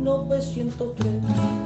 [0.00, 1.08] 1903.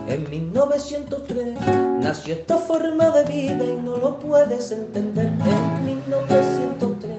[0.09, 1.55] En 1903
[2.01, 5.27] nació esta forma de vida y no lo puedes entender.
[5.27, 7.19] En 1903,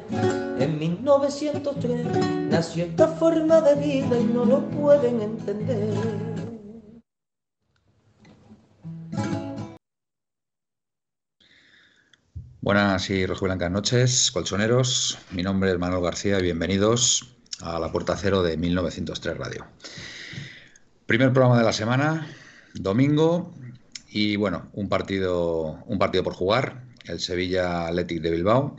[0.59, 2.05] en 1903
[2.49, 5.93] nació esta forma de vida y no lo pueden entender.
[12.59, 15.19] Buenas y blancas noches, colchoneros.
[15.31, 19.65] Mi nombre es Manuel García y bienvenidos a la Puerta Cero de 1903 Radio.
[21.05, 22.27] Primer programa de la semana,
[22.73, 23.53] domingo,
[24.09, 28.75] y bueno, un partido, un partido por jugar, el Sevilla Athletic de Bilbao.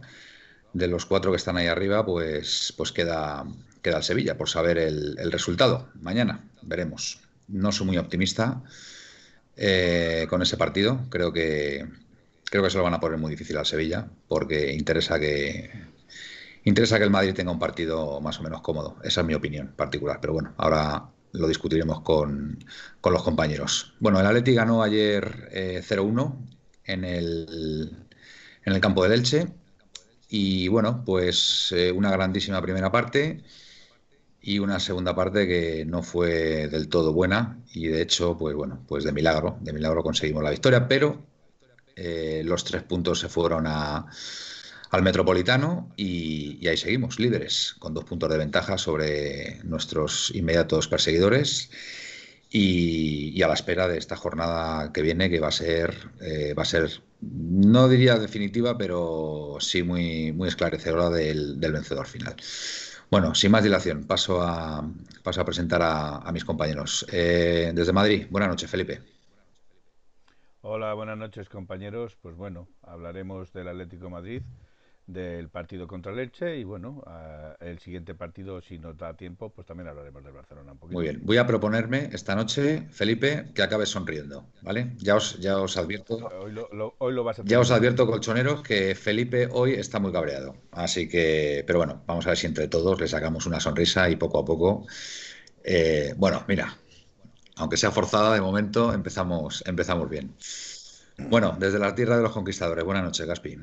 [0.72, 3.44] De los cuatro que están ahí arriba, pues, pues queda,
[3.80, 5.88] queda el Sevilla por saber el, resultado.
[6.00, 7.20] Mañana veremos.
[7.46, 8.60] No soy muy optimista
[9.56, 11.06] eh, con ese partido.
[11.10, 11.86] Creo que,
[12.44, 15.70] creo que se lo van a poner muy difícil al Sevilla porque interesa que
[16.64, 18.96] interesa que el Madrid tenga un partido más o menos cómodo.
[19.04, 20.18] Esa es mi opinión particular.
[20.20, 22.64] Pero bueno, ahora lo discutiremos con,
[23.04, 23.94] los compañeros.
[24.00, 27.96] Bueno, el Atleti ganó ayer 0-1 eh, en el,
[28.64, 29.46] en el campo del Elche.
[30.28, 33.44] Y bueno, pues eh, una grandísima primera parte
[34.42, 38.84] y una segunda parte que no fue del todo buena y de hecho, pues bueno,
[38.86, 41.24] pues de milagro, de milagro conseguimos la victoria, pero
[41.96, 44.06] eh, los tres puntos se fueron a,
[44.90, 51.70] al Metropolitano y, ahí seguimos, líderes, con dos puntos de ventaja sobre nuestros inmediatos perseguidores
[52.50, 56.62] y, a la espera de esta jornada que viene, que va a ser, eh, va
[56.62, 62.36] a ser no diría definitiva, pero sí muy, muy esclarecedora del, vencedor final.
[63.10, 64.88] Bueno, sin más dilación, paso a,
[65.22, 67.06] paso a presentar a, mis compañeros.
[67.12, 69.00] Eh, desde Madrid, buenas noches, Felipe.
[70.60, 72.16] Hola, buenas noches, compañeros.
[72.20, 74.42] Pues bueno, hablaremos del Atlético Madrid
[75.06, 77.02] del partido contra Leche y bueno,
[77.60, 80.98] el siguiente partido, si nos da tiempo, pues también hablaremos del Barcelona un poquito.
[80.98, 84.92] Muy bien, voy a proponerme esta noche, Felipe, que acabe sonriendo, ¿vale?
[84.98, 86.16] Ya os, ya os advierto.
[86.42, 90.12] Hoy lo, hoy lo vas a ya os advierto, colchoneros, que Felipe hoy está muy
[90.12, 90.56] cabreado.
[90.72, 94.16] Así que, pero bueno, vamos a ver si entre todos le sacamos una sonrisa y
[94.16, 94.86] poco a poco.
[95.62, 96.76] Eh, bueno, mira,
[97.56, 100.34] aunque sea forzada de momento, empezamos, empezamos bien.
[101.18, 102.84] Bueno, desde la tierra de los conquistadores.
[102.84, 103.58] Buenas noches, Gaspi.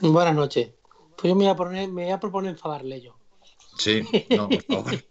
[0.00, 0.74] Buenas noches.
[1.16, 3.14] Pues yo me voy a, poner, me voy a proponer enfadarle yo.
[3.78, 5.04] Sí, no, por favor.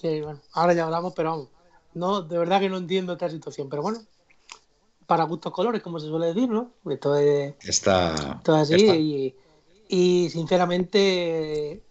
[0.22, 1.48] bueno, ahora ya hablamos, pero vamos.
[1.94, 4.00] No, de verdad que no entiendo esta situación, pero bueno,
[5.06, 6.70] para gustos colores, como se suele decir, ¿no?
[6.88, 9.34] Esto es, está, así
[9.88, 11.82] Y, sinceramente,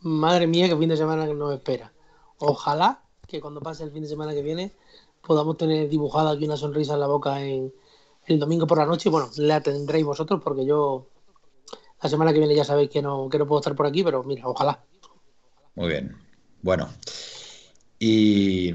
[0.00, 1.92] madre mía, qué fin de semana que nos espera.
[2.38, 4.72] Ojalá que cuando pase el fin de semana que viene
[5.26, 7.74] podamos tener dibujada aquí una sonrisa en la boca en,
[8.26, 9.08] el domingo por la noche.
[9.08, 11.08] Bueno, la tendréis vosotros porque yo
[12.02, 14.22] la semana que viene ya sabéis que no, que no puedo estar por aquí, pero
[14.22, 14.84] mira, ojalá.
[15.74, 16.16] Muy bien.
[16.62, 16.92] Bueno.
[17.98, 18.72] Y,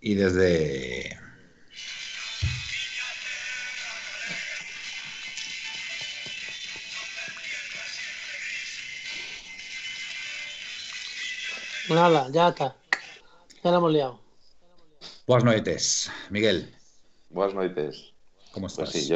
[0.00, 1.18] y desde...
[11.88, 12.76] Nada, ya está.
[13.64, 14.20] Ya la hemos liado.
[15.26, 16.72] Buenas noches, Miguel.
[17.30, 18.12] Buenas noches.
[18.52, 18.90] ¿Cómo pues estás?
[18.90, 19.08] sí,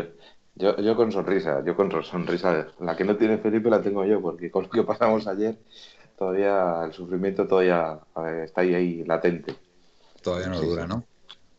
[0.57, 2.69] yo, yo, con sonrisa, yo con sonrisa.
[2.81, 5.59] La que no tiene Felipe la tengo yo, porque con lo que pasamos ayer,
[6.17, 7.99] todavía el sufrimiento todavía
[8.45, 9.55] está ahí, ahí latente.
[10.23, 11.05] Todavía no dura, ¿no?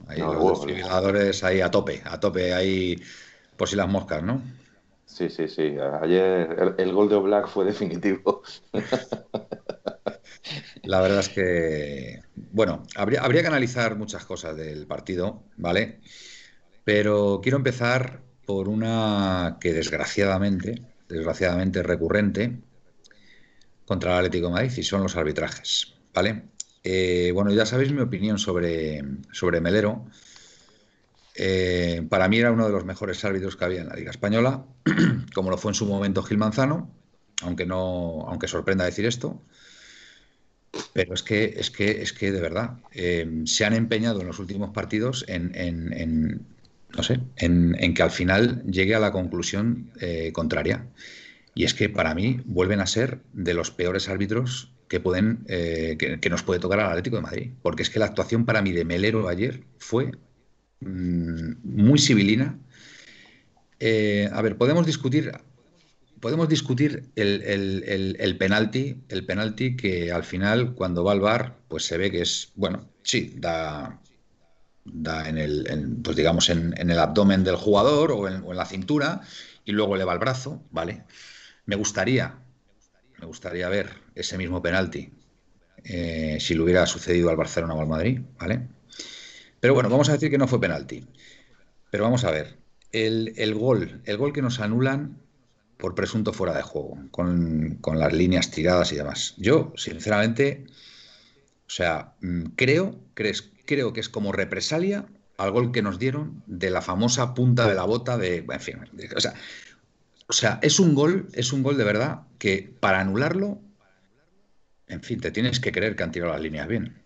[0.08, 3.02] Ahí los ahí a tope, a tope, ahí
[3.58, 4.42] por si las moscas, ¿no?
[5.06, 5.76] Sí, sí, sí.
[6.02, 8.42] Ayer el, gol de Black fue definitivo.
[10.84, 16.00] La verdad es que, bueno, habría, habría que analizar muchas cosas del partido, ¿vale?
[16.86, 22.60] Pero quiero empezar por una que desgraciadamente, desgraciadamente recurrente
[23.86, 26.44] contra el Atlético de Madrid y son los arbitrajes, ¿vale?
[26.84, 30.06] Eh, bueno, ya sabéis mi opinión sobre, sobre Melero.
[31.34, 34.66] Eh, para mí era uno de los mejores árbitros que había en la Liga Española,
[35.34, 36.92] como lo fue en su momento Gil Manzano,
[37.42, 39.42] aunque no, aunque sorprenda decir esto.
[40.94, 44.40] Pero es que, es que, es que de verdad, eh, se han empeñado en los
[44.40, 46.46] últimos partidos en,
[46.96, 50.88] no sé, en, que al final llegue a la conclusión eh, contraria.
[51.54, 55.98] Y es que para mí vuelven a ser de los peores árbitros que pueden eh,
[55.98, 57.52] que, nos puede tocar al Atlético de Madrid.
[57.62, 60.12] Porque es que la actuación para mí de Melero ayer fue
[60.82, 62.60] mm, muy civilina.
[63.80, 65.32] Eh, a ver, podemos discutir.
[66.20, 67.44] Podemos discutir el,
[68.18, 72.22] el, penalti, el penalti que al final, cuando va al bar, pues se ve que
[72.22, 74.02] es, bueno, sí, da,
[74.86, 79.22] da en el, pues digamos, en, el abdomen del jugador o en, la cintura
[79.66, 81.04] y luego le va al brazo, ¿vale?
[81.66, 82.38] Me gustaría,
[83.20, 85.12] me gustaría ver ese mismo penalti
[85.84, 88.68] eh, si le hubiera sucedido al Barcelona o al Madrid, ¿vale?
[89.60, 91.04] Pero bueno, vamos a decir que no fue penalti.
[91.90, 92.58] Pero vamos a ver,
[92.92, 95.18] el, gol, el gol que nos anulan
[95.78, 99.34] por presunto fuera de juego, con, con las líneas tiradas y demás.
[99.38, 100.66] Yo, sinceramente,
[101.68, 105.06] o sea, mm, creo, crees, creo que es como represalia
[105.38, 108.80] al gol que nos dieron de la famosa punta de la bota de, en fin,
[110.28, 113.60] o sea, es un gol, es un gol de verdad que para anularlo,
[114.88, 117.02] en fin, te tienes que creer que han tirado las líneas bien.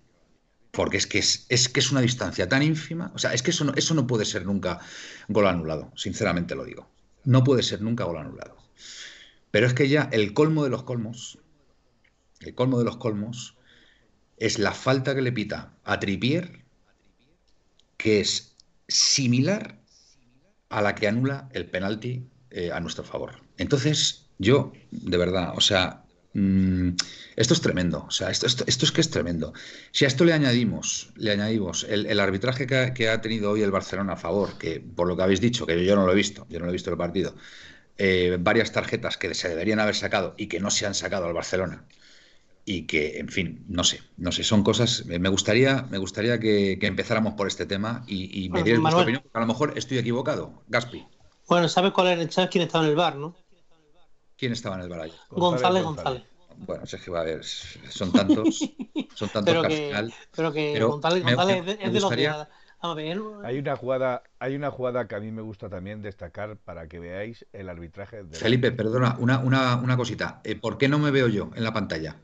[0.72, 3.12] Porque es que es, es que es una distancia tan ínfima.
[3.16, 4.80] O sea, es que eso no, eso no puede ser nunca
[5.28, 6.88] gol anulado, sinceramente lo digo.
[7.26, 8.58] No puede ser nunca gol anulado.
[9.52, 11.40] Pero es que ya el colmo de los colmos,
[12.40, 13.58] el colmo de los colmos,
[14.40, 16.64] es la falta que le pita a Tripier,
[17.98, 18.56] que es
[18.88, 19.80] similar
[20.70, 23.42] a la que anula el penalti eh, a nuestro favor.
[23.58, 26.04] Entonces, yo, de verdad, o sea,
[26.34, 26.92] mm,
[27.36, 29.54] esto es tremendo, o sea, esto, esto, es que es tremendo.
[29.92, 34.14] Si a esto le añadimos, le añadimos el, arbitraje que ha, tenido hoy el Barcelona
[34.14, 36.60] a favor, que por lo que habéis dicho, que yo no lo he visto, yo
[36.60, 37.36] no lo he visto el partido,
[37.98, 41.34] eh, varias tarjetas que se deberían haber sacado y que no se han sacado al
[41.34, 41.84] Barcelona,
[42.72, 45.04] y que, en fin, no sé, no sé, son cosas.
[45.08, 49.38] Me gustaría, me gustaría que, empezáramos por este tema y, me dierais vuestra opinión, porque
[49.40, 50.62] a lo mejor estoy equivocado.
[50.68, 51.04] Gaspi.
[51.48, 53.36] Bueno, ¿sabes cuál era, sabes quién estaba en el bar, no?
[54.38, 55.14] ¿Quién estaba en el bar ahí?
[55.32, 56.24] González González.
[56.58, 58.60] Bueno, es que va a ver, son tantos,
[59.16, 62.30] son tantos pero que, pero que González, González es de los que
[63.44, 67.00] hay una jugada, hay una jugada que a mí me gusta también destacar para que
[67.00, 68.24] veáis el arbitraje.
[68.24, 68.38] De...
[68.38, 70.40] Felipe, perdona, una, una, una cosita.
[70.44, 72.18] Eh, ¿Por qué no me veo yo en la pantalla?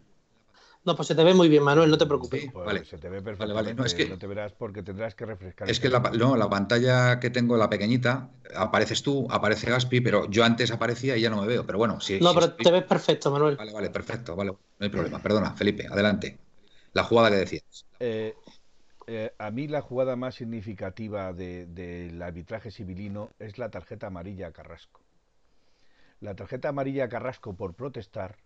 [0.85, 2.47] No, pues se te ve muy bien, Manuel, no te preocupes.
[2.53, 2.85] Pues vale.
[2.85, 3.53] Se te ve perfectamente.
[3.53, 3.73] Vale, vale.
[3.73, 5.67] No, es que, no te verás porque tendrás que refrescar.
[5.67, 10.29] Es que la, no, la pantalla que tengo, la pequeñita, apareces tú, aparece Gaspi, pero
[10.29, 11.65] yo antes aparecía y ya no me veo.
[11.65, 12.19] Pero bueno, sí.
[12.21, 13.55] No, pero te ves perfecto, Manuel.
[13.55, 14.51] Vale, vale, perfecto, vale.
[14.51, 15.19] No hay problema.
[15.19, 16.37] Perdona, Felipe, adelante.
[16.93, 17.85] La jugada que decías.
[17.99, 18.35] Eh,
[19.07, 24.51] eh, a mí la jugada más significativa del arbitraje civilino es la tarjeta amarilla a
[24.51, 25.01] Carrasco.
[26.21, 28.37] La tarjeta amarilla a Carrasco por protestar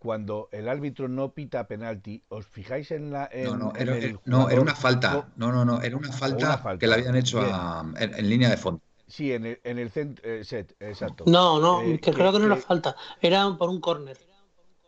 [0.00, 3.28] cuando el árbitro no pita penalti, ¿os fijáis en la...
[3.44, 3.94] no, no, era,
[4.24, 5.28] no, era una falta.
[5.36, 7.40] No, no, no, era una falta, que le habían hecho
[7.96, 8.80] en, línea de fondo.
[9.06, 11.24] Sí, en el, en el eh, set, exacto.
[11.26, 14.16] No, no, eh, que creo que no era falta, era por un córner.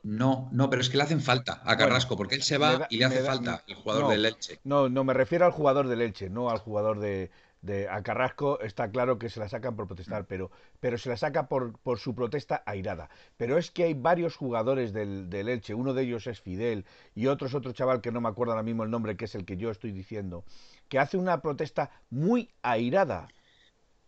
[0.03, 2.97] No, no, pero es que le hacen falta a Carrasco, porque él se va y
[2.97, 4.61] le hace falta el jugador del Elche.
[4.65, 7.31] No, no, me refiero al jugador del Elche, no al jugador de,
[7.63, 10.51] de, a Carrasco está claro que se la sacan por protestar, pero,
[10.81, 13.09] pero se la saca por, por su protesta airada.
[13.37, 17.29] Pero es que hay varios jugadores del, del, Elche, uno de ellos es Fidel y
[17.29, 19.45] otro es otro chaval que no me acuerdo ahora mismo el nombre, que es el
[19.45, 20.45] que yo estoy diciendo,
[20.89, 23.29] que hace una protesta muy airada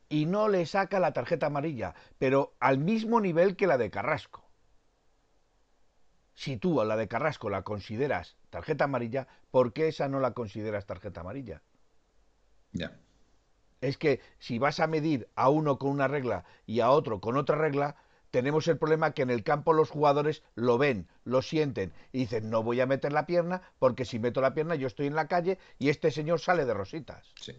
[0.08, 4.42] y no le saca la tarjeta amarilla, pero al mismo nivel que la de Carrasco.
[6.34, 10.32] Si tú a la de Carrasco la consideras tarjeta amarilla, ¿por qué esa no la
[10.32, 11.62] consideras tarjeta amarilla?
[12.72, 12.98] Ya
[13.84, 17.36] es que si vas a medir a uno con una regla y a otro con
[17.36, 17.96] otra regla,
[18.30, 22.50] tenemos el problema que en el campo los jugadores lo ven, lo sienten y dicen,
[22.50, 25.28] no voy a meter la pierna porque si meto la pierna yo estoy en la
[25.28, 27.24] calle y este señor sale de rositas.
[27.40, 27.52] Sí.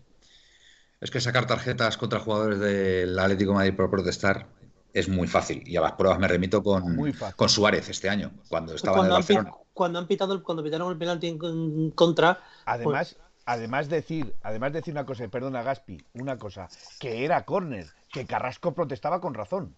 [1.00, 4.48] Es que sacar tarjetas contra jugadores del Atlético de Madrid por protestar
[4.94, 5.62] es muy fácil.
[5.68, 9.12] Y a las pruebas me remito con, con Suárez este año, cuando estaba en el
[9.12, 9.52] Barcelona.
[9.74, 12.40] cuando han pitado, cuando pitaron el penalti en, contra.
[12.66, 16.68] Además, además decir, además decir una cosa, perdona Gaspi, una cosa,
[17.00, 19.76] que era córner, que Carrasco protestaba con razón.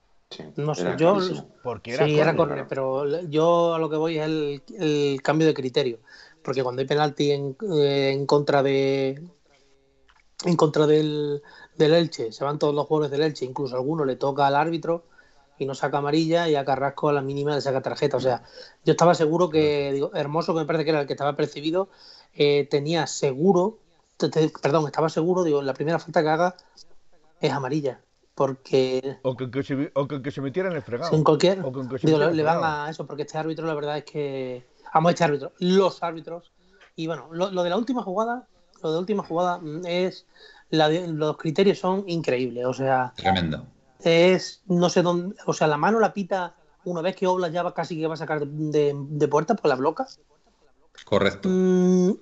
[0.56, 1.18] no sé, yo
[1.64, 5.54] porque era sí, era córner, pero yo a lo que voy es el, cambio de
[5.54, 6.00] criterio,
[6.44, 9.22] porque cuando hay penalti en, eh, en contra de
[10.46, 11.42] en contra del,
[11.76, 15.04] del, Elche, se van todos los jugadores del Elche, incluso alguno le toca al árbitro
[15.58, 18.18] y no saca amarilla y a Carrasco a la mínima le saca tarjeta.
[18.18, 18.44] O sea,
[18.86, 21.90] yo estaba seguro que, digo, Hermoso, que me parece que era el que estaba percibido,
[22.38, 23.80] eh, tenía seguro,
[24.62, 26.56] perdón, estaba seguro, digo, la primera falta que haga
[27.42, 28.00] es amarilla.
[28.36, 29.18] Porque.
[29.24, 31.16] O que, se, o que, se metiera en el fregado.
[31.16, 31.64] En cualquier.
[32.04, 34.68] digo, le, van a eso, porque este árbitro, la verdad es que.
[34.94, 36.52] Vamos, este árbitro, los árbitros.
[36.96, 38.48] Y bueno, lo, de la última jugada,
[38.84, 40.28] lo de la última jugada es.
[40.70, 43.12] los criterios son increíbles, o sea.
[43.16, 43.66] Tremendo.
[44.02, 47.64] Es, no sé dónde, o sea, la mano la pita una vez que Obla ya
[47.64, 50.06] va casi que va a sacar de, de, puerta, pues la bloca.
[51.06, 51.50] Correcto.
[51.50, 52.14] Mm,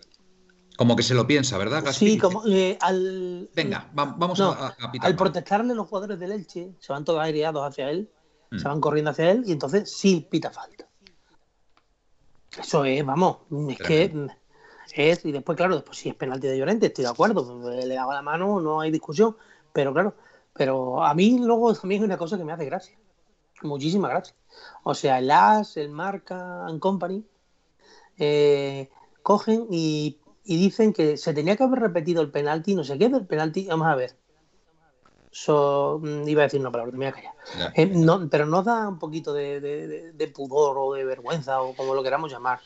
[0.77, 1.85] como que se lo piensa, ¿verdad?
[1.91, 3.49] Sí, como eh, al.
[3.55, 7.89] Venga, vamos a, a, Al protestarle los jugadores del Elche, se van todos aireados hacia
[7.89, 8.09] él,
[8.51, 8.59] mm.
[8.59, 10.87] se van corriendo hacia él y entonces sí pita falta.
[12.57, 13.37] Eso es, vamos,
[13.69, 14.29] es que
[14.93, 18.13] es, y después, claro, después si es penalti de Llorente, estoy de acuerdo, le daba
[18.13, 19.35] la mano, no hay discusión,
[19.73, 20.15] pero claro,
[20.53, 22.97] pero a mí luego también hay una cosa que me hace gracia,
[23.61, 24.35] muchísima gracia.
[24.83, 27.25] O sea, el As, el Marca and Company,
[28.17, 28.89] eh,
[29.23, 33.25] cogen y, dicen que se tenía que haber repetido el penalti, no sé qué del
[33.25, 34.15] penalti, vamos a ver.
[35.47, 37.33] Mm, iba a decir una palabra, me voy a callar.
[37.75, 42.03] Eh, no, pero nos da un poquito de, pudor o de vergüenza o como lo
[42.03, 42.59] queramos llamar,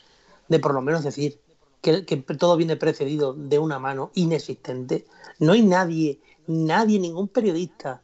[0.48, 1.40] de por lo menos decir
[1.80, 5.06] que, que todo viene precedido de una mano inexistente.
[5.38, 8.02] No hay nadie nadie, ningún periodista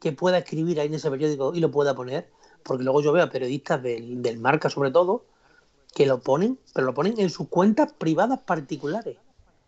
[0.00, 2.30] que pueda escribir ahí en ese periódico y lo pueda poner,
[2.62, 5.24] porque luego yo veo a periodistas del, del marca sobre todo,
[5.96, 9.16] que lo ponen, pero lo ponen en sus cuentas privadas particulares.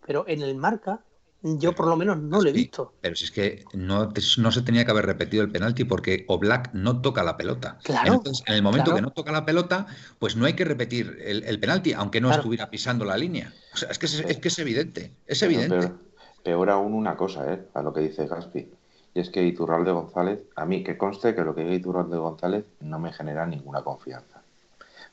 [0.06, 1.00] Pero en el marca
[1.40, 2.92] yo por lo menos no lo he visto.
[3.00, 6.74] Pero si es que no, no, se tenía que haber repetido el penalti porque Oblak
[6.74, 7.78] no toca la pelota.
[7.82, 9.86] Claro, Entonces, en el momento que no toca la pelota,
[10.18, 13.54] pues no hay que repetir el, penalti, aunque no estuviera pisando la línea.
[13.72, 15.92] O sea, es que es, que es evidente, es evidente.
[16.42, 17.68] Peor aún una cosa, ¿eh?
[17.72, 18.70] A lo que dice Gaspi.
[19.14, 22.66] Y es que Iturralde González, a mí que conste que lo que diga Iturralde González
[22.80, 24.37] no me genera ninguna confianza.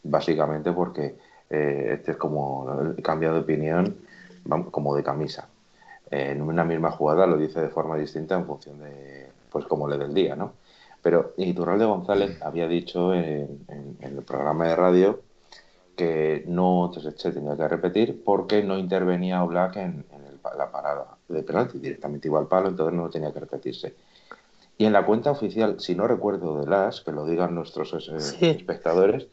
[0.08, 1.18] Básicamente porque
[1.50, 3.98] eh, este es como he cambiado de opinión
[4.72, 5.50] como de camisa.
[6.12, 9.98] en una misma jugada lo dice de forma distinta en función de, pues como le
[9.98, 10.54] del día, ¿no?
[11.02, 13.66] Pero Iturralde González había dicho en,
[14.00, 15.22] el programa de radio
[15.96, 20.06] que no se tenía que repetir porque no intervenía Black en,
[20.58, 23.96] la parada de penalti, directamente igual palo, entonces no tenía que repetirse.
[24.78, 28.52] Y en la cuenta oficial, si no recuerdo de las, que lo digan nuestros eh,
[28.52, 29.28] espectadores,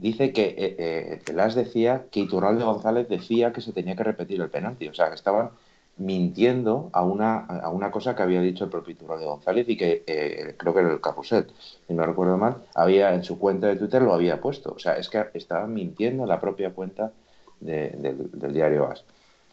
[0.00, 4.50] dice que eh, eh decía que Iturralde González decía que se tenía que repetir el
[4.50, 5.50] penalti, o sea, que estaban
[5.98, 10.04] mintiendo a una, a una cosa que había dicho el propio Iturralde González y que
[10.06, 11.46] eh, creo que era el carrusel,
[11.86, 14.94] si no recuerdo mal, había en su cuenta de Twitter lo había puesto, o sea,
[14.94, 17.12] es que estaban mintiendo en la propia cuenta
[17.60, 19.04] del, diario AS.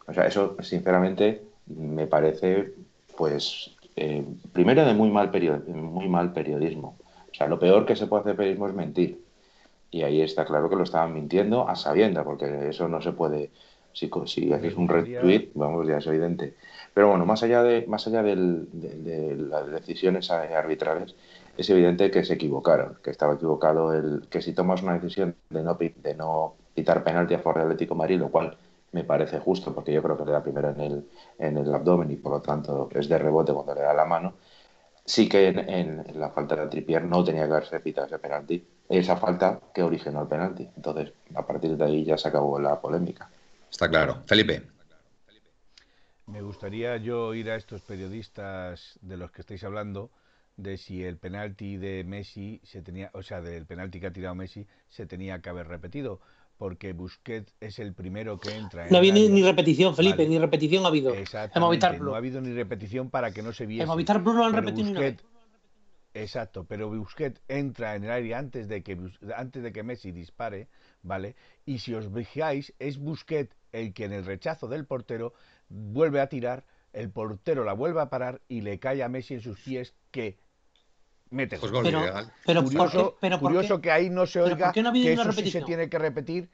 [0.06, 2.74] O sea, eso sinceramente me parece,
[3.16, 5.32] pues, eh, primero de muy mal,
[5.66, 6.96] muy mal periodismo.
[7.30, 9.25] O sea, lo peor que se puede hacer periodismo es mentir.
[9.96, 13.50] Y ahí está claro que lo estaban mintiendo a sabienda, porque eso no se puede.
[13.94, 16.54] Si, si haces un retweet, vamos, ya es evidente.
[16.92, 18.36] Pero bueno, más allá de, más allá de,
[19.38, 21.14] las decisiones arbitrales,
[21.56, 25.62] es evidente que se equivocaron, que estaba equivocado el que si tomas una decisión de
[25.62, 28.54] no, de no pitar penalti a favor del Atlético Madrid, lo cual
[28.92, 32.10] me parece justo, porque yo creo que le da primero en el, en el abdomen
[32.10, 34.34] y por lo tanto es de rebote cuando le da la mano.
[35.06, 39.16] Sí que en, la falta de Tripier no tenía que haberse pitado ese penalti, esa
[39.16, 40.68] falta que originó el penalti.
[40.76, 43.30] Entonces, a partir de ahí ya se acabó la polémica.
[43.70, 44.22] Está claro.
[44.26, 44.62] Felipe.
[46.26, 50.10] Me gustaría yo ir a estos periodistas de los que estáis hablando
[50.56, 54.34] de si el penalti de Messi se tenía, o sea, del penalti que ha tirado
[54.34, 56.20] Messi se tenía que haber repetido
[56.58, 58.86] porque Busquets es el primero que entra.
[58.88, 61.12] no ha habido ni, repetición, Felipe, ni repetición ha habido.
[61.54, 63.82] No ha habido ni repetición para que no se viese.
[63.82, 65.16] En Movistar Plus no han repetido ni
[66.16, 68.98] Exacto, pero Busquets entra en el aire antes de que
[69.36, 70.68] antes de que Messi dispare,
[71.02, 71.36] ¿vale?
[71.66, 75.34] Y si os fijáis, es Busquets el que en el rechazo del portero
[75.68, 79.42] vuelve a tirar, el portero la vuelve a parar y le cae a Messi en
[79.42, 80.38] sus pies que
[81.28, 81.72] mete pues
[82.46, 86.48] pero, curioso, curioso que ahí no se oiga que eso sí se tiene que repetir.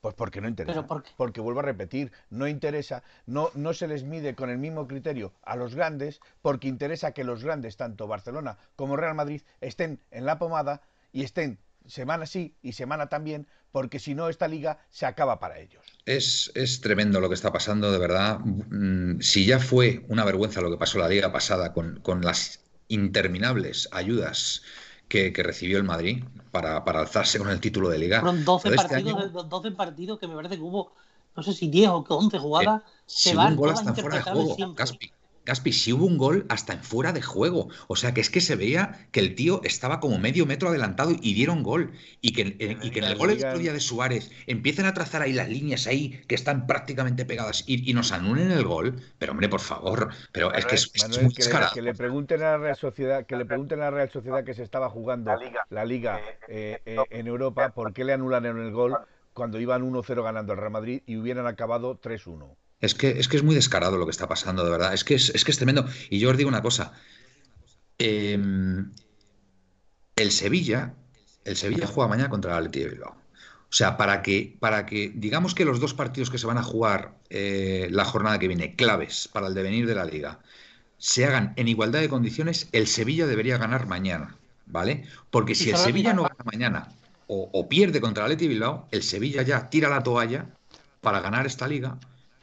[0.00, 0.86] Pues porque no interesa.
[1.16, 5.32] Porque vuelvo a repetir, no interesa, no, no se les mide con el mismo criterio
[5.42, 10.24] a los grandes, porque interesa que los grandes, tanto Barcelona como Real Madrid, estén en
[10.24, 15.06] la pomada y estén semana sí y semana también, porque si no esta liga se
[15.06, 15.84] acaba para ellos.
[16.04, 18.38] Es, es, tremendo lo que está pasando, de verdad.
[18.38, 22.60] Mm, si ya fue una vergüenza lo que pasó la liga pasada con, con las
[22.86, 24.62] interminables ayudas
[25.08, 28.20] que, recibió el Madrid para, para, alzarse con el título de liga.
[28.20, 30.92] Fueron 12 este partidos, 12 partidos que me parece que hubo,
[31.36, 32.82] no sé si 10 o 11 jugadas.
[32.82, 35.12] Eh, si un gol hasta fuera de juego, Caspi.
[35.48, 37.68] Gaspi, si hubo un gol hasta en fuera de juego.
[37.86, 41.12] O sea, que es que se veía que el tío estaba como medio metro adelantado
[41.12, 41.92] y dieron gol.
[42.20, 42.42] Y que,
[42.82, 46.20] y que en el gol de de Suárez empiecen a trazar ahí las líneas ahí
[46.28, 49.00] que están prácticamente pegadas y, nos anulen el gol.
[49.18, 50.10] Pero hombre, por favor.
[50.32, 53.36] Pero es que es, muy que, le, que le pregunten a la Real Sociedad, que
[53.36, 55.32] le pregunten a la Real Sociedad que se estaba jugando
[55.70, 58.98] la Liga, eh, eh, en Europa, ¿por qué le anularon el gol
[59.32, 62.54] cuando iban 1-0 ganando el Real Madrid y hubieran acabado 3-1?
[62.80, 64.94] Es que, es que es muy descarado lo que está pasando, de verdad.
[64.94, 65.86] Es que es, que es tremendo.
[66.10, 66.92] Y yo os digo una cosa.
[67.98, 68.92] Em,
[70.16, 70.94] el Sevilla
[71.48, 73.16] el Sevilla juega mañana contra el Atleti de Bilbao.
[73.70, 76.62] O sea, para que, para que digamos que los dos partidos que se van a
[76.62, 80.40] jugar eh, la jornada que viene, claves para el devenir de la liga,
[80.98, 85.04] se hagan en igualdad de condiciones, el Sevilla debería ganar mañana, ¿vale?
[85.30, 86.88] Porque si el Sevilla no gana mañana
[87.26, 90.46] o, pierde contra el Atleti Bilbao, el Sevilla ya tira la toalla
[91.00, 91.98] para ganar esta liga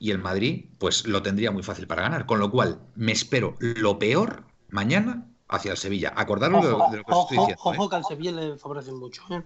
[0.06, 2.28] y el Madrid pues lo tendría muy fácil para ganar.
[2.28, 6.14] Con lo cual, me espero lo peor mañana hacia el Sevilla.
[6.16, 7.56] Acordaros de, lo que estoy diciendo.
[7.64, 7.90] Ojo, ¿eh?
[7.90, 9.24] que al Sevilla le favorece mucho.
[9.32, 9.42] ¿eh?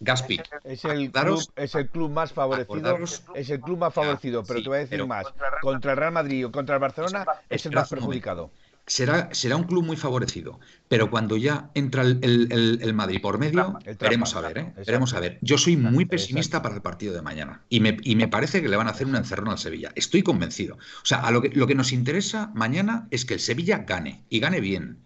[0.00, 0.42] Gaspi.
[0.62, 2.98] Es el, club, es el club más favorecido.
[3.34, 5.24] Es el club más favorecido, pero te voy a decir más.
[5.62, 8.50] Contra el Real Madrid o contra el Barcelona es el más perjudicado.
[8.88, 14.36] Será, será un club muy favorecido, pero cuando ya entra el, Madrid por medio, veremos
[14.36, 14.72] a ver, ¿eh?
[14.76, 15.38] veremos a ver.
[15.42, 18.68] Yo soy muy pesimista para el partido de mañana y me, y me, parece que
[18.68, 19.90] le van a hacer un encerrón al Sevilla.
[19.96, 20.76] Estoy convencido.
[20.76, 24.24] O sea, a lo que, lo que nos interesa mañana es que el Sevilla gane
[24.28, 24.98] y gane bien,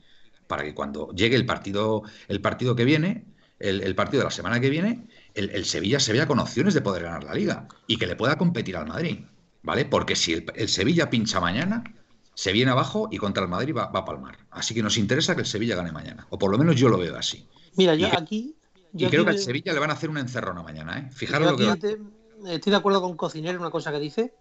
[0.47, 3.25] para que cuando llegue el partido, el partido que viene,
[3.61, 7.05] el, partido de la semana que viene, el, Sevilla se vea con opciones de poder
[7.05, 9.21] ganar la liga y que le pueda competir al Madrid.
[9.63, 9.85] ¿Vale?
[9.85, 11.85] Porque si el, Sevilla pincha mañana,
[12.41, 14.39] se viene abajo y contra el Madrid va, a palmar.
[14.51, 16.27] Así que nos interesa que el Sevilla gane mañana.
[16.31, 17.47] O por lo menos yo lo veo así.
[17.77, 18.57] Mira, yo aquí.
[18.95, 21.11] y creo que al Sevilla le van a hacer un encerrona mañana, ¿eh?
[21.13, 21.99] Fijaros lo que.
[22.47, 24.33] estoy de acuerdo con Cociner en una cosa que dice.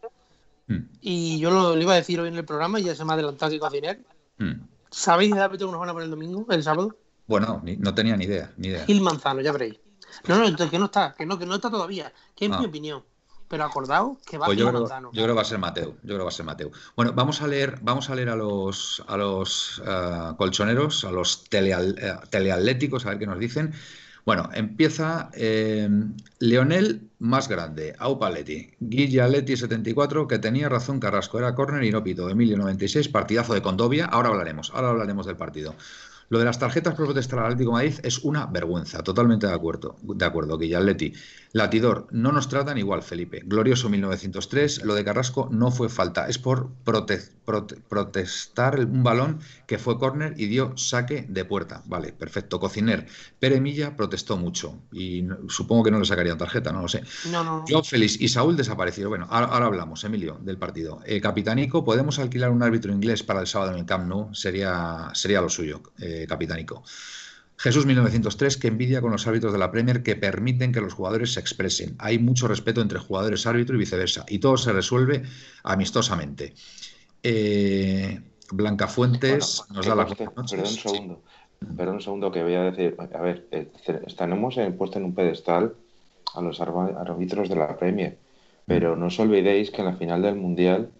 [0.67, 0.83] Hmm.
[1.01, 3.15] Y yo lo, iba a decir hoy en el programa y ya se me ha
[3.15, 3.99] adelantado que Cociner.
[4.37, 4.61] Hmm.
[4.89, 6.95] ¿Sabéis de árbitro que nos van a poner el domingo, el sábado?
[7.27, 8.85] Bueno, no tenía ni idea, ni idea.
[8.85, 9.77] Gil Manzano, ya veréis.
[10.25, 12.13] No, no, que no está, que no, que no está todavía.
[12.33, 12.61] Que es mi ah.
[12.61, 13.03] opinión.
[13.49, 15.09] Pero acordaos que va pues yo Manzano.
[15.11, 15.95] Yo creo que va a ser Mateo.
[16.03, 16.71] Yo creo que va a ser Mateo.
[16.95, 21.43] Bueno, vamos a leer, vamos a leer a los a los eh, colchoneros, a los
[21.51, 23.73] eh, teleatléticos, a ver qué nos dicen.
[24.25, 25.89] Bueno, empieza eh,
[26.37, 32.29] Leonel más grande, Aupaletti, Guillaletti 74, que tenía razón Carrasco, era córner y no pito,
[32.29, 35.73] Emilio 96, partidazo de Condovia, ahora hablaremos, ahora hablaremos del partido.
[36.29, 39.95] Lo de las tarjetas por protestar al Atlético Madrid es una vergüenza, totalmente de acuerdo,
[40.03, 41.11] de acuerdo, Guillaletti.
[41.51, 43.41] Latidor, no nos tratan igual, Felipe.
[43.43, 49.97] Glorioso 1903, lo de Carrasco no fue falta, es por protestar un balón que fue
[49.97, 51.81] córner y dio saque de puerta.
[51.85, 52.59] Vale, perfecto.
[52.59, 53.07] Cociner,
[53.39, 57.03] Pere Milla protestó mucho y supongo que no le sacarían tarjeta, no lo sé.
[57.31, 57.65] No, no.
[57.67, 59.09] Yo, Félix y Saúl desaparecido.
[59.09, 61.01] Bueno, ahora, hablamos, Emilio, del partido.
[61.05, 64.35] Eh, Capitánico, ¿podemos alquilar un árbitro inglés para el sábado en el Camp Nou?
[64.35, 66.83] Sería, sería lo suyo, eh, Capitánico.
[67.59, 71.33] Jesús 1903, que envidia con los árbitros de la Premier que permiten que los jugadores
[71.33, 71.93] se expresen.
[71.99, 74.23] Hay mucho respeto entre jugadores, árbitro y viceversa.
[74.29, 75.23] Y todo se resuelve
[75.63, 76.53] amistosamente.
[77.21, 78.17] Eh,
[78.53, 81.21] Blanca Fuentes nos da la Perdón un segundo.
[81.75, 82.95] Perdón un segundo que voy a decir.
[82.97, 83.69] A ver, eh,
[84.17, 85.75] tenemos puesto en un pedestal
[86.35, 88.17] a los árbitros de la Premier.
[88.65, 90.91] Pero no os olvidéis que en la final del Mundial,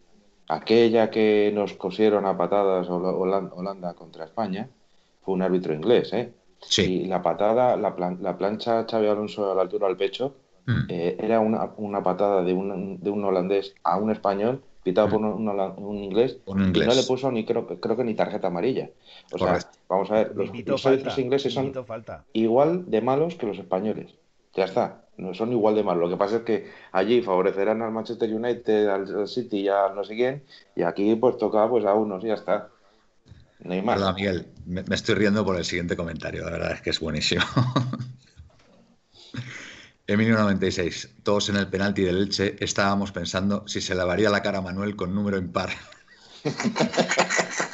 [0.50, 4.68] aquella que nos cosieron a patadas Holanda contra España,
[5.22, 6.34] fue un árbitro inglés, ¿eh?
[6.62, 7.02] Sí.
[7.02, 10.82] Y la patada, la, la plancha Xavi Alonso a la altura del pecho, mm.
[10.90, 15.12] eh, era una, una, patada de un, de un holandés a un español, pitado mm.
[15.12, 18.90] por un, inglés, y no le puso ni creo, creo que ni tarjeta amarilla.
[19.32, 20.50] O sea, vamos a ver, los,
[20.86, 21.74] los ingleses son
[22.34, 24.14] igual de malos que los españoles.
[24.56, 26.04] Ya está, no son igual de malos.
[26.04, 30.04] Lo que pasa es que allí favorecerán al Manchester United, al City y a no
[30.04, 30.44] sé quién,
[30.76, 32.70] y aquí pues toca pues a unos y ya está.
[33.66, 34.48] Hola, Miguel.
[34.66, 36.46] Me, estoy riendo por el siguiente comentario.
[36.46, 37.44] La verdad es que es buenísimo.
[40.08, 41.10] Emilio 96.
[41.24, 44.96] Todos en el penalti del Elche estábamos pensando si se lavaría la cara a Manuel
[44.96, 45.72] con número impar.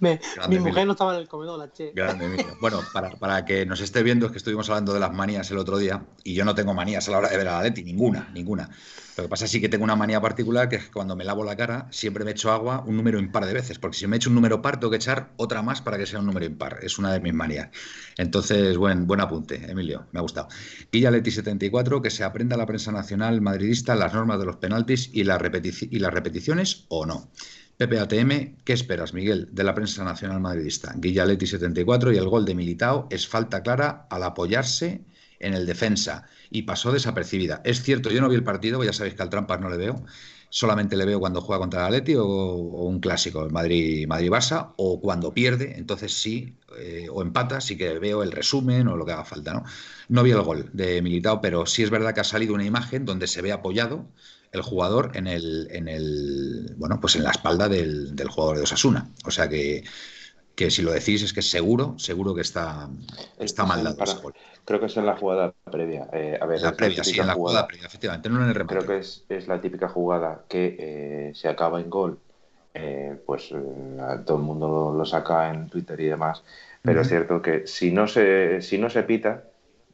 [0.00, 1.92] mi mujer no estaba en el comedor, la che.
[1.94, 2.28] Grande,
[2.60, 5.78] Bueno, para, que nos esté viendo, es que estuvimos hablando de las manías el otro
[5.78, 8.28] día, y yo no tengo manías a la hora de ver a la Leti, ninguna,
[8.32, 8.70] ninguna.
[9.16, 11.24] Lo que pasa es sí que tengo una manía particular, que es que cuando me
[11.24, 14.16] lavo la cara, siempre me echo agua un número impar de veces, porque si me
[14.16, 16.78] echo un número par, tengo que echar otra más para que sea un número impar.
[16.82, 17.70] Es una de mis manías.
[18.16, 20.46] Entonces, buen, buen apunte, Emilio, me ha gustado.
[20.92, 25.10] Guilla Leti 74, que se aprenda la prensa nacional madridista las normas de los penaltis
[25.12, 25.42] y, las
[25.80, 27.28] y las repeticiones o no.
[27.78, 30.94] PPATM, ¿qué esperas, Miguel, de la prensa nacional madridista?
[30.96, 35.04] Guillaletti 74 y el gol de Militao es falta clara al apoyarse
[35.38, 37.60] en el defensa y pasó desapercibida.
[37.64, 40.04] Es cierto, yo no vi el partido, ya sabéis que al Trampas no le veo,
[40.50, 44.08] solamente le veo cuando juega contra el Atleti o, un clásico, el Madrid,
[44.76, 49.06] o cuando pierde, entonces sí, eh, o empata, sí que veo el resumen o lo
[49.06, 49.62] que haga falta, ¿no?
[50.08, 53.04] No vi el gol de Militao, pero sí es verdad que ha salido una imagen
[53.04, 54.08] donde se ve apoyado
[54.52, 59.10] el jugador en el, en el bueno, pues en la espalda del, jugador de Osasuna.
[59.24, 59.84] O sea que,
[60.54, 62.88] que, si lo decís es que seguro, seguro que está,
[63.38, 64.32] está mal dado.
[64.64, 66.08] creo que es en la jugada previa.
[66.12, 68.76] Eh, a ver, la previa, sí, en la jugada, previa, efectivamente, no en el remate.
[68.76, 72.18] Creo que es, es la típica jugada que eh, se acaba en gol
[72.80, 73.56] eh, pues eh,
[74.24, 76.44] todo el mundo lo, saca en Twitter y demás.
[76.82, 79.44] Pero es cierto que si no se, si no se pita,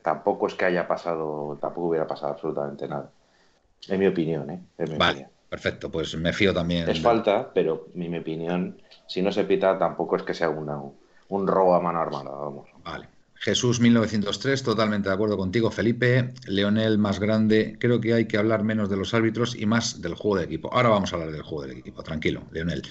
[0.03, 3.11] tampoco es que haya pasado, tampoco hubiera pasado absolutamente nada.
[3.89, 4.61] En mi opinión, ¿eh?
[4.97, 6.89] vale, perfecto, pues me fío también.
[6.89, 10.81] Es falta, pero en mi opinión, si no se pita, tampoco es que sea una,
[11.29, 12.69] un robo a mano armada, vamos.
[12.85, 13.09] Vale.
[13.45, 16.33] Jesús 1903, totalmente de acuerdo contigo, Felipe.
[16.47, 20.15] Leonel más grande, creo que hay que hablar menos de los árbitros y más del
[20.15, 20.73] juego de equipo.
[20.73, 22.83] Ahora vamos a hablar del juego del equipo, tranquilo, Leonel.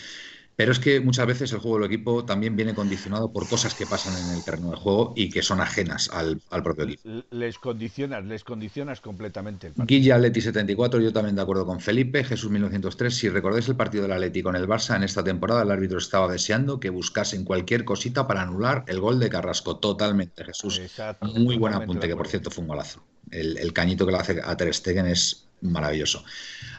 [0.56, 3.86] Pero es que muchas veces el juego del equipo también viene condicionado por cosas que
[3.86, 7.10] pasan en el terreno de juego y que son ajenas al, propio equipo.
[7.32, 9.74] Les condicionas, les condicionas completamente.
[9.76, 12.24] El Guilla Atleti 74, yo también de acuerdo con Felipe.
[12.24, 15.72] Jesús 1903, si recordáis el partido del Atleti con el Barça en esta temporada, el
[15.72, 19.78] árbitro estaba deseando que buscasen cualquier cosita para anular el gol de Carrasco.
[19.78, 20.82] Totalmente, Jesús.
[21.22, 23.04] Muy buen apunte, que por cierto fue un golazo.
[23.32, 26.24] El, el, cañito que le hace a Ter Stegen es maravilloso.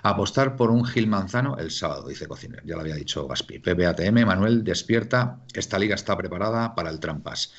[0.02, 2.62] Apostar por un Gil Manzano el sábado, dice Cociner.
[2.64, 3.58] Ya lo había dicho Gaspi.
[3.58, 5.40] PPATM, Manuel, despierta.
[5.52, 7.52] Esta liga está preparada para el trampas.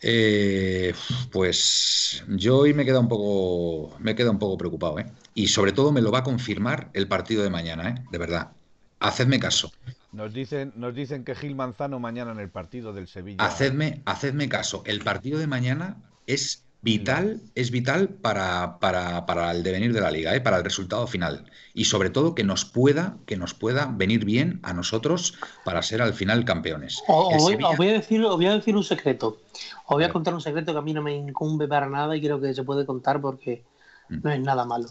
[0.00, 0.94] Eh,
[1.30, 5.06] pues yo hoy me queda un poco, me queda un poco preocupado, ¿eh?
[5.34, 8.04] Y sobre todo me lo va a confirmar el partido de mañana, ¿eh?
[8.10, 8.52] De verdad.
[9.00, 9.72] Hacedme caso.
[10.12, 13.44] Nos dicen, nos dicen que Gil Manzano mañana en el partido del Sevilla.
[13.44, 14.82] Hacedme, hacedme caso.
[14.86, 20.36] El partido de mañana es vital, es vital para, para, el devenir de la liga,
[20.36, 20.40] ¿eh?
[20.40, 21.50] para el resultado final.
[21.74, 26.00] Y sobre todo que nos pueda, que nos pueda venir bien a nosotros para ser
[26.00, 27.02] al final campeones.
[27.08, 27.54] Os, voy,
[27.88, 29.42] a decir, voy a decir un secreto.
[29.86, 32.20] Os voy a contar un secreto que a mí no me incumbe para nada y
[32.20, 33.64] creo que se puede contar porque
[34.08, 34.18] mm.
[34.22, 34.88] no es nada malo.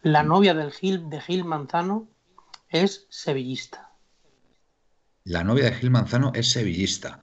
[0.00, 0.28] La mm.
[0.28, 2.08] novia del Gil, de Gil Manzano
[2.70, 3.90] es sevillista.
[5.24, 7.20] La novia de Gil Manzano es sevillista.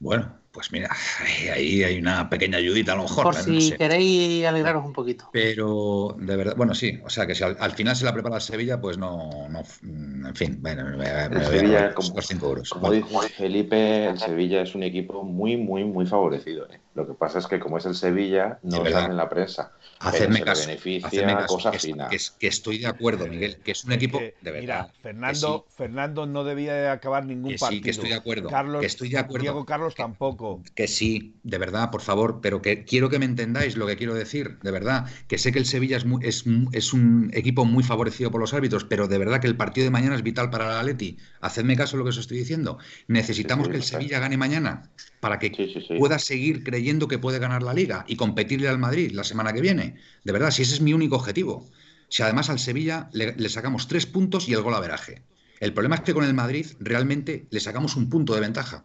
[0.00, 0.90] Bueno, pues mira,
[1.54, 3.24] ahí hay una pequeña ayudita a lo mejor.
[3.24, 5.28] Por si queréis alegraros un poquito.
[5.32, 8.80] Pero de verdad, bueno, sí, o sea que si al, final se la prepara Sevilla,
[8.80, 12.70] pues no, no en fin, bueno, me, me Sevilla, como, euros.
[12.70, 16.66] Como dice Felipe, el Sevilla es un equipo muy, muy, muy favorecido.
[16.70, 16.78] ¿eh?
[16.94, 19.72] Lo que pasa es que como es el Sevilla, no sale en la prensa.
[19.98, 24.34] Hacerme caso, beneficia cosa que, que, estoy de acuerdo, Miguel, que es un equipo de
[24.42, 24.60] verdad.
[24.60, 27.70] Mira, Fernando, Fernando no debía acabar ningún partido.
[27.70, 28.50] Sí, que estoy de acuerdo.
[28.50, 29.42] Carlos, que estoy de acuerdo.
[29.42, 30.62] Diego Carlos tampoco.
[30.74, 34.12] Que sí, de verdad, por favor, pero que quiero que me entendáis lo que quiero
[34.12, 38.30] decir, de verdad, que sé que el Sevilla es, es, es un equipo muy favorecido
[38.30, 40.80] por los árbitros, pero de verdad que el partido de mañana es vital para la
[40.80, 41.16] Atleti.
[41.40, 42.76] Hacedme caso de lo que os estoy diciendo.
[43.06, 45.52] Necesitamos que el Sevilla gane mañana para que
[45.98, 49.60] pueda seguir creyendo que puede ganar la liga y competirle al Madrid la semana que
[49.60, 49.96] viene.
[50.24, 51.68] De verdad, si ese es mi único objetivo.
[52.08, 55.22] Si además al Sevilla le, sacamos tres puntos y el gol a veraje.
[55.60, 58.84] El problema es que con el Madrid realmente le sacamos un punto de ventaja.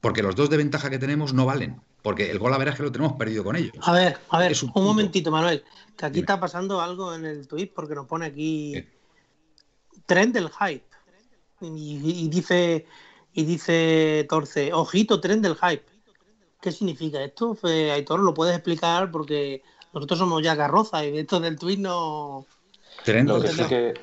[0.00, 1.80] Porque los dos de ventaja que tenemos no valen.
[2.02, 3.72] Porque el gol a veraje lo tenemos perdido con ellos.
[3.82, 5.64] A ver, a ver, un, momentito, Manuel.
[5.96, 8.84] Que aquí está pasando algo en el tweet porque nos pone aquí
[10.06, 10.86] tren del hype.
[11.60, 12.86] y dice
[13.38, 15.84] y dice Torce, ojito, tren del hype.
[16.60, 17.56] ¿Qué significa esto?
[17.62, 19.10] Aitor, ¿lo puedes explicar?
[19.10, 22.46] Porque nosotros somos ya carroza y esto del tweet no...
[23.06, 23.94] lo, que sí que,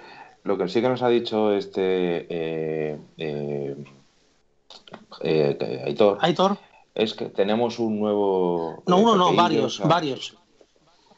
[0.44, 3.76] lo que sí que nos ha dicho este eh, eh,
[5.22, 6.58] eh, Aitor, Aitor
[6.94, 8.84] es que tenemos un nuevo...
[8.88, 10.38] No, uno no, varios, varios.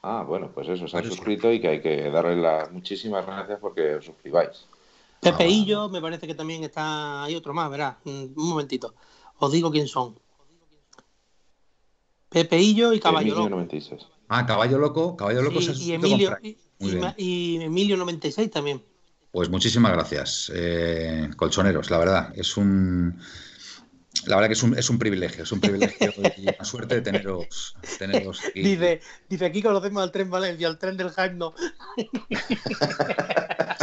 [0.01, 3.59] Ah, bueno, pues eso, se ha suscrito y que hay que darle las muchísimas gracias
[3.59, 4.65] porque os suscribáis.
[5.19, 7.23] Pepeillo, ah, me parece que también está.
[7.23, 7.97] Hay otro más, verá.
[8.05, 8.93] Un momentito.
[9.39, 10.15] Os digo quién son.
[12.29, 13.49] Pepeillo y Caballo Loco.
[13.49, 14.01] 96.
[14.29, 15.15] Ah, Caballo Loco.
[15.15, 16.37] Caballo Loco y, Emilio,
[17.17, 18.83] y, Emilio 96 también.
[19.31, 21.89] Pues muchísimas gracias, eh, colchoneros.
[21.91, 23.19] La verdad, es un
[24.27, 27.01] la verdad que es un, es un privilegio, es un privilegio y una suerte de
[27.01, 28.61] teneros, teneros aquí.
[28.61, 31.53] Dice, dice, aquí conocemos al tren Valencia, al tren del Hype no.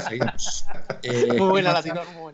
[0.08, 0.64] Seguimos.
[1.02, 1.82] Eh, muy buena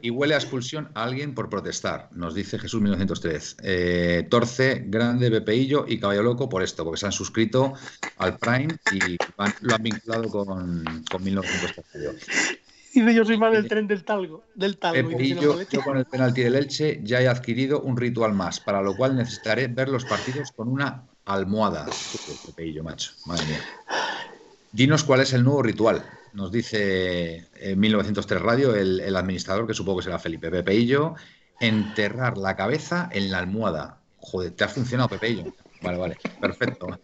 [0.03, 3.57] y huele a expulsión a alguien por protestar, nos dice Jesús 1903.
[3.63, 7.75] Eh, Torce, Grande, Bepeillo y Caballo Loco por esto, porque se han suscrito
[8.19, 9.17] al Prime y
[9.61, 12.17] lo han vinculado con, con 1932.
[12.95, 14.45] Dice yo soy más del tren del talgo.
[14.55, 18.59] Del talgo yo, yo, con el penalti del Elche ya he adquirido un ritual más,
[18.59, 21.87] para lo cual necesitaré ver los partidos con una almohada.
[22.47, 23.13] Pepeillo, macho.
[23.27, 23.61] Madre mía.
[24.73, 26.05] Dinos cuál es el nuevo ritual.
[26.33, 31.15] Nos dice en 1903 Radio el, administrador, que supongo que será Felipe Pepeillo,
[31.61, 34.01] enterrar la cabeza en la almohada.
[34.19, 35.53] Joder, te ha funcionado, Pepeillo.
[35.83, 37.01] Vale, vale, perfecto.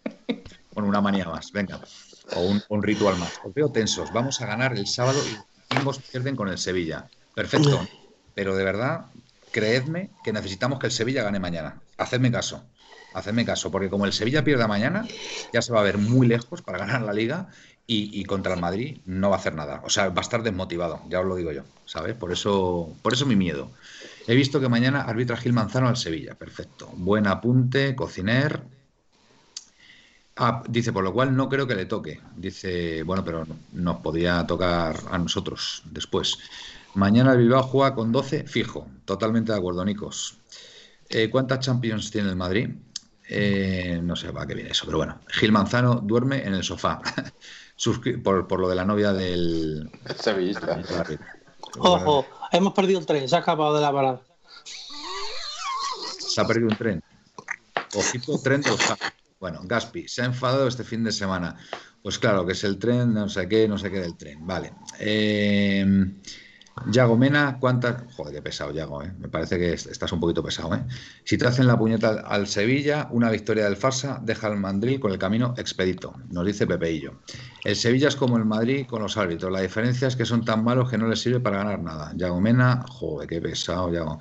[0.75, 1.81] Con una manía más, venga.
[2.35, 3.40] O un, un ritual más.
[3.44, 4.12] Os veo tensos.
[4.12, 7.09] Vamos a ganar el sábado y ambos pierden con el Sevilla.
[7.35, 7.87] Perfecto.
[8.35, 9.07] Pero de verdad,
[9.50, 11.81] creedme que necesitamos que el Sevilla gane mañana.
[11.96, 12.64] Hacedme caso.
[13.14, 15.07] Hacedme caso, porque como el Sevilla pierda mañana,
[15.52, 17.48] ya se va a ver muy lejos para ganar la liga
[17.87, 19.81] y, contra el Madrid no va a hacer nada.
[19.85, 22.14] O sea, va a estar desmotivado, ya os lo digo yo, ¿sabes?
[22.14, 23.70] Por eso, por eso mi miedo.
[24.26, 26.90] He visto que mañana arbitra Gil Manzano al Sevilla, perfecto.
[26.94, 28.61] Buen apunte, cociner.
[30.38, 32.20] Ah, dice, por lo cual no creo que le toque.
[32.37, 36.38] Dice, bueno, pero nos podría tocar a nosotros después.
[36.94, 38.87] Mañana el Bilbao juega con 12, fijo.
[39.07, 40.38] Totalmente de acuerdo, Nicos.
[41.09, 42.68] Eh, ¿Cuántas Champions tiene el Madrid?
[43.29, 45.18] Eh, no sé para qué viene eso, pero bueno.
[45.29, 47.01] Gil Manzano duerme en el sofá.
[48.22, 49.90] por, lo de la novia del.
[50.18, 50.83] Sevillista.
[51.79, 54.20] Ojo, hemos perdido el tren, se ha escapado de la parada.
[56.18, 57.03] Se ha perdido un tren.
[57.94, 58.70] Ojito, tren de
[59.46, 61.54] Bueno, Gaspi, se ha enfadado este fin de semana.
[62.02, 64.44] Pues claro, que es el tren, no sé qué, no sé qué del tren.
[64.44, 64.72] Vale.
[64.98, 65.87] Eh,
[66.90, 68.12] Yago Mena, ¿cuántas?
[68.16, 69.12] Joder, qué pesado, Yago, ¿eh?
[69.20, 70.82] Me parece que estás un poquito pesado, ¿eh?
[71.22, 75.12] Si te hacen la puñeta al Sevilla, una victoria del Farsa deja al Mandril con
[75.12, 77.20] el camino expedito, nos dice Pepeillo.
[77.62, 79.52] El Sevilla es como el Madrid con los árbitros.
[79.52, 82.12] La diferencia es que son tan malos que no les sirve para ganar nada.
[82.16, 84.18] Yago Mena, joder, qué pesado, Yago.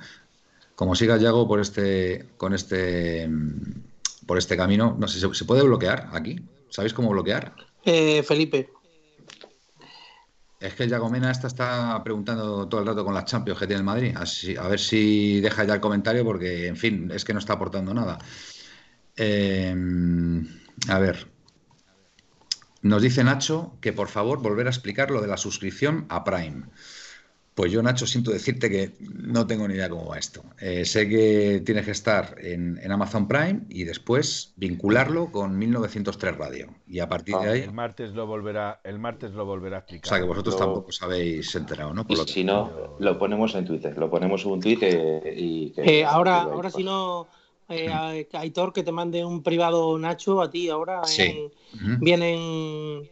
[0.76, 3.28] Como siga Yago por este, con este,
[4.26, 6.40] por este camino, no sé, ¿se puede bloquear aquí?
[6.68, 7.54] ¿Sabéis cómo bloquear?
[7.84, 8.70] Eh, Felipe.
[10.58, 13.84] Es que Yagomena esta está preguntando todo el rato con las Champions que tiene el
[13.84, 14.14] Madrid.
[14.16, 17.92] a ver si deja ya el comentario porque, en fin, es que no está aportando
[17.92, 18.18] nada.
[19.16, 20.46] Em,
[20.88, 21.28] a ver.
[22.82, 26.64] Nos dice Nacho que por favor volver a explicar lo de la suscripción a Prime.
[27.56, 30.42] Pues yo, Nacho, siento decirte que no tengo ni idea cómo va esto.
[30.60, 36.68] Eh, sé que tienes que estar en, Amazon Prime y después vincularlo con 1903 Radio.
[36.86, 37.60] Y a partir de ah, ahí.
[37.62, 40.04] El martes lo volverá, el martes lo volverá a explicar.
[40.04, 42.04] O sea que vosotros tampoco os habéis enterado, ¿no?
[42.06, 43.96] y si no, lo ponemos en Twitter.
[43.96, 45.72] Lo ponemos en un tweet eh, y.
[45.78, 47.26] Eh, ahora, ahora si no.
[47.70, 51.04] Eh, Aitor, que te mande un privado Nacho a ti ahora.
[51.04, 51.48] Sí.
[52.00, 53.10] Vienen.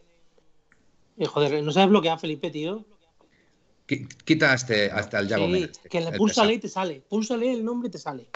[1.25, 2.85] joder, ¿no sabes bloquear, Felipe, tío?
[3.85, 7.03] Quita este, hasta el Yago sí, Que le pulsa y te sale.
[7.07, 8.27] Púlsale el nombre y te sale.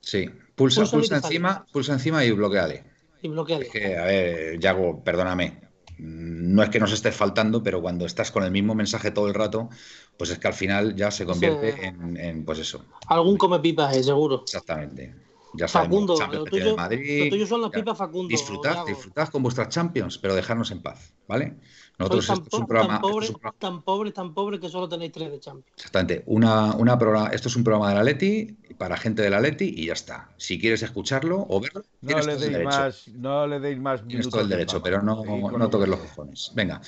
[0.00, 2.84] Sí, pulsa, pulsa encima, pulsa encima y bloqueale.
[3.22, 3.66] Y bloqueale.
[3.66, 5.62] Es que, a ver, Yago, perdóname.
[5.98, 9.34] No es que nos estés faltando, pero cuando estás con el mismo mensaje todo el
[9.34, 9.70] rato,
[10.16, 12.84] pues es que al final ya se convierte en, pues eso.
[13.08, 14.42] Algún come pipas, eh, seguro.
[14.42, 15.14] Exactamente.
[15.56, 18.28] Ya Facundo, lo tuyo, Madrid, lo tuyo, son las pipas Facundo.
[18.28, 21.54] Disfrutad, disfrutad con vuestras Champions, pero dejarnos en paz, ¿vale?
[21.98, 23.28] Nosotros tan, es un programa, tan, pobre,
[23.58, 25.72] tan pobre, tan pobre que solo tenéis tres de Champions.
[25.76, 26.24] Exactamente.
[26.26, 29.72] Una, una programa, esto es un programa de la Leti para gente de la Leti
[29.76, 30.30] y ya está.
[30.36, 34.40] Si quieres escucharlo o verlo, no le deis más, no le deis más Tienes todo
[34.40, 36.50] el derecho, pero no, no toques los cojones.
[36.54, 36.80] Venga,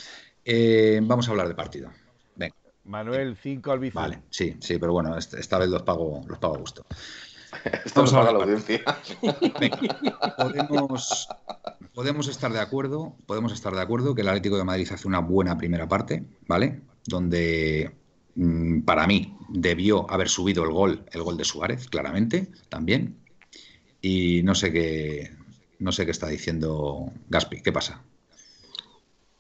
[0.45, 1.91] eh, vamos a hablar de partido.
[2.35, 2.55] Venga.
[2.85, 3.95] Manuel, 5 al bici.
[3.95, 6.85] Vale, sí, sí, pero bueno, esta vez los pago, los pago a gusto.
[7.85, 8.83] Esto paga la audiencia.
[10.37, 11.29] podemos,
[11.95, 15.21] podemos estar de acuerdo, podemos estar de acuerdo que el Atlético de Madrid hace una
[15.21, 16.81] buena primera parte, ¿vale?
[17.07, 17.93] Donde
[18.35, 23.17] mm, para mí debió haber subido el gol, el gol de Suárez, claramente, también.
[24.01, 25.37] Y no sé qué,
[25.79, 27.63] no sé qué está diciendo Gaspi.
[27.63, 28.03] ¿Qué pasa?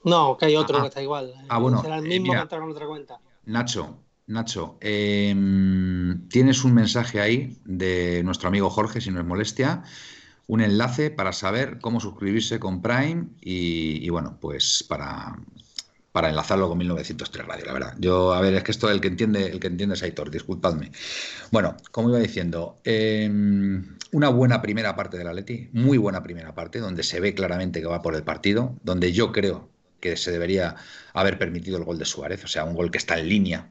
[0.05, 1.35] No, que hay otro ah, que está igual.
[1.49, 1.83] Ah, bueno.
[1.83, 3.19] Será el mismo que con otra cuenta.
[3.45, 3.99] Nacho,
[4.29, 9.85] Nacho, em, tienes un mensaje ahí de nuestro amigo Jorge, si no es molestia,
[10.49, 15.37] un enlace para saber cómo suscribirse con Prime y, bueno, pues para,
[16.11, 17.95] para enlazarlo con 1903 Radio, la verdad.
[18.01, 20.91] Yo, a ver, es que esto el que entiende, el que entiende es Aitor, disculpadme.
[21.53, 26.53] Bueno, como iba diciendo, em, una buena primera parte de la Leti, muy buena primera
[26.53, 30.33] parte, donde se ve claramente que va por el partido, donde yo creo que se
[30.33, 30.75] debería
[31.15, 33.71] haber permitido el gol de Suárez, o sea, un gol que está en línea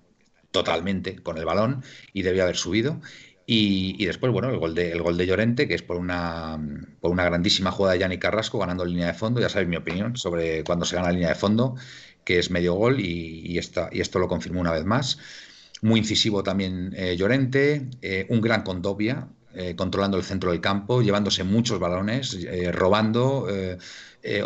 [0.52, 3.02] totalmente con el balón y debía haber subido.
[3.48, 6.60] Y, después, bueno, el gol, de, el gol de Llorente, que es por una,
[7.00, 9.40] por una grandísima jugada de Yanni Carrasco ganando línea de fondo.
[9.40, 11.76] Ya sabéis mi opinión sobre cuando se gana línea de fondo,
[12.24, 15.20] que es medio gol y, esta, y esto lo confirmó una vez más.
[15.82, 21.04] Muy incisivo también eh, Llorente, eh, un gran Condovia, eh, controlando el centro del campo,
[21.04, 22.36] llevándose muchos balones,
[22.72, 23.48] robando,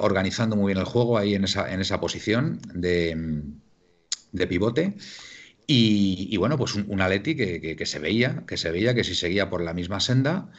[0.01, 4.97] organizando muy bien el juego ahí en esa, en esa posición de pivote.
[5.71, 9.51] Y, bueno, pues un, un Atleti que, se veía, que se veía que si seguía
[9.51, 10.49] por la misma senda,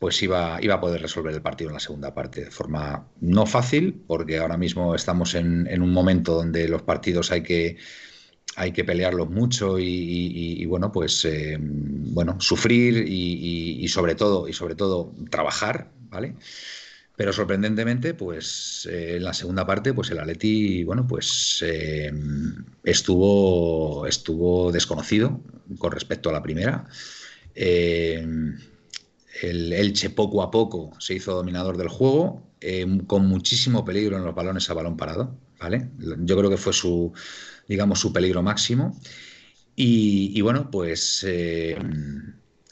[0.00, 3.46] pues iba, iba a poder resolver el partido en la segunda parte de forma no
[3.46, 7.76] fácil, porque ahora mismo estamos en, un momento donde los partidos hay que,
[8.56, 14.74] hay que pelearlos mucho y, bueno, pues eh, bueno, sufrir y, sobre todo, y sobre
[14.74, 16.34] todo trabajar, ¿vale?
[17.16, 22.12] Pero sorprendentemente, pues eh, en la segunda parte, pues el Atleti, bueno, pues eh,
[22.84, 25.40] estuvo, estuvo desconocido
[25.78, 26.84] con respecto a la primera.
[27.54, 28.24] Eh,
[29.42, 32.42] el Elche poco a poco se hizo dominador del juego,
[33.06, 35.38] con muchísimo peligro en los balones a balón parado.
[35.58, 35.88] ¿vale?
[35.98, 37.12] Yo creo que fue su,
[37.68, 38.98] digamos, su peligro máximo.
[39.74, 41.26] Y, bueno, pues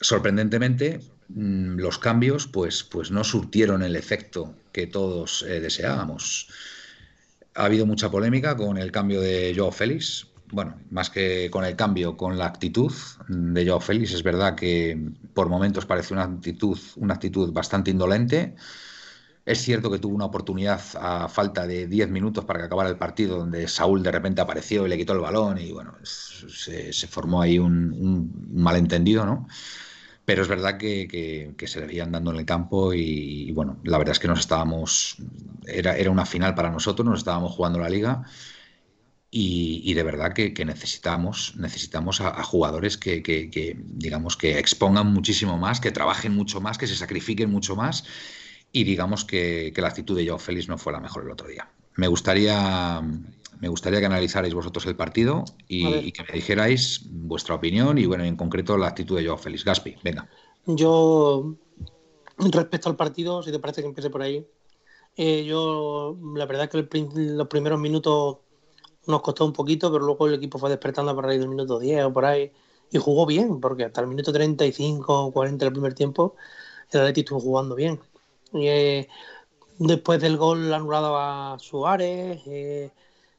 [0.01, 6.49] sorprendentemente los cambios pues, pues no surtieron el efecto que todos eh, deseábamos.
[7.55, 10.27] Ha habido mucha polémica con el cambio de Joao Félix.
[10.51, 12.93] Bueno, más que con el cambio, con la actitud
[13.27, 14.13] de Joao Félix.
[14.13, 18.55] Es verdad que por momentos parece una actitud, una actitud bastante indolente.
[19.45, 22.97] Es cierto que tuvo una oportunidad a falta de 10 minutos para que acabara el
[22.97, 27.41] partido, donde Saúl de repente apareció y le quitó el balón y bueno, se, formó
[27.41, 29.47] ahí un, malentendido, ¿no?
[30.25, 34.13] Pero es verdad que, se le veían dando en el campo y, bueno, la verdad
[34.13, 35.17] es que nos estábamos,
[35.67, 38.23] era, era una final para nosotros, nos estábamos jugando la liga
[39.37, 45.91] y, de verdad que, necesitamos, necesitamos a, jugadores que, digamos, que expongan muchísimo más, que
[45.91, 48.05] trabajen mucho más, que se sacrifiquen mucho más
[48.71, 51.67] y digamos que, la actitud de Joao Félix no fue la mejor el otro día.
[51.97, 53.01] Me gustaría,
[53.59, 58.23] me gustaría que analizarais vosotros el partido y, que me dijerais vuestra opinión y, bueno,
[58.23, 59.63] en concreto la actitud de Joao Félix.
[59.63, 60.27] Gaspi, venga.
[60.65, 61.55] Yo,
[62.37, 64.45] respecto al partido, si te parece que empiece por ahí,
[65.17, 68.37] eh, yo, la verdad que los primeros minutos
[69.07, 72.05] nos costó un poquito, pero luego el equipo fue despertando para ahí del minuto 10
[72.05, 72.51] o por ahí
[72.91, 76.35] y jugó bien, porque hasta el minuto 35 o 40 del primer tiempo
[76.91, 77.99] el Atleti estuvo jugando bien.
[78.53, 79.07] Eh,
[79.79, 82.91] después del gol anulado a Suárez, eh,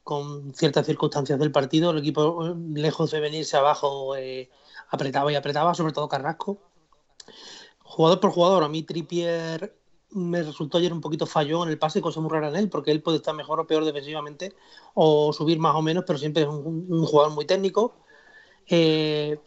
[0.06, 4.48] con ciertas circunstancias del partido, el equipo, lejos de venirse abajo, eh,
[4.88, 6.60] apretaba y apretaba, sobre todo Carrasco.
[7.82, 9.76] Jugador por jugador, a mí Trippier
[10.12, 12.92] me resultó ayer un poquito falló en el pase, cosa muy rara en él, porque
[12.92, 14.54] él puede estar mejor o peor defensivamente,
[14.94, 17.96] o subir más o menos, pero siempre es un, jugador muy técnico.
[18.68, 19.40] Eh,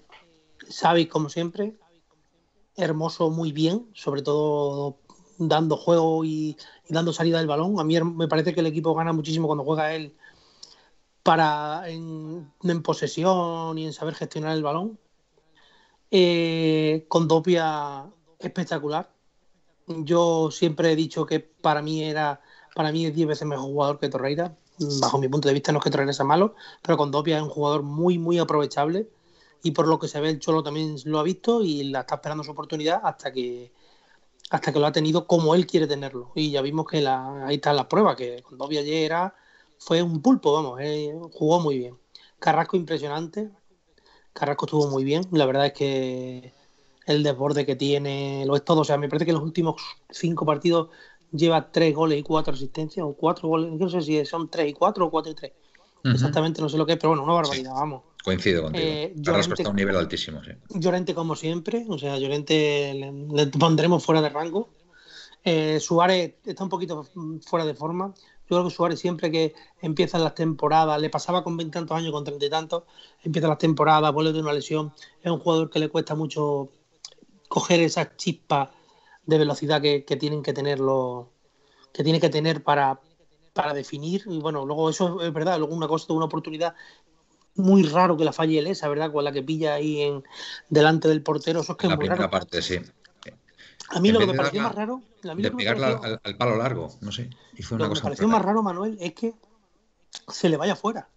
[1.10, 1.78] como siempre,
[2.76, 4.98] hermoso muy bien, sobre todo
[5.38, 6.58] dando juego y,
[6.90, 7.80] dando salida del balón.
[7.80, 10.18] A mí me parece que el equipo gana muchísimo cuando juega él
[11.30, 14.98] para en, posesión y en saber gestionar el balón.
[16.10, 18.08] Eh, con Dopia
[18.40, 19.12] espectacular.
[19.86, 22.42] Yo siempre he dicho que para mí era
[22.74, 24.58] para mí es 10 veces mejor jugador que Torreira.
[25.00, 27.44] Bajo mi punto de vista no es que Torreira sea malo, pero con Dopia es
[27.44, 29.08] un jugador muy muy aprovechable
[29.62, 32.16] y por lo que se ve el Cholo también lo ha visto y la está
[32.16, 33.72] esperando su oportunidad hasta que
[34.50, 36.32] hasta que lo ha tenido como él quiere tenerlo.
[36.34, 39.36] Y ya vimos que la, ahí están las pruebas, que cuando Dobby ayer era,
[39.80, 41.98] fue un pulpo, vamos, eh, jugó muy bien.
[42.38, 43.50] Carrasco impresionante,
[44.34, 46.54] Carrasco estuvo muy bien, la verdad es que
[47.06, 49.82] el desborde que tiene lo es todo, o sea, me parece que en los últimos
[50.10, 50.90] cinco partidos
[51.32, 54.74] lleva tres goles y cuatro asistencias, o cuatro goles, no sé si son tres y
[54.74, 55.54] cuatro o cuatro y tres.
[56.04, 58.04] Exactamente, no sé lo que es, pero bueno, una barbaridad, vamos.
[58.24, 58.86] Coincido contigo.
[58.86, 60.52] Eh, Carrasco está a un nivel altísimo, sí.
[60.70, 62.94] Llorente, como siempre, o sea, Llorente
[63.34, 64.70] le, pondremos fuera de rango.
[65.44, 67.08] Eh, Suárez está un poquito
[67.46, 68.14] fuera de forma.
[68.50, 72.24] Yo creo que Suárez siempre que empieza las temporadas, le pasaba con veintitantos años, con
[72.24, 72.84] treinta y tantos,
[73.24, 76.70] empieza las temporadas, vuelve de una lesión, es un jugador que le cuesta mucho
[77.48, 78.70] coger esas chispas
[79.26, 80.80] de velocidad que, tienen que tener
[81.94, 83.00] que tiene que tener para,
[83.54, 84.24] para definir.
[84.26, 86.74] Y bueno, luego eso es verdad, luego una cosa, una oportunidad
[87.56, 89.12] muy raro que la falle esa, ¿verdad?
[89.12, 90.24] Con la que pilla ahí en
[90.70, 91.62] delante del portero.
[91.62, 92.80] Eso es que la es muy primera parte, sí.
[93.90, 95.02] A mí lo que me pareció más raro.
[95.22, 97.30] de pegarla al, palo largo, no sé.
[97.56, 99.34] Y fue una lo que me pareció más raro, Manuel, es que
[100.28, 101.10] se le vaya fuera.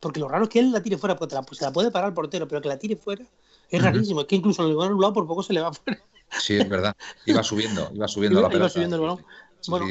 [0.00, 2.14] Porque lo raro es que él la tire fuera, porque se la puede parar el
[2.14, 3.24] portero, pero que la tire fuera
[3.70, 4.22] es rarísimo.
[4.22, 6.02] Es que incluso en el lado por poco se le va fuera.
[6.38, 6.96] Sí, es verdad.
[7.26, 8.64] Iba subiendo, iba subiendo la pelota.
[8.64, 9.24] Iba subiendo el balón.
[9.68, 9.86] Bueno,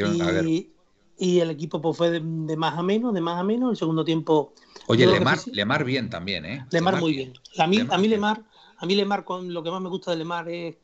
[0.45, 0.71] y,
[1.17, 3.71] y, el equipo pues, fue de, de, más a menos, de más a menos.
[3.71, 4.53] El segundo tiempo
[4.87, 6.65] Oye, Lemar, Lemar bien también, ¿eh?
[6.71, 7.33] Lemar, muy bien.
[7.57, 8.43] A mí, Lemar, a mí Lemar,
[8.77, 10.75] a mí Lemar con lo que más me gusta de Lemar es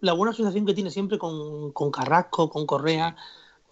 [0.00, 3.16] la buena asociación que tiene siempre con, Carrasco, con Correa.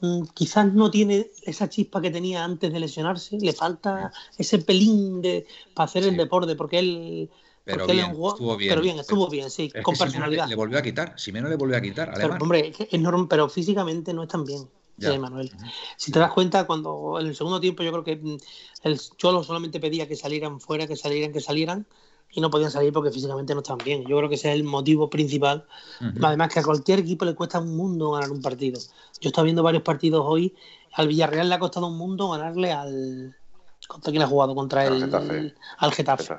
[0.00, 5.22] Mm, quizás no tiene esa chispa que tenía antes de lesionarse, le falta ese pelín
[5.22, 7.30] de para hacer el deporte, porque él
[7.64, 8.70] pero bien, estuvo bien.
[8.70, 10.46] Pero bien, estuvo bien, sí, con personalidad.
[10.48, 12.12] Le, volvió a quitar, si menos le volvió a quitar.
[12.14, 14.68] Pero, hombre, es normal, pero físicamente no es tan bien.
[14.96, 15.50] Manuel.
[15.96, 18.36] Si te das cuenta, cuando en el segundo tiempo yo creo que mm,
[18.84, 21.86] el Cholo solamente pedía que salieran fuera, que salieran, que salieran,
[22.34, 24.04] y no podían salir porque físicamente no están bien.
[24.06, 25.64] Yo creo que ese es el motivo principal.
[26.22, 28.80] Además que a cualquier equipo le cuesta un mundo ganar un partido.
[29.20, 30.54] Yo estaba viendo varios partidos hoy.
[30.92, 33.36] Al Villarreal le ha costado un mundo ganarle al...
[33.86, 34.54] ¿Contra quién ha jugado?
[34.54, 35.54] Contra el...
[35.78, 36.34] Al Getafe.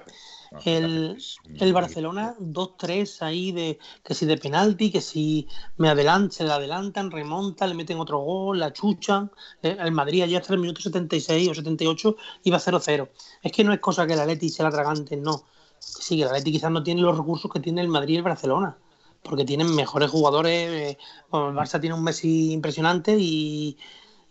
[0.63, 1.17] El,
[1.59, 6.51] el Barcelona 2-3 ahí de que si de penalti, que si me adelantan, se le
[6.51, 9.31] adelantan, remonta, le meten otro gol, la chuchan.
[9.61, 13.09] Eh, el Madrid ayer hasta el minuto 76 o 78 iba 0-0.
[13.41, 15.43] Es que no es cosa que el Atleti se la tragante, no.
[15.85, 18.23] Sí, que el Atleti quizás no tiene los recursos que tiene el Madrid y el
[18.23, 18.77] Barcelona,
[19.21, 20.69] porque tienen mejores jugadores.
[20.69, 20.97] Eh,
[21.31, 23.77] el Barça tiene un Messi impresionante y,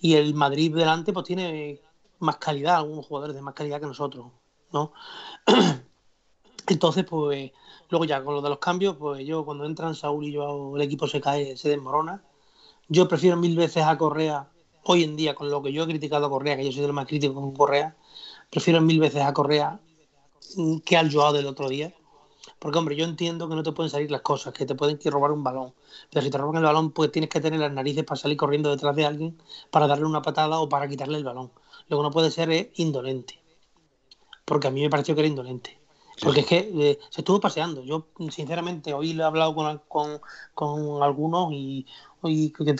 [0.00, 1.80] y el Madrid delante pues tiene
[2.18, 4.26] más calidad, algunos jugadores de más calidad que nosotros,
[4.72, 4.92] ¿no?
[6.66, 7.52] Entonces, pues,
[7.88, 10.82] luego ya con lo de los cambios, pues yo cuando entran Saúl y yo, el
[10.82, 12.24] equipo se cae, se desmorona.
[12.88, 14.50] Yo prefiero mil veces a Correa,
[14.82, 16.92] hoy en día, con lo que yo he criticado a Correa, que yo soy los
[16.92, 17.96] más críticos con Correa,
[18.50, 19.80] prefiero mil veces a Correa
[20.84, 21.94] que al Joao del otro día.
[22.58, 25.32] Porque, hombre, yo entiendo que no te pueden salir las cosas, que te pueden robar
[25.32, 25.74] un balón.
[26.10, 28.70] Pero si te roban el balón, pues tienes que tener las narices para salir corriendo
[28.70, 29.38] detrás de alguien,
[29.70, 31.52] para darle una patada o para quitarle el balón.
[31.88, 33.40] Lo que no puede ser es indolente.
[34.44, 35.78] Porque a mí me pareció que era indolente.
[36.22, 37.82] Porque es que eh, se estuvo paseando.
[37.82, 40.20] Yo, sinceramente, hoy le he hablado con, con,
[40.54, 41.86] con algunos y,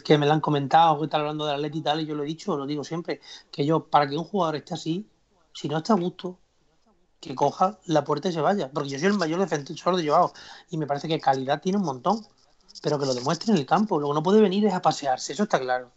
[0.05, 2.23] que, me lo han comentado, que están hablando de Atleti y tal, y yo lo
[2.23, 5.07] he dicho, lo digo siempre, que yo, para que un jugador esté así,
[5.53, 6.39] si no está a gusto,
[7.21, 8.71] que coja la puerta y se vaya.
[8.71, 10.33] Porque yo soy el mayor defensor de Joao
[10.71, 12.27] y me parece que calidad tiene un montón,
[12.83, 13.99] pero que lo demuestre en el campo.
[13.99, 15.91] Luego no puede venir es a pasearse, eso está claro.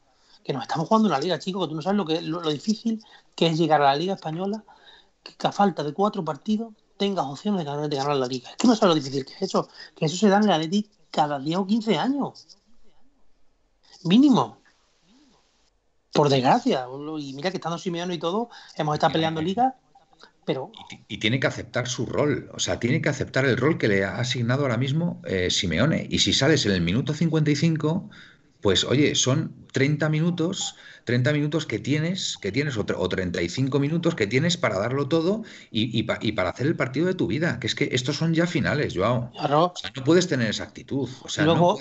[0.44, 3.04] Que nos estamos jugando una liga, chicos, que tú no sabes lo, que, lo, difícil
[3.36, 4.64] que es llegar a la liga española,
[5.22, 8.50] que a falta de cuatro partidos tengas opciones de ganar, de ganar la liga.
[8.52, 10.56] Es que no sabes lo difícil que es eso, que eso se da en la
[10.56, 12.58] Atleti cada 10 o 15 años.
[14.04, 14.58] Mínimo.
[16.14, 16.88] Por desgracia.
[17.20, 19.76] Y mira que estando Simeone y todo, hemos estado peleando liga
[20.48, 20.72] pero...
[21.10, 24.06] Y, tiene que aceptar su rol, o sea, tiene que aceptar el rol que le
[24.06, 26.08] ha asignado ahora mismo eh, Simeone.
[26.10, 28.10] Y si sales en el minuto 55,
[28.62, 34.26] pues oye, son 30 minutos, 30 minutos que tienes, que tienes, o, 35 minutos que
[34.26, 37.60] tienes para darlo todo y, para hacer el partido de tu vida.
[37.60, 39.30] Que es que estos son ya finales, Joao.
[39.36, 41.10] O sea, no puedes tener esa actitud.
[41.24, 41.78] O sea, no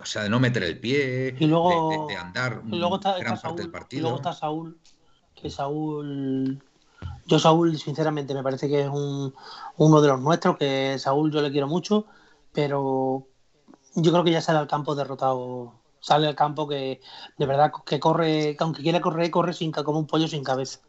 [0.00, 3.70] o sea, de no meter el pie, y luego, de, andar luego gran parte del
[3.70, 4.00] partido.
[4.00, 4.78] Y luego está Saúl,
[5.34, 6.60] que Saúl
[7.28, 9.34] yo, Saúl, sinceramente, me parece que es un,
[9.76, 12.06] uno de los nuestros, que Saúl yo le quiero mucho,
[12.52, 13.26] pero
[13.94, 15.74] yo creo que ya sale al campo derrotado.
[16.00, 17.00] Sale al campo que
[17.36, 20.80] de verdad que corre, que aunque quiera correr, corre sin, como un pollo sin cabeza.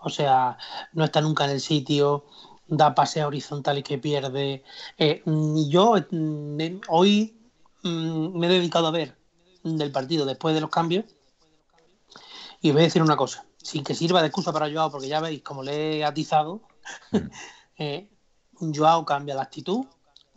[0.00, 0.58] O sea,
[0.92, 2.26] no está nunca en el sitio,
[2.66, 4.64] da pases horizontales que pierde.
[4.98, 5.22] Eh,
[5.70, 7.36] yo mm, hoy
[7.82, 9.16] mm, me he dedicado a ver
[9.62, 11.04] del partido después de los cambios
[12.60, 15.20] y voy a decir una cosa sin que sirva de excusa para Joao, porque ya
[15.20, 16.62] veis, como le he atizado,
[17.12, 17.16] mm.
[17.78, 18.10] eh,
[18.60, 19.86] Joao cambia la actitud,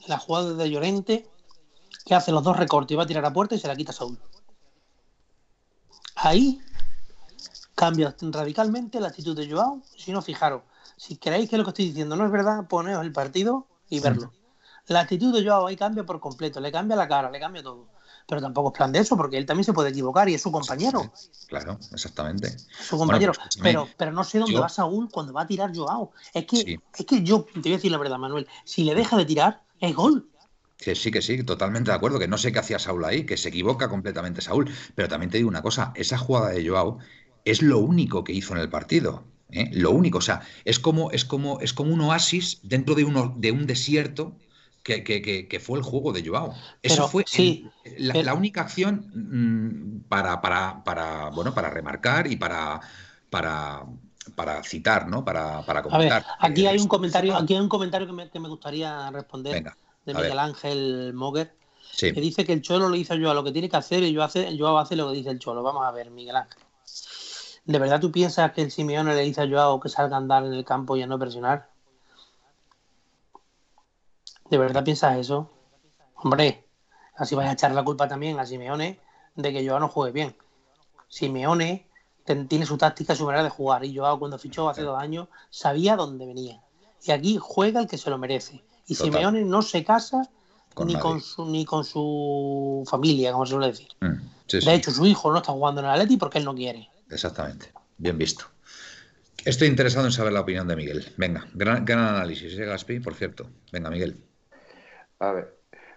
[0.07, 1.29] la jugada de Llorente,
[2.05, 3.93] que hace los dos recortes y va a tirar a puerta y se la quita
[3.93, 4.19] Saúl.
[6.15, 6.61] Ahí
[7.73, 9.81] cambia radicalmente la actitud de Joao.
[9.97, 10.61] Si no, fijaros,
[10.97, 14.27] si creéis que lo que estoy diciendo no es verdad, poneos el partido y verlo.
[14.27, 14.93] Mm.
[14.93, 17.87] La actitud de Joao ahí cambia por completo, le cambia la cara, le cambia todo
[18.27, 20.51] pero tampoco es plan de eso, porque él también se puede equivocar y es su
[20.51, 21.11] compañero.
[21.47, 22.55] claro, exactamente.
[22.81, 23.33] Su compañero.
[23.33, 26.11] Pues, pero, pero no sé dónde va Saúl cuando va a tirar Joao.
[26.33, 29.17] Es que, es que yo, te voy a decir la verdad, Manuel, si le deja
[29.17, 30.29] de tirar, es gol.
[30.77, 33.37] Que sí, que sí, totalmente de acuerdo, que no sé qué hacía Saúl ahí, que
[33.37, 36.99] se equivoca completamente Saúl, pero también te digo una cosa, esa jugada de Joao
[37.45, 39.23] es lo único que hizo en el partido.
[39.51, 39.69] ¿eh?
[39.71, 43.33] Lo único, o sea, es como, es como, es como un oasis dentro de, uno,
[43.37, 44.35] de un desierto
[44.85, 46.53] que, fue el juego de Joao.
[46.81, 47.25] Eso fue
[47.97, 52.79] la, única acción mm, para, para, bueno, para remarcar y para,
[53.31, 53.83] para,
[54.35, 55.25] para citar, ¿no?
[55.25, 56.23] Para, para comentar.
[56.39, 59.73] aquí hay un comentario, aquí hay un comentario que me, que me gustaría responder
[60.05, 61.55] de Miguel Ángel Moguer,
[61.97, 64.13] que dice que el Cholo le dice a Joao lo que tiene que hacer y
[64.13, 65.63] yo hace, Joao hace lo que dice el Cholo.
[65.63, 66.61] Vamos a ver, Miguel Ángel.
[67.65, 70.45] ¿De verdad tú piensas que el Simeone le dice a Joao que salga a andar
[70.45, 71.69] en el campo y a no presionar?
[74.49, 75.51] ¿De verdad piensas eso?
[76.15, 76.65] Hombre,
[77.15, 78.99] así vais a echar la culpa también a Simeone
[79.35, 80.35] de que Joao no juegue bien.
[81.07, 81.87] Simeone
[82.47, 83.83] tiene su táctica, su manera de jugar.
[83.85, 86.61] Y Joao, cuando fichó hace dos años, sabía dónde venía.
[87.03, 88.63] Y aquí juega el que se lo merece.
[88.87, 90.29] Y Simeone no se casa
[90.83, 93.87] ni, con su, ni con su familia, como se suele decir.
[94.01, 96.89] Mm, de hecho, su hijo no está jugando en el Atleti porque él no quiere.
[97.09, 97.71] Exactamente.
[97.97, 98.45] Bien visto.
[99.45, 101.13] Estoy interesado en saber la opinión de Miguel.
[101.17, 102.99] Venga, gran, análisis, ¿eh, Gaspi?
[102.99, 103.47] Por cierto.
[103.71, 104.24] Venga, Miguel.
[105.19, 105.55] A ver,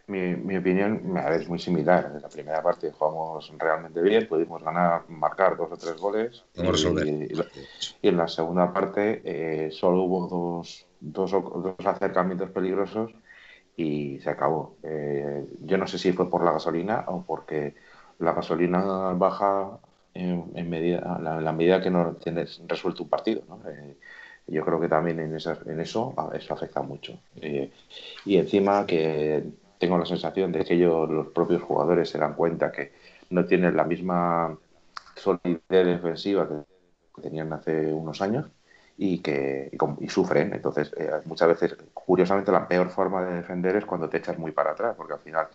[0.09, 2.13] mi, opinión es muy similar.
[2.15, 6.45] En la primera parte jugamos realmente bien, pudimos ganar, marcar dos o tres goles.
[6.55, 7.29] Y,
[8.03, 13.13] y, en la segunda parte eh, solo hubo dos, dos, dos, acercamientos peligrosos
[13.77, 14.77] y se acabó.
[14.83, 17.75] Eh, yo no sé si fue por la gasolina o porque
[18.19, 19.79] la gasolina baja
[20.15, 23.43] en, medida, la, la, medida que no tienes resuelto un partido.
[23.49, 23.61] ¿no?
[23.69, 23.97] Eh,
[24.49, 27.19] yo creo que también en, en eso eso afecta mucho.
[27.37, 27.71] Eh,
[28.25, 29.45] y encima que
[29.79, 32.93] tengo la sensación de que ellos, los propios jugadores, se dan cuenta que
[33.31, 34.57] no tienen la misma
[35.15, 38.47] solidez defensiva que tenían hace unos años
[38.97, 39.71] y que
[40.01, 40.53] y, sufren.
[40.53, 44.51] Entonces, eh, muchas veces, curiosamente, la peor forma de defender es cuando te echas muy
[44.51, 45.47] para atrás, porque al final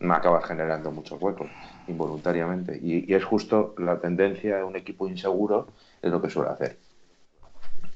[0.00, 1.48] no acabas generando muchos huecos
[1.86, 2.78] involuntariamente.
[2.82, 5.68] Y, y, es justo la tendencia de un equipo inseguro
[6.02, 6.78] es lo que suele hacer.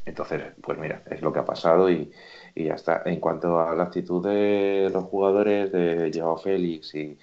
[0.06, 2.12] Entonces, pues mira, es lo que ha pasado y,
[2.54, 3.02] y ya está.
[3.06, 7.18] En cuanto a la actitud de los jugadores, de Joao Félix y,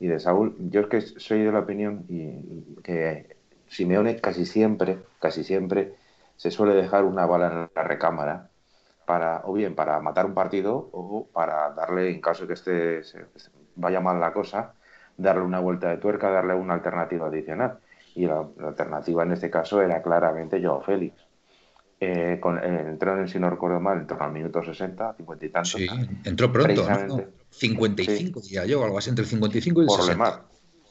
[0.00, 3.36] de Saúl, yo es que soy de la opinión y, que
[3.68, 5.94] Simeone casi siempre, casi siempre
[6.36, 8.50] se suele dejar una bala en la recámara
[9.06, 13.02] para, o bien para matar un partido o para darle, en caso que este
[13.76, 14.74] vaya mal la cosa,
[15.16, 17.80] darle una vuelta de tuerca, darle una alternativa adicional.
[18.14, 21.25] Y la, la alternativa en este caso era claramente Joao Félix
[22.00, 25.46] eh, con, eh, entró en, si no recuerdo mal, en torno al minuto 60, 50
[25.46, 25.72] y tantos.
[25.72, 25.86] Sí,
[26.24, 27.24] entró pronto, ¿no?
[27.50, 28.48] 55 sí.
[28.48, 30.12] diría yo, algo así, entre el 55 y el por 60.
[30.24, 30.44] Lemar.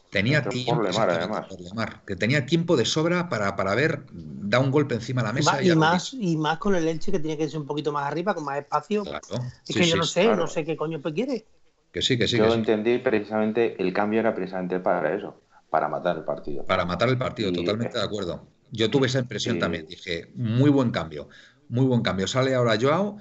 [0.10, 1.46] Tenía Entró tiempo, por Lemar, además.
[1.48, 5.28] por Lemar, que tenía tiempo de sobra para, para ver, da un golpe encima de
[5.28, 7.92] la mesa y, más, y más con el Elche que tiene que ser un poquito
[7.92, 9.04] más arriba, con más espacio.
[9.04, 9.20] Claro.
[9.68, 10.38] Es Sí, que yo no sé, claro.
[10.38, 11.46] no sé qué coño pues quiere.
[11.92, 12.58] Que sí, que sí, Yo que sí.
[12.60, 16.66] entendí precisamente, el cambio era precisamente para eso, para matar el partido.
[16.66, 18.48] Para matar el partido, Y, totalmente eh, de acuerdo.
[18.72, 19.88] Yo tuve esa impresión y- también.
[19.88, 21.30] Dije, muy buen cambio,
[21.70, 22.28] muy buen cambio.
[22.28, 23.18] Sale ahora Joao,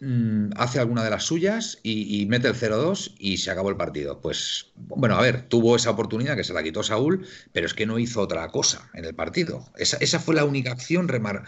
[0.00, 3.76] mm, hace alguna de las suyas y, y mete el 0-2 y se acabó el
[3.76, 4.20] partido.
[4.20, 7.86] Pues, bueno, a ver, tuvo esa oportunidad que se la quitó Saúl, pero es que
[7.86, 9.66] no hizo otra cosa en el partido.
[9.76, 11.44] Esa, esa fue la única acción remar-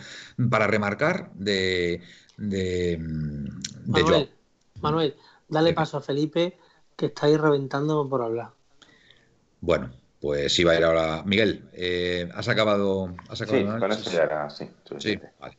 [0.50, 2.02] para remarcar de,
[2.36, 3.46] de, mm,
[3.92, 4.04] Joao.
[4.04, 4.30] Manuel,
[4.80, 5.16] Manuel,
[5.48, 6.58] dale paso a Felipe,
[6.96, 8.50] que está ahí reventando por hablar.
[9.60, 9.90] Bueno,
[10.26, 11.22] pues iba a ir ahora.
[11.24, 14.68] Miguel, eh, ¿has acabado, has acabado Sí, con esto ya era sí,
[14.98, 15.56] Sí, vale.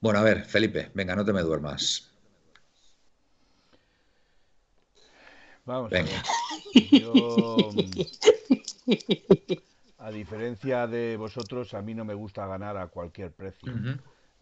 [0.00, 2.12] Bueno, a ver, Felipe, venga, no te me duermas.
[5.64, 6.10] Vamos Venga.
[6.10, 6.22] a ver.
[6.96, 8.00] Yo, mm,
[9.98, 13.72] a diferencia de vosotros, a mí no me gusta ganar a cualquier precio.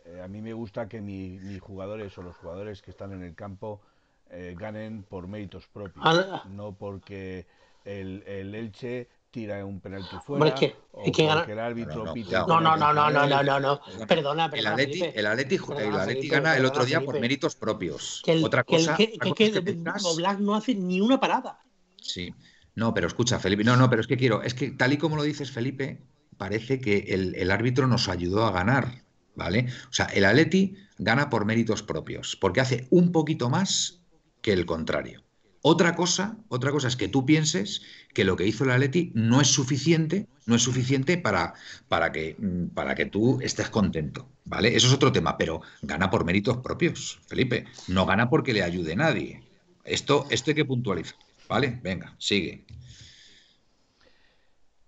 [0.05, 3.23] Eh, a mí me gusta que mi- mis jugadores o los jugadores que están en
[3.23, 3.83] el campo
[4.31, 7.47] eh, ganen por méritos propios, Ah, no porque
[7.85, 11.53] el, el Elche tira un penalti fuera Hombre, es que- o es que gana- porque
[11.53, 13.81] el árbitro No, no, pita No, no, no, no, no, no, no, no.
[13.81, 14.07] Perdona.
[14.07, 15.19] Perdona, El Atleti, Felipe.
[15.21, 18.23] el Atleti, Perdona, el Atleti Felipe, gana el otro día por méritos propios.
[18.25, 20.75] Que el, Otra que el- cosa, que- que- cosa que es que Oblak no hace
[20.75, 21.61] ni una parada.
[22.01, 22.35] Sí.
[22.75, 23.65] No, pero escucha, Felipe.
[23.65, 26.03] No, no, pero es que quiero, es que tal y como lo dices, Felipe,
[26.37, 29.03] parece que el, el árbitro nos ayudó a ganar,
[29.35, 29.67] ¿vale?
[29.89, 34.01] O sea, el Atleti gana por méritos propios, porque hace un poquito más
[34.43, 35.23] que el contrario.
[35.69, 37.83] Otra cosa, otra cosa es que tú pienses
[38.15, 41.55] que lo que hizo el Atleti no es suficiente, no es suficiente para,
[41.89, 44.77] para que, mm, para que tú estés contento, ¿vale?
[44.77, 47.65] Eso es otro tema, pero gana por méritos propios, Felipe.
[47.89, 49.43] No gana porque le ayude nadie.
[49.83, 51.17] Esto, esto hay que puntualizar,
[51.49, 51.81] ¿vale?
[51.83, 52.65] Venga, sigue.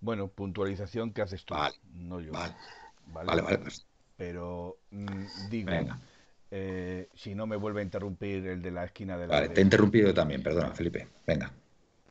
[0.01, 2.31] Bueno, puntualización que haces tú, Vale, no yo.
[2.31, 2.55] Vale,
[3.13, 3.27] ¿vale?
[3.27, 3.59] vale, vale.
[3.59, 3.85] pues,
[4.17, 6.01] Pero mm, digo, Venga.
[6.51, 9.61] Eh, si no me vuelve a interrumpir el de la esquina de la Vale, te
[9.61, 11.09] he interrumpido también, perdona, Felipe.
[11.27, 11.53] Venga.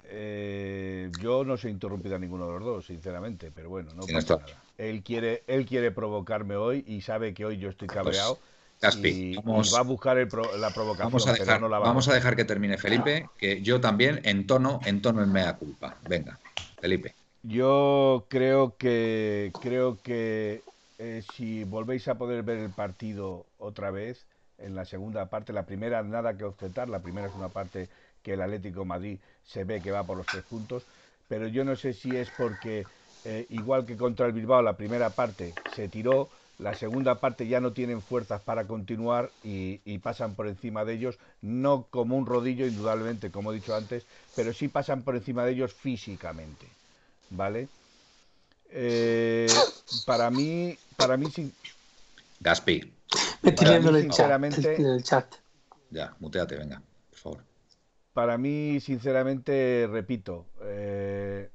[0.04, 4.06] Eh, yo no se he interrumpido a ninguno de los dos, sinceramente, pero bueno, no
[4.06, 4.64] Tienes pasa nada.
[4.78, 8.40] Él quiere, él quiere provocarme hoy y sabe que hoy yo estoy cabreado
[8.80, 9.38] Caspi, y,
[9.74, 11.90] va a buscar el pro- la provocación, Vamos a pero dejar, no la va a
[11.90, 15.98] vamos a dejar que termine Felipe, que yo también entono, entono en mea culpa.
[16.08, 16.40] Venga,
[16.80, 17.16] Felipe.
[17.44, 20.64] Yo creo que creo que
[20.98, 24.28] eh, si volvéis a poder ver el partido otra vez
[24.58, 27.90] en la segunda parte, la primera nada que objetar, la primera es una parte
[28.24, 30.88] que el Atlético Madrid se ve que va por los tres puntos,
[31.28, 32.90] pero yo no sé si es porque
[33.24, 37.60] eh, igual que contra el Bilbao la primera parte se tiró, la segunda parte ya
[37.62, 42.26] no tienen fuerzas para continuar y, y pasan por encima de ellos, no como un
[42.26, 46.78] rodillo indudablemente, como he dicho antes, pero sí pasan por encima de ellos físicamente.
[47.30, 47.70] ¿vale?
[48.70, 49.48] Eh,
[50.06, 51.54] para mí, para mí, sin-
[52.40, 52.94] Gaspi.
[53.42, 54.18] Me estoy Para viendo en mí, el chat.
[54.18, 55.36] sinceramente- En el chat.
[55.90, 57.44] Ya, muteate, venga, por favor.
[58.14, 61.50] para mí, sinceramente, repito, eh,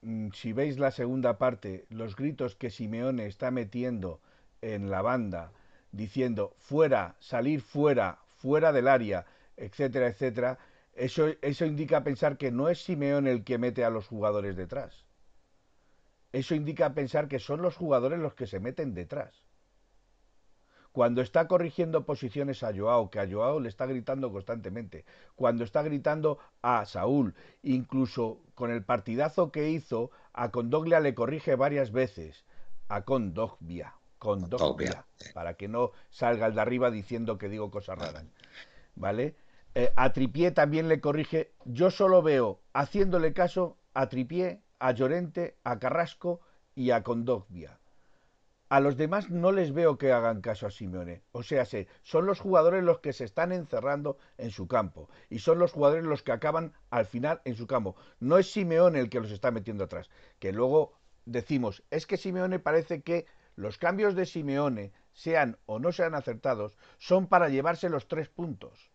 [0.00, 4.20] mm, si veis la segunda parte, los gritos que Simeone está metiendo
[4.62, 5.52] en la banda,
[5.92, 9.26] diciendo fuera, salir fuera, fuera del área,
[9.58, 10.58] etcétera, etcétera,
[10.94, 15.04] eso, eso indica pensar que no es Simeone el que mete a los jugadores detrás.
[16.32, 19.42] Eso indica pensar que son los jugadores los que se meten detrás.
[20.92, 25.04] Cuando está corrigiendo posiciones a Joao, que a Joao le está gritando constantemente,
[25.34, 31.54] cuando está gritando a Saúl, incluso con el partidazo que hizo, a Condoglia le corrige
[31.54, 32.46] varias veces,
[32.88, 35.04] a Condogbia, Condogbia,
[35.34, 38.24] para que no salga el de arriba diciendo que digo cosas raras,
[38.94, 39.36] ¿vale?
[39.74, 45.56] Eh, a Tripié también le corrige, yo solo veo haciéndole caso a Tripié, a Llorente,
[45.64, 46.40] a Carrasco
[46.74, 47.78] y a Condogbia.
[48.68, 51.22] A los demás no les veo que hagan caso a Simeone.
[51.30, 51.64] O sea,
[52.02, 55.08] son los jugadores los que se están encerrando en su campo.
[55.30, 57.94] Y son los jugadores los que acaban al final en su campo.
[58.18, 60.10] No es Simeone el que los está metiendo atrás.
[60.40, 65.92] Que luego decimos, es que Simeone parece que los cambios de Simeone, sean o no
[65.92, 68.90] sean acertados, son para llevarse los tres puntos.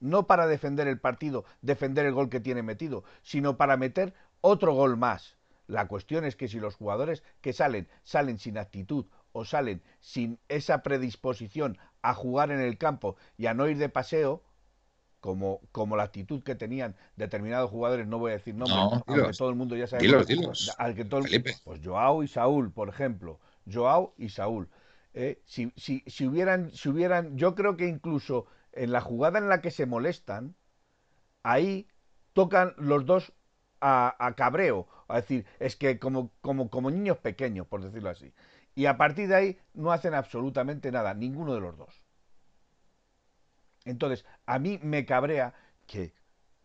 [0.00, 4.74] No para defender el partido, defender el gol que tiene metido, sino para meter otro
[4.74, 5.36] gol más.
[5.66, 10.38] La cuestión es que si los jugadores que salen salen sin actitud o salen sin
[10.48, 14.42] esa predisposición a jugar en el campo y a no ir de paseo,
[15.20, 19.50] como, como la actitud que tenían determinados jugadores, no voy a decir nombres, aunque todo
[19.50, 20.02] el mundo ya sabe.
[20.78, 21.20] Al que todo
[21.64, 23.38] pues Joao y Saúl, por ejemplo.
[23.70, 24.68] Joao y Saúl.
[25.12, 29.48] Eh, si, si, si, hubieran, si hubieran, yo creo que incluso en la jugada en
[29.48, 30.54] la que se molestan,
[31.42, 31.86] ahí
[32.32, 33.32] tocan los dos
[33.80, 38.32] a, cabreo, a decir, es que como, como, como niños pequeños, por decirlo así.
[38.74, 42.02] Y a partir de ahí no hacen absolutamente nada, ninguno de los dos.
[43.84, 45.54] Entonces, a mí me cabrea
[45.86, 46.12] que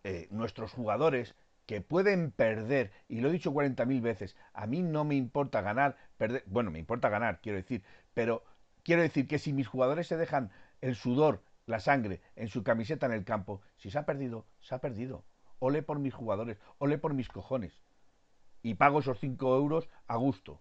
[0.04, 1.36] eh, nuestros jugadores
[1.66, 5.98] que pueden perder, y lo he dicho 40.000 veces, a mí no me importa ganar,
[6.18, 8.44] perder, bueno, me importa ganar, quiero decir, pero
[8.84, 10.52] quiero decir que si mis jugadores se dejan
[10.82, 14.76] el sudor, la sangre en su camiseta en el campo, si se ha perdido, se
[14.76, 15.24] ha perdido.
[15.60, 17.74] Ole por mis jugadores, ole por mis cojones.
[18.62, 20.60] Y pago esos 5 euros a gusto.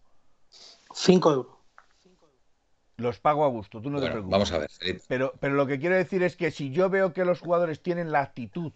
[0.92, 1.64] 5 euros
[2.96, 4.30] los pago a gusto, tú no te preocupes.
[4.30, 4.70] Vamos a ver.
[5.08, 8.12] Pero, pero lo que quiero decir es que si yo veo que los jugadores tienen
[8.12, 8.72] la actitud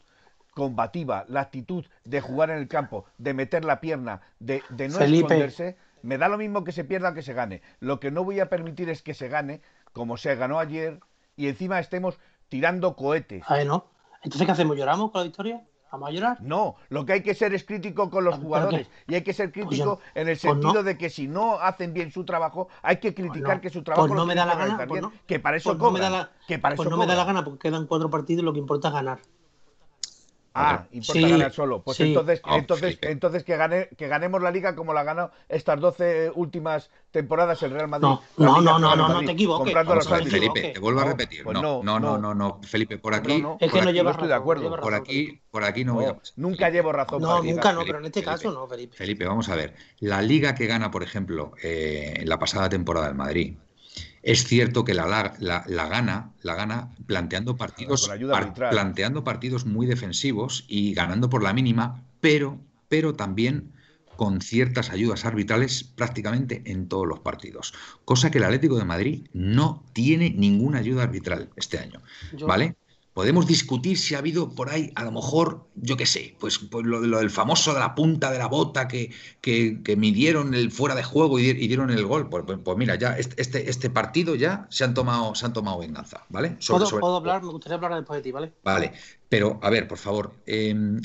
[0.55, 5.77] combativa, la actitud de jugar en el campo, de meter la pierna, de, no esconderse,
[6.03, 7.63] me da lo mismo que se pierda que se gane.
[7.79, 9.61] Lo que no voy a permitir es que se gane,
[9.93, 10.99] como se ganó ayer,
[11.37, 13.45] y encima estemos tirando cohetes.
[13.49, 13.87] ver, ¿no?
[14.23, 14.77] Entonces, ¿qué hacemos?
[14.77, 15.65] ¿Lloramos con la victoria?
[15.91, 16.43] ¿Vamos a llorar?
[16.43, 19.51] No, lo que hay que ser es crítico con los jugadores y hay que ser
[19.51, 22.99] pues crítico en el pues sentido de que si no hacen bien su trabajo, hay
[22.99, 24.87] que criticar que su trabajo pues no me da la gana,
[25.27, 27.45] que para eso no me da la, que para eso no me da la gana
[27.45, 29.19] porque quedan cuatro partidos y lo que importa es ganar.
[30.59, 31.83] Ah, importa ganar solo.
[31.83, 35.81] Pues entonces, ah, entonces, entonces que gane, que ganemos la liga como la ganó estas
[35.81, 38.09] 12 últimas temporadas el Real Madrid.
[38.09, 39.75] No, no, no, no, no, te equivoques.
[40.29, 41.45] Felipe, te vuelvo a repetir.
[41.45, 43.45] Pues no, no, no, no, no, Felipe, por aquí.
[43.61, 44.81] es que no, llevo estoy de acuerdo.
[44.81, 47.23] por aquí, por aquí no, voy a Nunca llevo razón.
[47.23, 48.97] No, nunca no, pero en este caso no, Felipe.
[48.97, 49.75] Felipe, vamos a ver.
[50.01, 53.57] La liga que gana, por ejemplo, eh, en la pasada temporada del Madrid,
[54.23, 55.07] es cierto que la,
[55.39, 58.11] la, gana, la gana planteando partidos,
[58.71, 62.59] planteando partidos muy defensivos y ganando por la mínima, pero,
[62.89, 63.73] pero también
[64.17, 67.73] con ciertas ayudas arbitrales prácticamente en todos los partidos.
[68.05, 72.03] Cosa que el Atlético de Madrid no tiene ninguna ayuda arbitral este año.
[72.45, 72.75] ¿Vale?
[73.19, 76.87] Podemos discutir si ha habido por ahí, a lo mejor, yo qué sé, pues, pues
[76.87, 79.11] lo, del famoso de la punta de la bota que,
[79.41, 82.29] que, midieron el fuera de juego y, dieron el gol.
[82.29, 85.81] Pues, pues, pues, mira, ya este, este partido ya se han tomado, se han tomado
[85.81, 86.59] venganza, ¿vale?
[86.65, 87.43] ¿Puedo, hablar?
[87.43, 88.53] Me gustaría hablar después de ti, ¿vale?
[88.63, 88.93] Vale,
[89.29, 91.03] pero a ver, por favor, em,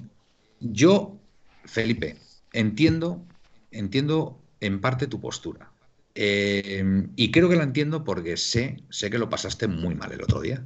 [0.60, 1.18] yo,
[1.66, 2.18] Felipe,
[2.52, 3.24] entiendo,
[3.72, 5.72] entiendo en parte tu postura.
[6.14, 10.22] Em, y creo que la entiendo porque sé, sé que lo pasaste muy mal el
[10.22, 10.64] otro día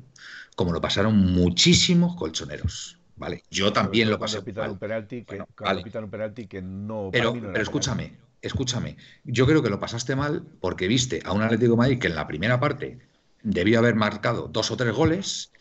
[0.58, 2.97] como lo pasaron muchísimos colchoneros.
[3.16, 3.43] ¿vale?
[3.51, 4.41] Yo también lo pasé.
[4.41, 7.10] Pitan un penalti que, un penalti que no.
[7.12, 8.97] Pero, pero escúchame, escúchame.
[9.24, 12.16] Yo creo que lo pasaste mal porque viste a un Atlético de Madrid que en
[12.16, 12.97] la primera parte
[13.43, 15.51] debió haber marcado dos o tres goles.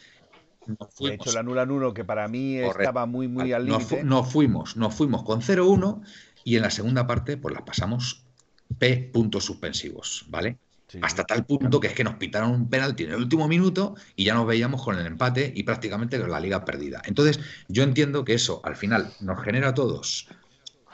[0.67, 4.03] de hecho, la nula uno que para mí estaba muy, muy al límite.
[4.03, 6.01] No, fuimos, nos fuimos con 0-1
[6.43, 8.25] y en la segunda parte, pues la pasamos
[8.79, 10.57] P puntos suspensivos, ¿vale?
[11.03, 14.25] Hasta tal punto que es que nos pitaron un penalti en el último minuto y
[14.25, 17.03] ya nos veíamos con el empate y prácticamente con la liga perdida.
[17.05, 20.29] Entonces, yo entiendo que eso al final nos genera a todos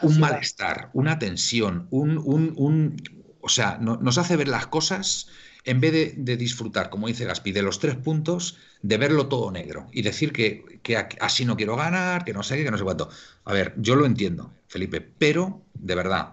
[0.02, 2.96] un malestar, una tensión, un, un,
[3.40, 5.28] o sea, nos hace ver las cosas
[5.64, 9.86] en vez de, disfrutar, como dice Gaspi, de los tres puntos, de verlo todo negro
[9.92, 12.84] y decir que, que, así no quiero ganar, que no sé qué, que no sé
[12.84, 13.08] cuánto.
[13.44, 16.32] A ver, yo lo entiendo, Felipe, pero de verdad,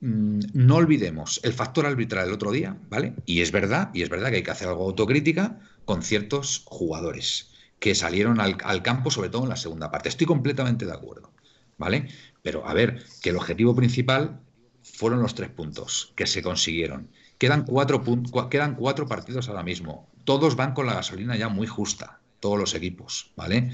[0.00, 3.14] no olvidemos el factor arbitral el otro día, ¿vale?
[3.26, 7.50] Y es verdad, y es verdad que hay que hacer algo autocrítica con ciertos jugadores
[7.80, 10.08] que salieron al, campo, sobre todo en la segunda parte.
[10.08, 11.32] Estoy completamente de acuerdo,
[11.78, 12.08] ¿vale?
[12.42, 14.40] Pero a ver, que el objetivo principal
[14.82, 17.10] fueron los tres puntos que se consiguieron.
[17.38, 18.02] Quedan cuatro,
[18.50, 20.08] quedan cuatro partidos ahora mismo.
[20.24, 23.72] Todos van con la gasolina ya muy justa, todos los equipos, ¿vale?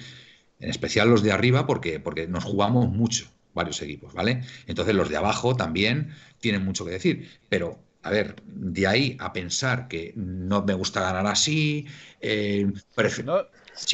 [0.61, 4.43] En especial los de arriba porque, porque nos jugamos mucho varios equipos, ¿vale?
[4.67, 9.33] Entonces los de abajo también tienen mucho que decir, pero a ver, de ahí a
[9.33, 11.87] pensar que no me gusta ganar así,
[12.21, 12.71] eh,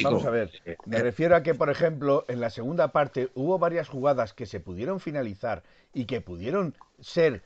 [0.03, 3.29] vamos a ver, eh, me eh, refiero a que, por ejemplo, en la segunda parte
[3.35, 7.43] hubo varias jugadas que se pudieron finalizar y que pudieron ser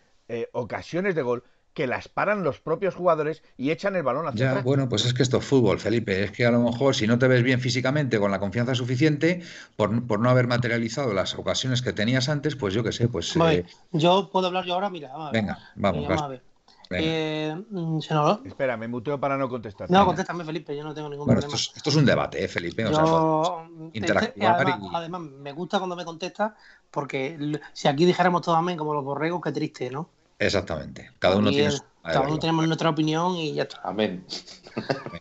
[0.53, 1.43] ocasiones de gol
[1.76, 5.13] que las paran los propios jugadores y echan el balón hacia Ya, bueno, pues es
[5.13, 6.23] que esto es fútbol, Felipe.
[6.23, 9.43] Es que a lo mejor si no te ves bien físicamente con la confianza suficiente,
[9.76, 13.36] por, no haber materializado las ocasiones que tenías antes, pues yo qué sé, pues...
[13.36, 15.11] Eh, yo puedo hablar yo ahora, mira.
[15.34, 16.09] Venga, vamos.
[16.21, 16.43] a ver.
[16.91, 17.53] Eh,
[17.99, 18.45] se nos...
[18.45, 19.91] Espera, me muteo para no contestar.
[19.91, 21.57] No, contéstame, Felipe, yo no tengo ningún Bueno, problema.
[21.57, 22.86] esto es, esto es un debate, ¿eh, Felipe?
[22.86, 26.53] O sea, Yo- interactuar además, y- además, me gusta cuando me contestas
[26.89, 30.09] porque si aquí dijéramos todos amén como los borregos, qué triste, ¿no?
[30.39, 31.11] Exactamente.
[31.19, 33.81] Cada uno Aquí tiene su cada uno tenemos nuestra opinión y ya está.
[33.83, 34.25] Amén.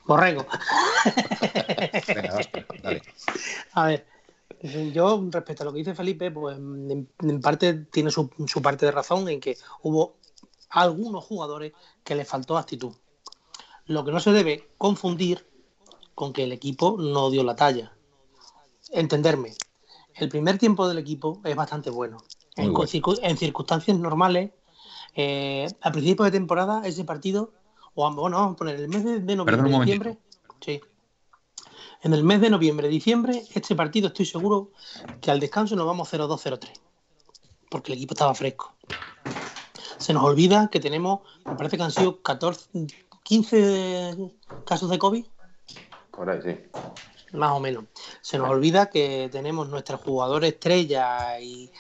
[0.07, 0.47] Borrego.
[2.15, 3.03] Venga, basta, dale.
[3.73, 4.07] A ver,
[4.93, 8.85] yo respecto a lo que dice Felipe, pues en, en parte tiene su, su parte
[8.85, 10.17] de razón en que hubo
[10.71, 12.93] algunos jugadores que les faltó actitud.
[13.87, 15.47] Lo que no se debe confundir
[16.15, 17.93] con que el equipo no dio la talla.
[18.91, 19.55] Entenderme,
[20.17, 22.19] el primer tiempo del equipo es bastante bueno.
[22.57, 22.91] Muy En, bueno.
[22.91, 24.51] circu- en circunstancias normales,
[25.15, 27.53] eh, a principio de temporada, ese partido,
[27.95, 30.19] o bueno, vamos a poner el mes de, de noviembre, Perdón diciembre,
[30.61, 30.81] sí.
[32.03, 34.73] En el mes de noviembre, diciembre, este partido estoy seguro
[35.21, 36.71] que al descanso nos vamos 0-2, 0-3.
[37.71, 38.75] Porque el equipo estaba fresco.
[39.99, 42.69] Se nos olvida que tenemos, me parece que han sido 14,
[43.23, 44.17] 15
[44.67, 45.25] casos de COVID,
[46.11, 46.59] Por ahí, sí.
[47.33, 47.85] más o menos.
[48.21, 51.71] Se nos olvida que tenemos nuestro jugador estrella y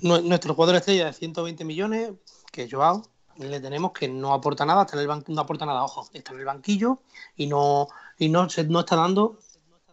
[0.00, 2.12] nu- nuestro jugador estrella de 120 millones,
[2.56, 3.02] que Joao,
[3.36, 6.32] le tenemos que no aporta nada, está en el ban- no aporta nada, ojo, está
[6.32, 6.98] en el banquillo
[7.36, 7.88] y no,
[8.18, 9.38] y no, se, no está dando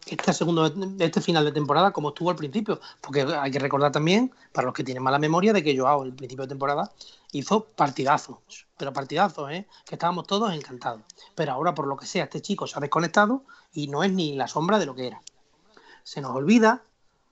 [0.06, 0.66] este segundo
[0.98, 4.74] este final de temporada como estuvo al principio, porque hay que recordar también, para los
[4.74, 6.90] que tienen mala memoria, de que Joao el principio de temporada
[7.32, 8.38] hizo partidazos,
[8.78, 9.66] pero partidazos, ¿eh?
[9.84, 11.02] que estábamos todos encantados.
[11.34, 14.36] Pero ahora, por lo que sea, este chico se ha desconectado y no es ni
[14.36, 15.20] la sombra de lo que era.
[16.02, 16.82] Se nos olvida,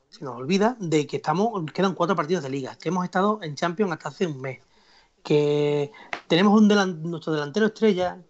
[0.09, 3.55] se nos olvida de que estamos, quedan cuatro partidos de liga, que hemos estado en
[3.55, 4.61] Champions hasta hace un mes,
[5.23, 5.93] que
[6.29, 8.23] tenemos un delan- nuestro delantero estrella,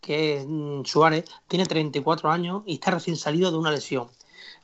[0.00, 4.08] que es mm, Suárez, tiene 34 años y está recién salido de una lesión.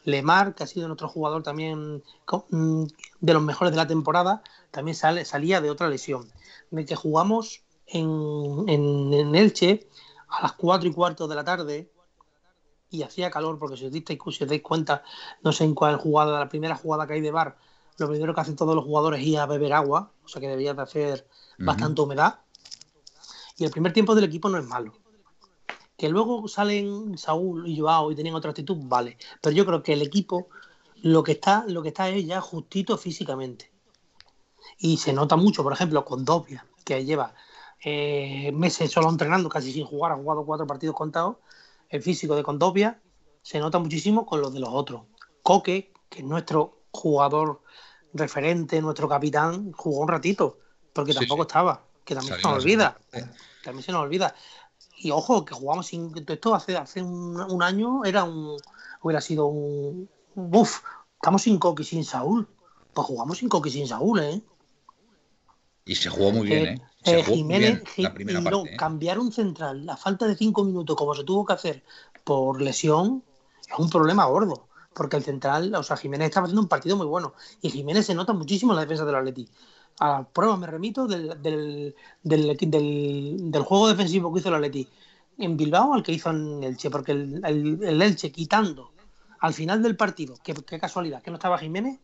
[0.04, 2.02] Lemar, que ha sido nuestro jugador también
[2.50, 2.84] mm,
[3.20, 6.30] de los mejores de la temporada, también sale, salía de otra lesión.
[6.70, 9.88] De que jugamos en, en, Elche
[10.28, 11.90] a las 4 y cuarto de la tarde
[12.90, 15.02] y hacía calor, porque si os, disteis, si os dais cuenta,
[15.42, 17.56] no sé en cuál jugada, la primera jugada que hay de bar,
[17.98, 20.48] lo primero que hacen todos los jugadores es ir a beber agua, o sea que
[20.48, 21.26] debía de hacer
[21.58, 22.40] bastante humedad.
[23.56, 24.92] Y el primer tiempo del equipo no es malo.
[25.96, 29.16] Que luego salen Saúl y Joao y tenían otra actitud, vale.
[29.40, 30.48] Pero yo creo que el equipo
[31.02, 33.70] lo que está, lo que está es ya justito físicamente.
[34.78, 37.34] Y se nota mucho, por ejemplo, con Dobia, que lleva
[37.84, 41.36] eh, meses solo entrenando, casi sin jugar, ha jugado cuatro partidos contados.
[41.90, 43.00] El físico de Condovia
[43.42, 45.02] se nota muchísimo con los de los otros.
[45.42, 47.60] Coque, que es nuestro jugador
[48.12, 50.58] referente, nuestro capitán, jugó un ratito,
[50.92, 51.48] porque tampoco sí.
[51.48, 52.98] estaba, que también se nos la olvida.
[53.64, 54.34] También se nos olvida.
[54.96, 56.12] Y ojo, que jugamos sin.
[56.26, 58.56] Esto hace, hace un, un año era un.
[59.02, 60.08] Hubiera sido un.
[60.34, 60.80] Uf,
[61.16, 62.48] estamos sin Coque y sin Saúl.
[62.94, 64.40] Pues jugamos sin Coque y sin Saúl, ¿eh?
[65.84, 66.82] Y se jugó muy bien, Eh, ¿eh?
[67.04, 68.64] Se eh, jugó muy Jiménez, bien la primera no.
[68.64, 68.76] ¿eh?
[68.76, 71.84] cambiar un central a falta de cinco minutos, como se tuvo que hacer
[72.24, 73.22] por lesión,
[73.70, 74.68] es un problema gordo.
[74.94, 77.34] Porque el central, o sea, Jiménez estaba haciendo un partido muy bueno.
[77.60, 79.48] Y Jiménez se nota muchísimo en la defensa del Atleti.
[79.98, 82.56] A las pruebas me remito del, del, del,
[83.50, 84.88] del- juego defensivo que hizo el Atleti
[85.38, 86.90] en Bilbao al que hizo en Elche.
[86.90, 88.92] Porque el, el- el Elche quitando
[89.40, 91.98] al final del partido, qué, qué casualidad, que no estaba Jiménez,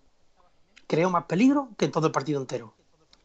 [0.86, 2.74] creó más peligro que en todo el partido entero.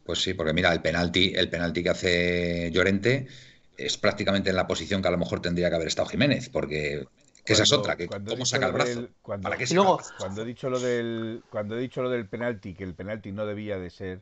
[0.05, 3.28] Pues sí, porque mira, el penalti, el penalti que hace Llorente
[3.76, 7.07] es prácticamente en la posición que a lo mejor tendría que haber estado Jiménez, porque
[7.46, 9.00] que esa es otra, que cómo saca el brazo.
[9.02, 10.00] del- cuando- ¿Para qué luego-?
[10.18, 13.46] Cuando he dicho lo del, cuando he dicho lo del penalti, que el penalti no
[13.46, 14.22] debía de ser,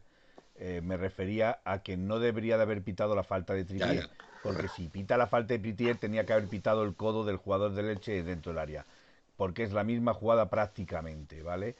[0.55, 4.01] eh, me refería a que no debería de haber pitado la falta de Trippier, Ya,
[4.01, 4.09] ya.
[4.41, 7.73] porque si pita la falta de Trippier tenía que haber pitado el codo del jugador
[7.73, 8.85] de leche dentro del área,
[9.37, 11.75] porque es la misma jugada prácticamente, ¿vale?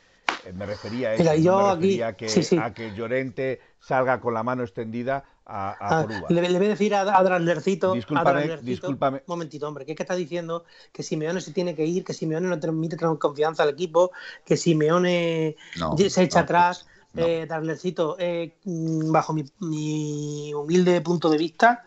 [0.46, 2.58] Eh, me refería a eso, Mira, yo me aquí- refería a que, sí, sí.
[2.62, 6.70] a que Llorente salga con la mano extendida a, a Ah, le, le voy a
[6.70, 9.18] decir a, a Draslercito, Discúlpame, a discúlpame.
[9.20, 12.14] un momentito, hombre, que es que está diciendo que Simeone se tiene que ir, que
[12.14, 14.12] Simeone no transmite tran- confianza al equipo,
[14.46, 16.88] que Simeone No, se echa no, atrás.
[17.14, 17.24] no.
[17.26, 17.48] Eh,
[18.20, 21.86] eh, mm, bajo mi, mi humilde punto de vista,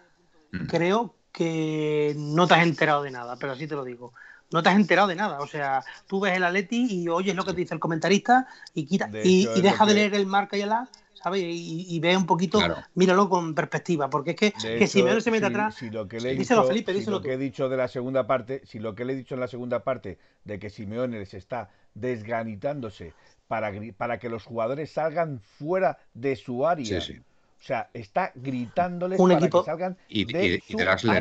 [0.53, 0.67] Mm.
[0.67, 4.13] creo que no te has enterado de nada, pero así te lo digo.
[4.53, 5.41] No te has enterado de nada.
[5.41, 8.87] O sea, tú ves el Atleti y oyes lo que te dice el comentarista y,
[8.87, 11.43] quita, De y, deja de que- leer el marca y el A, ¿sabes?
[11.43, 12.77] Y, y ve un poquito, Claro.
[12.95, 15.75] míralo con perspectiva, porque es que, que hecho, Simeone se mete si- atrás.
[15.75, 17.77] si lo que le he díselo, dicho, Felipe, si díselo lo que he dicho de
[17.77, 20.71] la segunda parte, si lo que le he dicho en la segunda parte de que
[20.71, 23.15] Simeone les está desganitándose
[23.49, 27.01] para, para que los jugadores salgan fuera de su área.
[27.01, 27.21] Sí, sí.
[27.67, 30.77] O sea, está gritándoles Un para equipo- que salgan Y, de y- su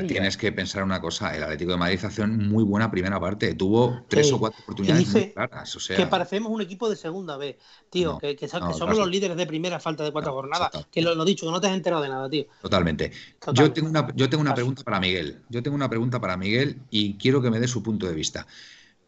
[0.07, 3.55] tienes que pensar una cosa, el Atlético de Madrid hace una muy buena primera parte,
[3.55, 4.33] tuvo tres Sí.
[4.33, 7.55] o cuatro oportunidades muy claras, o sea, Que parecemos un equipo de segunda vez,
[7.89, 8.99] tío, No, que, que sa- no, que somos Draxler.
[8.99, 10.67] los líderes de primera falta de cuatro No, jornadas.
[10.67, 10.87] exacto.
[10.91, 12.45] Que lo, lo dicho, que no te has enterado de nada, tío.
[12.61, 13.11] totalmente.
[13.39, 13.55] Total.
[13.65, 16.77] Yo tengo una, yo tengo una pregunta para Miguel, yo tengo una pregunta para Miguel
[16.91, 18.45] y quiero que me dé su punto de vista.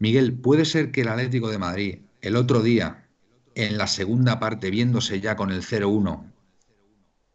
[0.00, 3.04] Miguel, ¿puede ser que el Atlético de Madrid el otro día,
[3.54, 6.24] en la segunda parte, viéndose ya con el 0-1,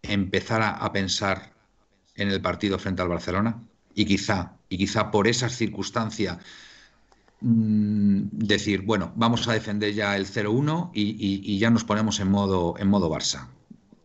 [0.04, 1.54] empezara a pensar
[2.16, 3.64] en el partido frente al Barcelona?
[3.96, 6.38] Y quizá, y quizá por esas circunstancias
[7.42, 12.20] mm, decir, bueno, vamos a defender ya el 0-1 y, y- y ya nos ponemos
[12.20, 13.48] en modo, en modo Barça.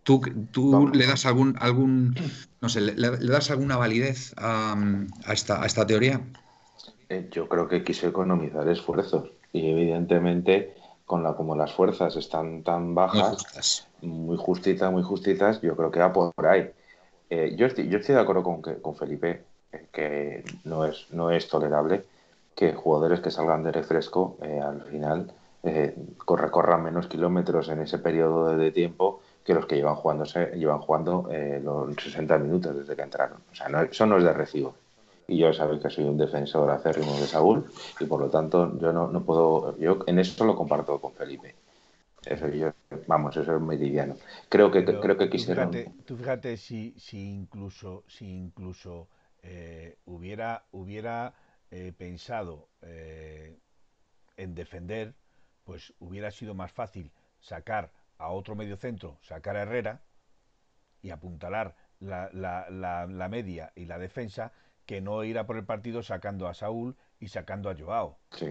[0.03, 0.21] ¿Tú,
[0.51, 0.97] tú Vamos.
[0.97, 2.15] le das algún, algún
[2.61, 4.75] no sé, le, le das alguna validez a,
[5.27, 6.23] a esta, a esta teoría?
[7.09, 10.75] Eh, yo creo que quiso economizar esfuerzos y evidentemente
[11.09, 13.49] con la como las fuerzas están tan Muy bajas,
[14.03, 16.71] muy justitas, muy justitas, yo creo que va por ahí.
[17.31, 21.07] Eh, yo, estoy, yo estoy de acuerdo con, que, con Felipe, eh, que no es,
[21.13, 22.07] no es tolerable
[22.55, 25.33] que jugadores que salgan de refresco eh, al final
[25.63, 25.95] eh,
[26.25, 30.47] cor- recorran menos kilómetros en ese periodo de, de tiempo que los que llevan, jugándose,
[30.57, 33.39] llevan jugando eh, los 60 minutos desde que entraron.
[33.53, 34.75] O sea, no, eso no es de recibo.
[35.29, 37.65] Y yo sabéis que soy un defensor acérrimo de Saúl
[38.01, 41.55] y por lo tanto yo no, no puedo, yo en eso lo comparto con Felipe.
[42.25, 42.73] Eso yo,
[43.07, 44.17] vamos, eso es meridiano.
[44.49, 45.71] Creo que, Pero creo que tú quisieron.
[45.71, 49.09] Fíjate, tú fíjate si, si incluso, si incluso
[49.43, 51.35] eh, hubiera, hubiera
[51.71, 53.59] eh, pensado eh,
[54.37, 55.15] en defender,
[55.65, 60.03] pues hubiera sido más fácil sacar a otro mediocentro, sacar a Herrera
[61.03, 64.53] y apuntalar la, la, la, la media y la defensa
[64.89, 68.17] que no ir a por el partido sacando a Saúl y sacando a Joao.
[68.33, 68.47] Sí.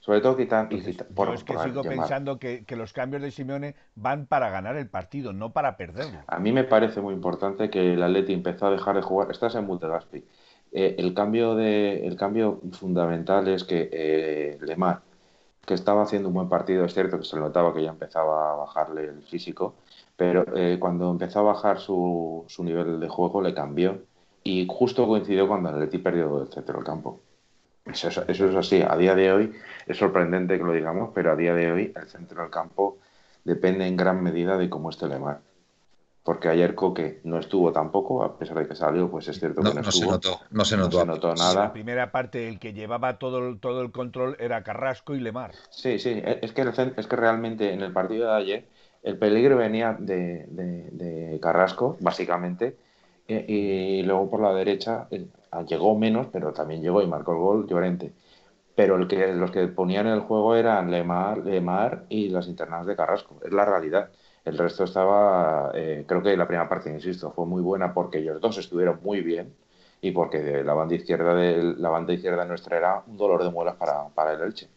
[0.00, 0.68] Sobre todo quitan.
[0.70, 1.98] y Entonces, quita- por- yo es que por sigo llamar.
[1.98, 6.18] pensando que, que los cambios de Simeone van para ganar el partido, no para perderlo.
[6.26, 9.30] A mí me parece muy importante que el Atleti empezó a dejar de jugar.
[9.30, 10.24] Estás en Multegaspi.
[10.72, 15.02] Eh, el cambio de, el cambio fundamental es que eh, Lemar,
[15.66, 18.56] que estaba haciendo un buen partido, es cierto que se notaba que ya empezaba a
[18.56, 19.74] bajarle el físico,
[20.16, 23.98] pero eh, cuando empezó a bajar su, su nivel de juego le cambió
[24.44, 27.20] y justo coincidió cuando el Atleti perdió el centro del campo.
[27.86, 28.82] Eso, es- eso es así.
[28.82, 29.52] A día de hoy
[29.86, 32.98] es sorprendente que lo digamos, pero a día de hoy el centro del campo
[33.44, 35.40] depende en gran medida de cómo esté Lemar.
[36.22, 39.70] Porque ayer Coque no estuvo tampoco, a pesar de que salió, pues es cierto No,
[39.70, 40.98] que no, no se notó, no se No notó.
[41.00, 41.72] se notó En la nada.
[41.72, 45.52] primera parte el que llevaba todo el, todo el control era Carrasco y Lemar.
[45.70, 48.68] Sí, sí, e- es que, el es que realmente en el partido de ayer
[49.02, 52.76] el peligro venía de, de- de Carrasco, básicamente,
[53.30, 55.26] y, y luego por la derecha eh,
[55.66, 58.12] llegó menos, pero también llegó y marcó el gol Llorente.
[58.74, 62.96] Pero el que, los que ponían el juego eran Lemar, Lemar y las internadas de
[62.96, 64.10] Carrasco, es la realidad.
[64.44, 68.40] El resto estaba, eh, creo que la primera parte, insisto, fue muy buena porque ellos
[68.40, 69.54] dos estuvieron muy bien
[70.00, 73.50] y porque de la banda izquierda de la banda izquierda nuestra era un dolor de
[73.50, 74.68] muelas para, para el Elche.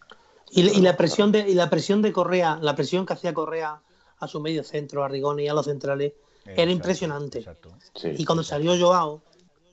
[0.52, 3.82] Y, y la presión de, y la presión de Correa, la presión que hacía Correa
[4.20, 6.14] a su medio centro, a Rigón y a los centrales,
[6.46, 7.40] era impresionante.
[7.40, 7.78] exacto.
[7.96, 8.10] Sí.
[8.18, 9.24] Y cuando salió Joao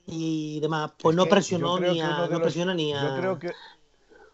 [0.07, 3.01] y demás, pues Es no presionó ni a, no los- presiona ni a.
[3.09, 3.51] Yo creo que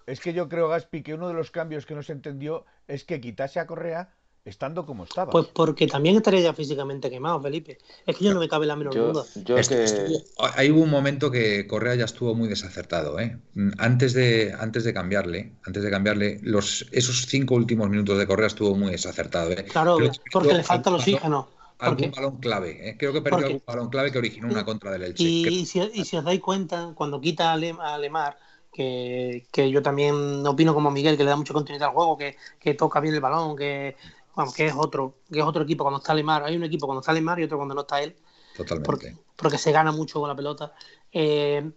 [0.06, 3.04] es que yo creo Gaspi que uno de los cambios que no se entendió es
[3.04, 4.14] que quitase a Correa
[4.46, 5.30] estando como estaba.
[5.30, 7.78] Pues porque también estaría ya físicamente quemado, Felipe.
[8.06, 9.26] Es que yo no me cabe la menor Yo, duda.
[9.44, 10.24] yo Estu- que estuvo-
[10.56, 13.38] ahí hubo un momento que Correa ya estuvo muy desacertado, ¿eh?
[13.78, 18.48] Antes de, antes de cambiarle, antes de cambiarle, los, esos cinco últimos minutos de Correa
[18.48, 19.66] estuvo muy desacertado, ¿eh?
[19.66, 19.98] Claro,
[20.32, 21.50] porque le falta el oxígeno.
[21.80, 22.98] Algún balón clave, ¿eh?
[22.98, 25.24] Creo que perdió algún balón clave que originó una contra del Elche.
[25.24, 28.38] y, si, y si os dais cuenta, cuando quita a, Lem- a Lemar,
[28.72, 32.36] que, que yo también opino como Miguel, que le da mucha continuidad al juego, que,
[32.60, 33.96] que toca bien el balón, que,
[34.36, 36.44] vamos, que es otro, que es otro equipo cuando está Lemar.
[36.44, 38.16] Hay un equipo cuando está Lemar y otro cuando no está él.
[38.56, 38.86] Totalmente.
[38.86, 40.74] porque, porque se gana mucho con la pelota.
[41.12, 41.72] Eh,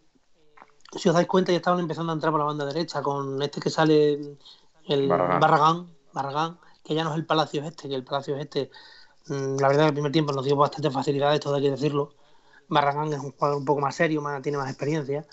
[0.96, 3.61] si os dais cuenta, ya estaban empezando a entrar por la banda derecha con este
[3.61, 4.36] que sale
[4.88, 5.40] el Barragán.
[5.40, 8.70] Barragán, Barragán, que ya no es el Palacio este, que el Palacio este,
[9.31, 12.14] la verdad, el primer tiempo nos dio bastante facilidad, esto hay que decirlo.
[12.68, 15.24] Barragán es un jugador un poco más serio, más, tiene más experiencia.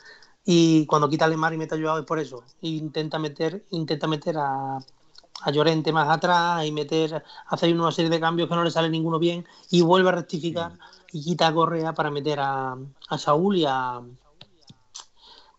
[0.46, 2.44] Y cuando quita a Lemar y mete a Joao es por eso.
[2.62, 8.20] Intenta meter, intenta meter a, a Llorente más atrás y meter, hacer una serie de
[8.20, 10.74] cambios que no le sale ninguno bien y vuelve a rectificar
[11.12, 12.78] y quita a Correa para meter a,
[13.10, 14.02] a Saúl y a,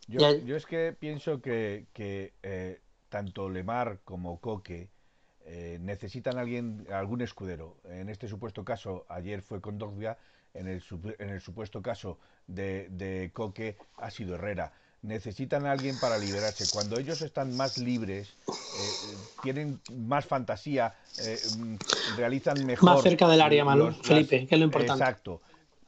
[0.08, 2.80] yo es que pienso que, que, eh,
[3.10, 4.90] tanto Lemar como Coque
[5.50, 7.78] eh, necesitan alguien, algún escudero.
[7.84, 10.18] En este supuesto caso, ayer fue Condogbia,
[10.52, 10.82] en el,
[11.18, 14.72] en el supuesto caso de, de Coque ha sido Herrera.
[15.02, 16.64] necesitan a alguien para liberarse.
[16.72, 21.76] Cuando ellos están más libres, eh, tienen más fantasía, eh, mm,
[22.16, 22.94] realizan mejor.
[22.94, 25.02] Más cerca del área, Manu, Felipe, que es lo importante.
[25.02, 25.40] Exacto.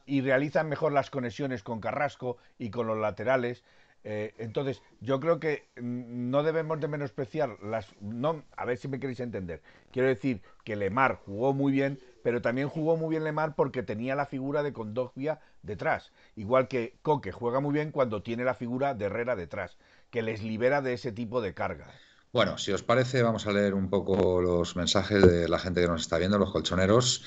[0.05, 3.63] Y realizan mejor las conexiones con Carrasco y con los laterales.
[4.03, 7.87] Eh, entonces, yo creo que mm, no debemos de menospreciar las...
[8.01, 9.61] No, a ver si me queréis entender.
[9.91, 14.15] Quiero decir que Lemar jugó muy bien, pero también jugó muy bien Lemar porque tenía
[14.15, 16.11] la figura de Condogbia detrás.
[16.35, 19.77] Igual que Coque juega muy bien cuando tiene la figura de Herrera detrás,
[20.09, 21.87] que les libera de ese tipo de carga.
[22.33, 25.87] Bueno, si os parece, vamos a leer un poco los mensajes de la gente que
[25.87, 27.25] nos está viendo, los colchoneros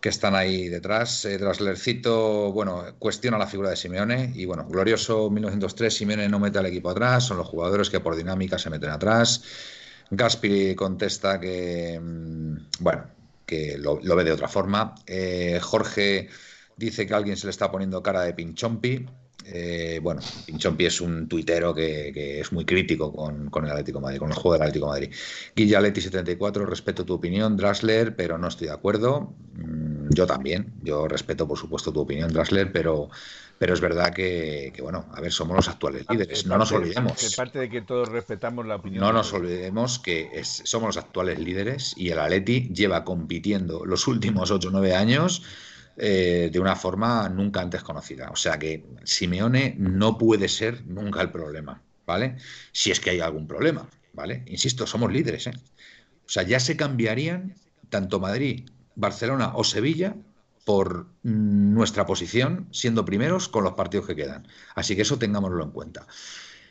[0.00, 1.24] que están ahí detrás.
[1.24, 6.58] Eh, Draslercito, bueno, cuestiona la figura de Simeone y bueno, glorioso 1903, Simeone no mete
[6.58, 9.42] al equipo atrás, son los jugadores que por dinámica se meten atrás.
[10.10, 13.04] Gaspi contesta que, mm, bueno,
[13.44, 14.94] que lo, ve de otra forma.
[15.06, 16.28] Eh, Jorge
[16.76, 19.06] dice que alguien se le está poniendo cara de pinchompi.
[19.44, 24.30] Eh, bueno, Pinchompi es un tuitero que, es muy crítico con, el Atlético Madrid, con
[24.30, 25.12] el juego del Atlético Madrid.
[25.56, 29.32] Guillaletti74, respeto tu opinión, Drasler, pero no estoy de acuerdo.
[29.54, 33.08] Mm, yo también, yo respeto por supuesto tu opinión, Drasler, pero,
[33.58, 37.34] pero es verdad que, bueno, a ver, somos los actuales líderes, no nos olvidemos.
[37.34, 39.02] parte de que todos respetamos la opinión.
[39.02, 44.50] No nos olvidemos que somos los actuales líderes y el Atleti lleva compitiendo los últimos
[44.50, 45.42] 8 o 9 años
[46.00, 48.30] eh, de una forma nunca antes conocida.
[48.30, 52.36] O sea que Simeone no puede ser nunca el problema, ¿vale?
[52.72, 54.44] Si es que hay algún problema, ¿vale?
[54.46, 55.52] Insisto, somos líderes, ¿eh?
[56.24, 57.54] O sea, ya se cambiarían
[57.88, 60.14] tanto Madrid, Barcelona o Sevilla
[60.64, 64.46] por nuestra posición siendo primeros con los partidos que quedan.
[64.74, 66.06] Así que eso tengámoslo en cuenta.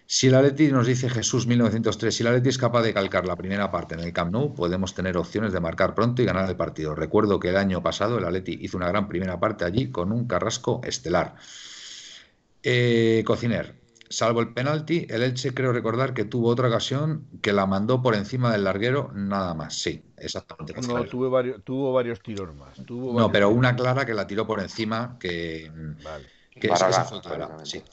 [0.09, 3.35] Si el Atleti nos dice Jesús 1903, si el Atleti es capaz de calcar la
[3.35, 6.55] primera parte en el Camp Nou, podemos tener opciones de marcar pronto y ganar el
[6.55, 6.95] partido.
[6.95, 10.25] Recuerdo que el año pasado el Atleti hizo una gran primera parte allí con un
[10.25, 11.35] carrasco estelar.
[12.63, 13.75] Eh, Cociner,
[14.07, 18.15] salvo el penalti, el Elche creo recordar que tuvo otra ocasión que la mandó por
[18.15, 19.77] encima del larguero, nada más.
[19.77, 20.73] Sí, exactamente.
[20.87, 22.79] No, tuvo varios, tuvo varios tiros más.
[22.89, 25.69] no, pero una clara que la tiró por encima que...
[26.01, 26.36] Vale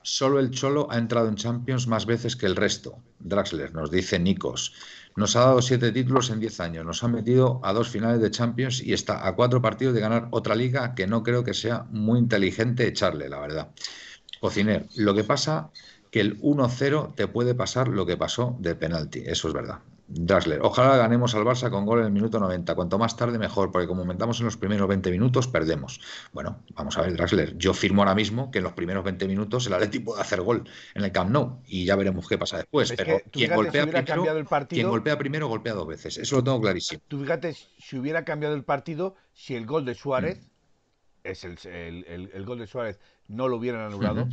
[0.03, 2.99] Solo el Cholo ha entrado en Champions más veces que el resto.
[3.21, 4.75] Draxler nos dice Nikos.
[5.17, 6.85] Nos ha dado siete títulos en diez años.
[6.85, 10.29] Nos ha metido a dos finales de Champions y está a cuatro partidos de ganar
[10.31, 13.69] otra liga que no creo que sea muy inteligente echarle, la verdad.
[14.41, 15.71] Cociner, lo que pasa
[16.11, 19.23] que el 1-0 te puede pasar lo que pasó de penalti.
[19.27, 19.79] Eso es verdad.
[20.07, 22.75] Drasler, ojalá ganemos al Barça con gol en el minuto 90.
[22.75, 26.01] Cuanto más tarde, mejor, porque como aumentamos en los primeros 20 minutos, perdemos.
[26.33, 27.57] Bueno, vamos a ver, Drasler.
[27.57, 30.69] Yo firmo ahora mismo que en los primeros 20 minutos el Atleti puede hacer gol
[30.95, 32.93] en el Camp Nou y ya veremos qué pasa después.
[32.97, 36.19] Pero quien golpea, primero, quien golpea primero, golpea dos veces.
[36.19, 37.01] Eso lo tengo clarísimo.
[37.09, 41.29] Tú fíjate, si hubiera cambiado el partido, si el gol de Suárez, mm.
[41.29, 44.29] es el, el, gol de Suárez, no lo hubieran anulado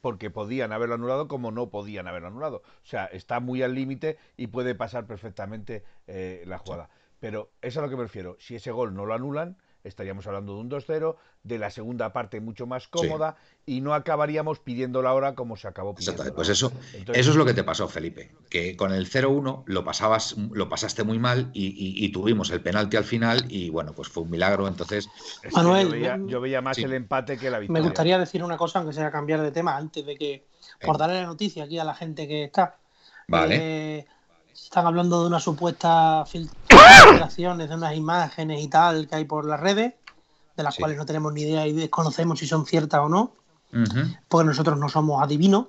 [0.00, 2.62] porque podían haberlo anulado como no podían haberlo anulado.
[2.82, 6.90] O sea, está muy al límite y puede pasar perfectamente eh, la jugada.
[7.20, 8.36] Pero eso es a lo que me refiero.
[8.38, 12.40] Si ese gol no lo anulan, estaríamos hablando de un 2-0, de la segunda parte
[12.40, 16.34] mucho más cómoda y no acabaríamos pidiendo la hora como se acabó pidiendo.
[16.34, 16.72] Pues eso,
[17.12, 21.04] eso es lo que te pasó, Felipe, que con el 0-1 lo pasabas, lo pasaste
[21.04, 24.68] muy mal y, tuvimos el penalti al final y bueno, pues fue un milagro.
[24.68, 25.08] Entonces,
[25.52, 27.80] Manuel, yo veía, más el empate que la victoria.
[27.80, 30.46] Me gustaría decir una cosa, aunque sea cambiar de tema, antes de que
[30.80, 32.76] por darle la noticia aquí a la gente que está.
[33.26, 33.58] Vale.
[33.98, 34.06] Eh,
[34.64, 39.60] están hablando de una supuesta filtraciones de unas imágenes y tal que hay por las
[39.60, 39.94] redes,
[40.56, 43.34] de las cuales no tenemos ni idea y desconocemos si son ciertas o no,
[44.26, 45.66] porque nosotros no somos adivinos.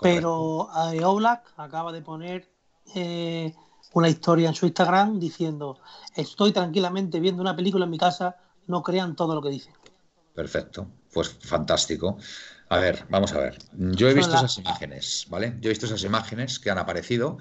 [0.00, 2.50] Pero eh, Oblak acaba de poner
[2.94, 3.54] eh,
[3.94, 5.78] una historia en su Instagram diciendo:
[6.14, 8.36] Estoy tranquilamente viendo una película en mi casa,
[8.66, 9.72] no crean todo lo que dicen.
[10.34, 12.18] Perfecto, pues fantástico.
[12.68, 13.58] A ver, vamos a ver.
[13.72, 15.56] Yo he visto esas imágenes, ¿vale?
[15.60, 17.38] Yo he visto esas imágenes que han aparecido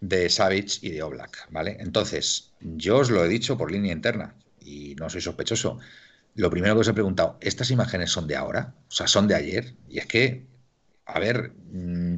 [0.00, 1.76] de Savage y de Oblak, ¿vale?
[1.80, 5.78] Entonces, yo os lo he dicho por línea interna y no soy sospechoso.
[6.34, 8.74] Lo primero que os he preguntado, ¿estas imágenes son de ahora?
[8.88, 9.74] O sea, son de ayer.
[9.88, 10.46] Y es que,
[11.06, 12.16] a ver, mm,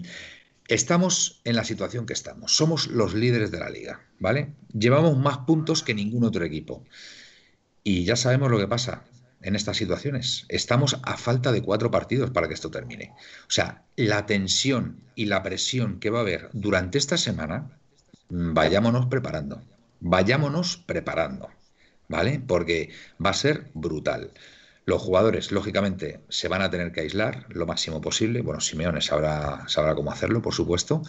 [0.69, 2.55] estamos en la situación que estamos.
[2.57, 4.55] Somos los líderes de la liga, ¿vale?
[4.73, 6.85] Llevamos más puntos que ningún otro equipo.
[7.83, 9.05] Y ya sabemos lo que pasa
[9.43, 10.45] en estas situaciones.
[10.49, 13.13] Estamos a falta de cuatro partidos para que esto termine.
[13.43, 17.71] O sea, la tensión y la presión que va a haber durante esta semana,
[18.29, 19.63] vayámonos preparando.
[20.01, 21.49] Vayámonos preparando.
[22.09, 22.43] ¿Vale?
[22.45, 22.91] Porque
[23.25, 24.33] va a ser brutal.
[24.85, 28.41] Los jugadores, lógicamente, se van a tener que aislar lo máximo posible.
[28.43, 31.03] Bueno, Simeone sabrá, sabrá cómo hacerlo, por supuesto.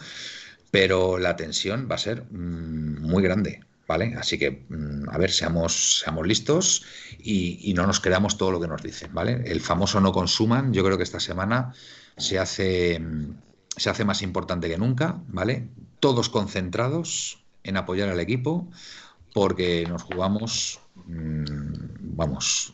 [0.69, 3.61] Pero la tensión va a ser mm, muy grande.
[3.91, 4.15] ¿Vale?
[4.17, 6.85] Así que, mm, a ver, seamos, seamos listos
[7.19, 9.43] y, no nos creamos todo lo que nos dicen, ¿vale?
[9.45, 11.73] El famoso no consuman, yo creo que esta semana
[12.15, 13.35] se hace, mm,
[13.75, 15.67] se hace más importante que nunca, ¿vale?
[15.99, 18.69] Todos concentrados en apoyar al equipo
[19.33, 22.71] porque nos jugamos, mm, vamos,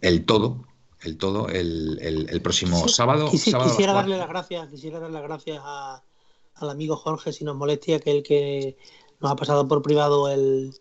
[0.00, 0.64] el todo,
[1.02, 3.30] el todo el, el, próximo sábado.
[3.30, 5.62] quisiera darle las gracias, quisiera darle las gracias
[6.56, 8.76] al amigo Jorge, si nos molestia, que el que
[9.20, 10.72] nos ha pasado por privado el,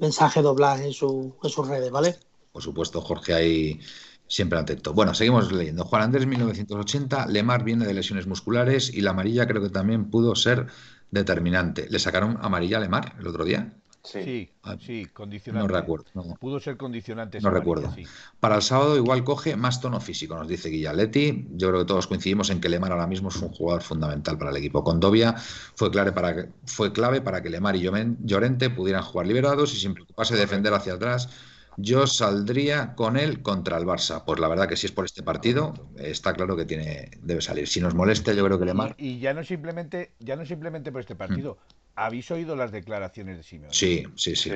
[0.00, 2.16] mensaje doblado en, su, en sus redes, ¿vale?
[2.52, 3.80] Por supuesto, Jorge ahí
[4.26, 4.94] siempre atento.
[4.94, 5.84] Bueno, seguimos leyendo.
[5.84, 10.34] Juan Andrés, 1980, Lemar viene de lesiones musculares y la amarilla creo que también pudo
[10.34, 10.68] ser
[11.10, 11.86] determinante.
[11.90, 13.76] ¿Le sacaron amarilla a Lemar el otro día?
[14.04, 15.72] Sí, ah, sí, condicionante.
[15.72, 16.04] No recuerdo.
[16.38, 17.40] Pudo ser condicionante.
[17.40, 17.94] No recuerdo.
[18.38, 21.48] Para el sábado igual coge más tono físico, nos dice Guillaletti.
[21.52, 24.50] Yo creo que todos coincidimos en que Lemar ahora mismo es un jugador fundamental para
[24.50, 24.84] el equipo.
[24.84, 25.34] Condovia
[25.74, 27.88] fue clave para que, fue clave para que Lemar y
[28.20, 31.30] Llorente pudieran jugar liberados y sin preocuparse de defender hacia atrás.
[31.78, 34.22] Yo saldría con él contra el Barça.
[34.26, 37.66] Pues la verdad que si es por este partido, está claro que tiene debe salir.
[37.66, 38.94] Si nos molesta, yo creo que Lemar.
[38.98, 41.54] Y, ya no simplemente, ya no simplemente por este partido.
[41.54, 41.83] Mm.
[41.96, 43.74] ¿Habéis oído las declaraciones de Simeone?
[43.74, 44.50] Sí, sí, sí.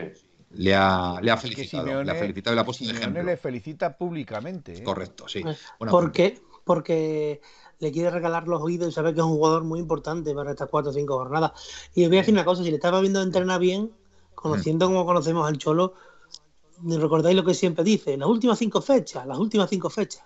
[0.51, 3.97] Le ha, le ha felicitado, le ha felicitado y le ha puesto Simeone le felicita
[3.97, 4.79] públicamente.
[4.79, 4.83] ¿eh?
[4.83, 5.43] Correcto, sí.
[5.43, 6.41] Bueno, ¿Por qué?
[6.65, 7.41] Porque
[7.79, 10.69] le quiere regalar los oídos y sabe que es un jugador muy importante para estas
[10.69, 11.53] cuatro o cinco jornadas.
[11.95, 13.93] Y os voy a decir una cosa, si le estaba viendo entrenar bien,
[14.35, 15.95] conociendo como conocemos al Cholo,
[16.83, 20.25] recordáis lo que siempre dice, las últimas cinco fechas, las últimas cinco fechas.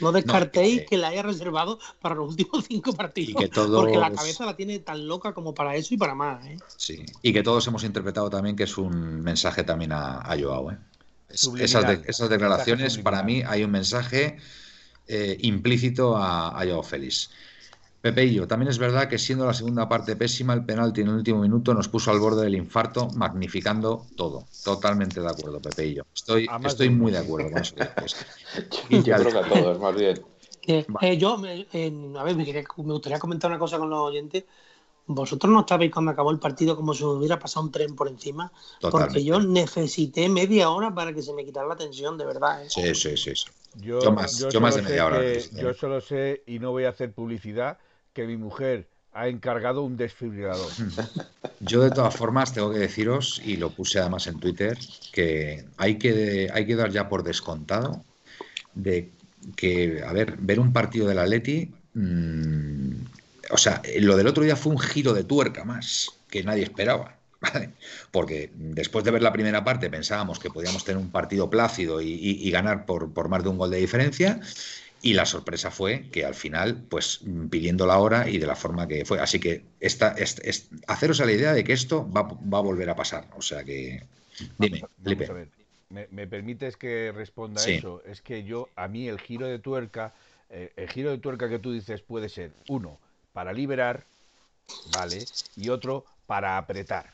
[0.00, 3.42] No descartéis que, la haya reservado para los últimos cinco partidos.
[3.54, 6.44] Porque la cabeza la tiene tan loca como para eso y para más.
[6.46, 6.58] ¿eh?
[6.76, 10.72] Sí, y que todos hemos interpretado también que es un mensaje también a, Joao.
[10.72, 10.78] ¿eh?
[11.30, 14.36] esas, declaraciones, para mí, hay un mensaje
[15.08, 17.30] eh, implícito a, a Joao Félix.
[18.04, 21.40] Pepeillo, también es verdad que siendo la segunda parte pésima, el penalti en el último
[21.40, 24.44] minuto nos puso al borde del infarto, magnificando todo.
[24.62, 26.04] Totalmente de acuerdo, Pepeillo.
[26.14, 27.74] Estoy, estoy muy de acuerdo con eso.
[28.90, 30.22] yo creo que a todos, más bien.
[30.66, 31.40] Eh, eh, yo, a
[32.24, 34.44] ver, me, gustaría comentar una cosa con los oyentes.
[35.06, 38.52] Vosotros no estabais cuando acabó el partido como si hubiera pasado un tren por encima,
[38.82, 42.66] porque yo necesité media hora para que se me quitara la tensión, de verdad.
[42.66, 42.68] ¿eh?
[42.68, 43.32] Sí, sí, sí.
[43.76, 45.22] Yo, más, yo más de media hora.
[45.38, 47.78] yo solo sé, y no voy a hacer publicidad,
[48.14, 50.70] que mi mujer ha encargado un desfibrilador.
[51.60, 54.78] Yo de todas formas tengo que deciros, y lo puse además en Twitter,
[55.12, 58.02] que hay que, hay que dar ya por descontado
[58.74, 59.10] de
[59.56, 62.92] que, a ver, ver un partido del Atleti, mmm,
[63.50, 67.18] o sea, lo del otro día fue un giro de tuerca más que nadie esperaba.
[68.10, 72.08] Porque después de ver la primera parte pensábamos que podíamos tener un partido plácido y,
[72.08, 74.40] y ganar por, por, más de un gol de diferencia
[75.04, 78.88] y la sorpresa fue que al final, pues pidiendo la hora y de la forma
[78.88, 79.20] que fue.
[79.20, 82.96] Así que esta, es, haceros a la idea de que esto va, a volver a
[82.96, 83.28] pasar.
[83.36, 84.02] O sea que.
[84.56, 85.48] Dime, Felipe.
[85.90, 88.02] ¿Me, permites que responda a eso?
[88.06, 90.14] Es que yo, a mí, el giro de tuerca,
[90.48, 92.98] eh, el giro de tuerca que tú dices puede ser uno
[93.34, 94.06] para liberar,
[94.96, 95.26] ¿vale?
[95.54, 97.10] Y otro para apretar.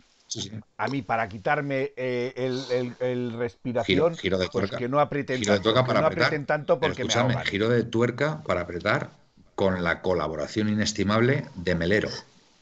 [0.76, 5.74] A mí, para quitarme eh, el, el, respiración, giro, de pues que no aprieten tanto,
[5.74, 9.10] para no aprieten tanto porque me Giro de tuerca para apretar
[9.54, 12.10] con la colaboración inestimable de Melero,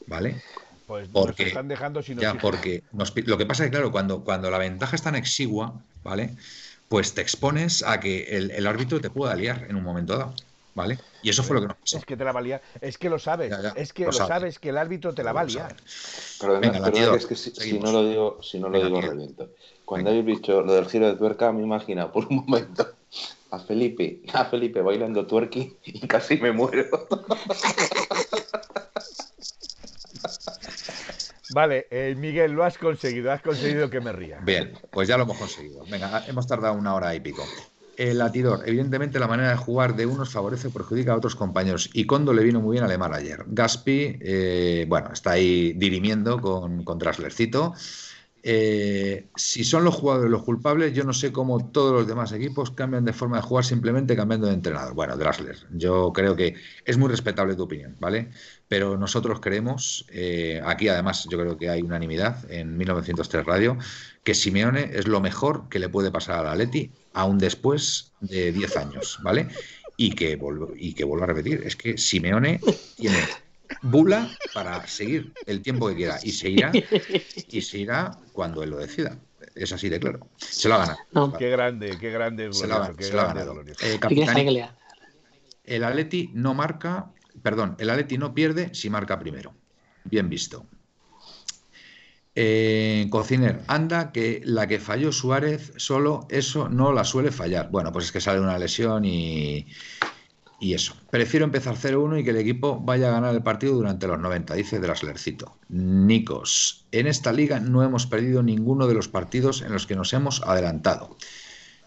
[0.07, 0.41] ¿vale?
[0.87, 2.83] Pues porque, están dejando sin Ya, porque
[3.25, 6.35] lo que pasa es que, claro, cuando, cuando la ventaja es tan exigua, ¿vale?
[6.87, 10.33] Pues te expones a que el, el árbitro te pueda liar en un momento dado.
[10.75, 10.99] ¿Vale?
[11.23, 11.97] Y eso fue lo que nos pasó.
[11.97, 12.61] Es que te la valía.
[12.79, 13.53] Es que lo sabes.
[13.75, 15.67] Es que lo, sabes que el árbitro te la valía.
[16.39, 19.49] Pero además, es que si, no lo digo, si no lo digo, reviento.
[19.85, 22.87] Cuando habéis visto lo del giro de tuerca, me imagino por un momento
[23.51, 26.85] a Felipe, a Felipe bailando tuerqui y casi me muero.
[31.51, 34.39] Vale, eh, Miguel, lo has conseguido, has conseguido que me ría.
[34.43, 35.83] Bien, pues ya lo hemos conseguido.
[35.89, 37.43] Venga, hemos tardado una hora y pico
[37.99, 38.63] el latidor.
[38.65, 41.89] Evidentemente la manera de jugar de unos favorece o perjudica a otros compañeros.
[41.93, 43.43] Y Condo le vino muy bien a Lemar ayer.
[43.47, 47.73] Gaspi, eh, bueno, está ahí dirimiendo con, con Traslercito.
[48.41, 52.71] Eh, si son los jugadores los culpables, yo no sé cómo todos los demás equipos
[52.71, 54.93] cambian de forma de jugar simplemente cambiando de entrenador.
[54.93, 56.55] Bueno, Drasler, yo creo que
[56.85, 58.29] es muy respetable tu opinión, ¿vale?
[58.69, 63.77] Pero nosotros creemos, eh, aquí además yo creo que hay unanimidad en 1903 Radio,
[64.23, 68.51] que Simeone es lo mejor que le puede pasar a la Leti aún después de
[68.51, 69.47] 10 años, ¿vale?
[69.97, 72.59] Y que, vuelvo, y que vuelvo a repetir, es que Simeone
[72.95, 73.19] tiene
[73.81, 76.71] bula para seguir el tiempo que quiera y se irá
[77.47, 79.17] y se irá cuando él lo decida.
[79.55, 80.27] Es así de claro.
[80.37, 81.37] Se lo ha ganado.
[81.37, 82.53] Qué grande, qué grande.
[82.53, 83.61] se, lo ha, ganado.
[83.81, 84.69] Eh,
[85.65, 89.53] el Atleti no marca, perdón, el Atleti no pierde si marca primero.
[90.05, 90.65] Bien visto.
[92.35, 97.69] Eh, Cociner, anda que la que falló Suárez, solo eso no la suele fallar.
[97.71, 99.67] Bueno, pues es que sale una lesión y,
[100.59, 100.93] y eso.
[101.09, 104.53] Prefiero empezar 0-1 y que el equipo vaya a ganar el partido durante los 90,
[104.55, 105.57] dice Draslercito.
[105.69, 110.13] Nicos, en esta liga no hemos perdido ninguno de los partidos en los que nos
[110.13, 111.17] hemos adelantado.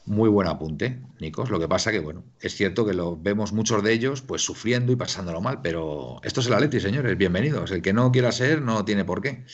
[0.04, 1.48] Muy buen apunte, Nicos.
[1.50, 4.90] Lo que pasa que, bueno, es cierto que lo vemos muchos de ellos pues sufriendo
[4.90, 7.70] y pasándolo mal, pero esto es el Atleti, señores, bienvenidos.
[7.70, 9.44] El que no quiera ser no tiene por qué,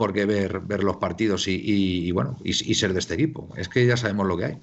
[0.00, 3.50] por qué ver, ver los partidos y, bueno, y ser de este equipo.
[3.54, 4.58] Es que ya sabemos lo que hay.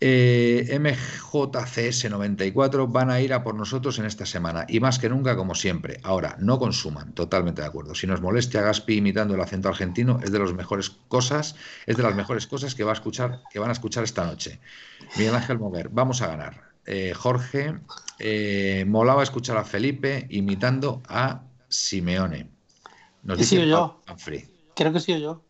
[0.00, 5.34] Eh, MJCS94 van a ir a por nosotros en esta semana y más que nunca
[5.34, 5.98] como siempre.
[6.04, 7.96] Ahora, no consuman, totalmente de acuerdo.
[7.96, 11.96] Si nos moleste a Gaspi imitando el acento argentino, es de las mejores cosas, es
[11.96, 14.60] de las mejores cosas que va a escuchar, que van a escuchar esta noche.
[15.16, 16.70] Miguel Ángel Mover, vamos a ganar.
[16.86, 17.74] Eh, Jorge,
[18.20, 22.57] eh, molaba escuchar a Felipe imitando a Simeone.
[23.28, 24.00] Nos dice yo.
[24.74, 25.44] Creo que sí yo.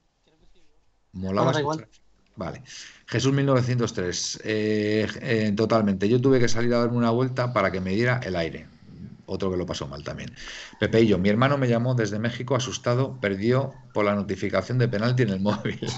[1.13, 1.89] Molaba escuchar.
[2.35, 2.63] Vale.
[3.07, 6.09] Jesús 1903, eh, eh, totalmente.
[6.09, 8.67] Yo tuve que salir a darme una vuelta para que me diera el aire.
[9.27, 10.35] Otro que lo pasó mal también.
[10.81, 14.89] Pepe y yo, mi hermano me llamó desde México asustado, perdió por la notificación de
[14.89, 15.79] penalti en el móvil.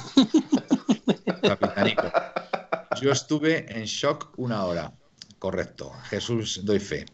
[3.00, 4.92] Yo estuve en shock una hora.
[5.38, 5.92] Correcto.
[6.10, 7.06] Jesús, doy fe.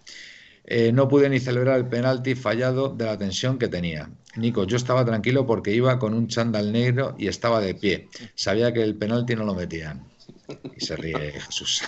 [0.68, 4.10] Eh, no pude ni celebrar el penalti fallado de la tensión que tenía.
[4.34, 8.08] Nico, yo estaba tranquilo porque iba con un chándal negro y estaba de pie.
[8.34, 10.04] Sabía que el penalti no lo metían.
[10.76, 11.82] Y se ríe Jesús.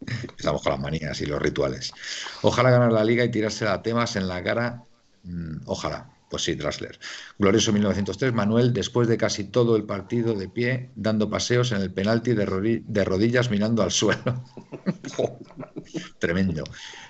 [0.38, 1.92] Estamos con las manías y los rituales.
[2.42, 4.84] Ojalá ganar la liga y tirarse a temas en la cara.
[5.24, 6.08] Mm, ojalá.
[6.32, 6.98] Pues sí, Drasler.
[7.38, 11.92] Glorioso 1903, Manuel, después de casi todo el partido de pie, dando paseos en el
[11.92, 14.42] penalti de, rodillas mirando al suelo.
[16.18, 16.64] Tremendo.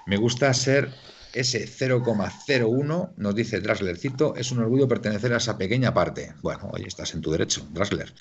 [0.07, 0.93] Me gusta ser
[1.33, 6.35] ese 0,01, nos dice Draslercito, es un orgullo pertenecer a esa pequeña parte.
[6.43, 8.13] Bueno, hoy estás en tu derecho, Drasler.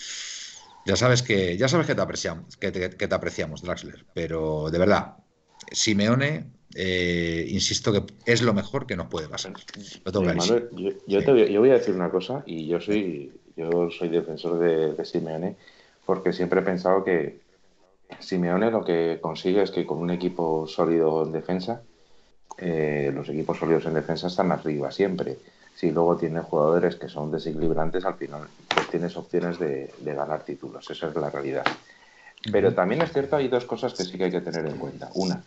[0.85, 5.15] Ya sabes que, ya sabes que te apreciamos, que te, apreciamos, Draxler, pero de verdad,
[5.71, 9.53] Simeone, eh, insisto que es lo mejor que nos puede pasar.
[11.07, 11.21] yo,
[11.61, 15.55] voy, a decir una cosa, y yo soy, yo soy defensor de, de Simeone,
[16.05, 17.39] porque siempre he pensado que
[18.19, 21.81] Simeone lo que consigue es que con un equipo sólido en defensa,
[22.57, 25.37] eh, los equipos sólidos en defensa están arriba siempre.
[25.75, 30.89] Si luego tienes jugadores que son desequilibrantes, al final pues tienes opciones de, ganar títulos.
[30.89, 31.65] Esa es la realidad.
[32.51, 35.09] Pero también es cierto, hay dos cosas que sí que hay que tener en cuenta.
[35.15, 35.43] Una,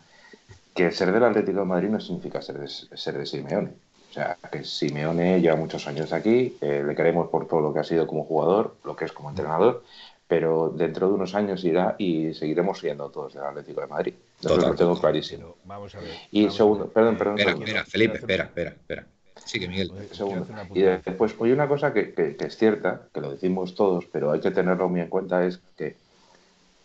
[0.74, 3.70] que ser del Atlético de Madrid no significa ser de, ser de Simeone.
[4.10, 7.80] O sea, que Simeone lleva muchos años aquí, eh, le queremos por todo lo que
[7.80, 9.82] ha sido como jugador, lo que es como entrenador,
[10.26, 14.14] pero dentro de unos años irá y seguiremos siendo todos del Atlético de Madrid.
[14.40, 15.56] Eso lo tengo clarísimo.
[15.64, 16.10] Vamos a ver.
[16.30, 17.38] Y segundo, perdón, perdón.
[17.38, 19.06] Espera, espera, Felipe, espera, espera, espera.
[19.44, 19.92] Sí, que Miguel.
[20.12, 20.46] Segundo.
[20.74, 24.40] Y después, oye, una cosa que, que, es cierta, que lo decimos todos, pero hay
[24.40, 25.96] que tenerlo muy en cuenta, es que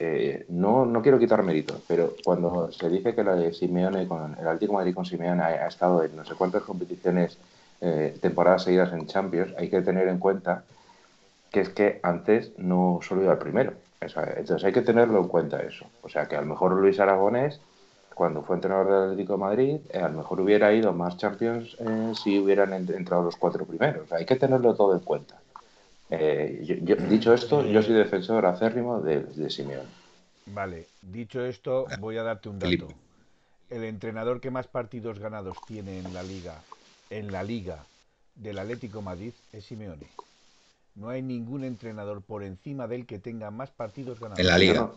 [0.01, 4.37] eh, no, no quiero quitar méritos, pero cuando se dice que la de Simeone, con
[4.39, 7.37] el Atlético Madrid con Simeone ha, estado en no sé cuántas competiciones,
[7.81, 10.63] eh, temporadas seguidas en Champions, hay que tener en cuenta
[11.51, 13.73] que es que antes no solo iba el primero.
[14.01, 15.85] Entonces hay que tenerlo en cuenta eso.
[16.01, 17.59] O sea que a lo mejor Luis Aragonés,
[18.15, 21.75] cuando fue entrenador del Atlético de Madrid, eh, a lo mejor hubiera ido más Champions
[21.79, 24.11] eh, si hubieran entrado los cuatro primeros.
[24.13, 25.38] hay que tenerlo todo en cuenta.
[26.09, 29.85] Eh, dicho esto, yo soy defensor acérrimo de, de Simeón.
[30.47, 32.87] Vale, dicho esto, voy a darte un dato.
[33.69, 36.61] El entrenador que más partidos ganados tiene en la liga,
[37.11, 37.85] en la liga
[38.35, 40.07] del Atlético Madrid es Simeone.
[40.95, 44.39] No hay ningún entrenador por encima de él que tenga más partidos ganados.
[44.39, 44.89] En la liga.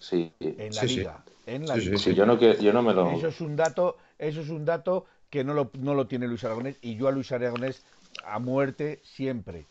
[0.00, 0.32] Sí.
[0.40, 1.24] En la liga.
[1.46, 1.96] En la liga.
[1.96, 3.12] yo, no, yo no me lo...
[3.12, 6.42] Eso es un dato, eso es un dato que no lo, no lo tiene Luis
[6.44, 7.84] Aragonés y yo a Luis Aragonés
[8.24, 9.66] a muerte siempre.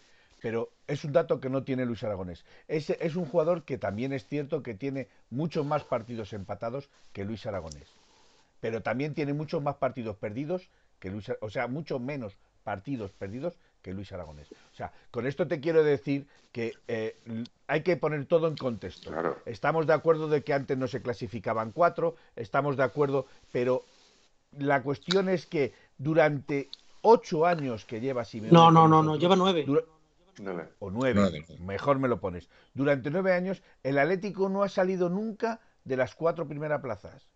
[0.45, 2.45] Pero es un dato que no tiene Luis Aragonés.
[2.67, 7.25] Es, es un jugador que también es cierto que tiene muchos más partidos empatados que
[7.25, 7.87] Luis Aragonés.
[8.59, 10.69] Pero también tiene muchos más partidos perdidos
[10.99, 14.51] que Luis, o sea, mucho menos partidos perdidos que Luis Aragonés.
[14.51, 17.15] O sea, con esto te quiero decir que eh,
[17.65, 19.11] hay que poner todo en contexto.
[19.47, 23.83] Estamos de acuerdo de que antes no se clasificaban cuatro, estamos de acuerdo, pero
[24.59, 26.69] la cuestión es que durante
[27.01, 28.53] ocho años que lleva Simeone...
[28.53, 29.65] No, no, no, no, lleva nueve.
[30.79, 32.49] O nueve, mejor me lo pones.
[32.73, 37.27] Durante nueve años el Atlético no ha salido nunca de las cuatro primeras plazas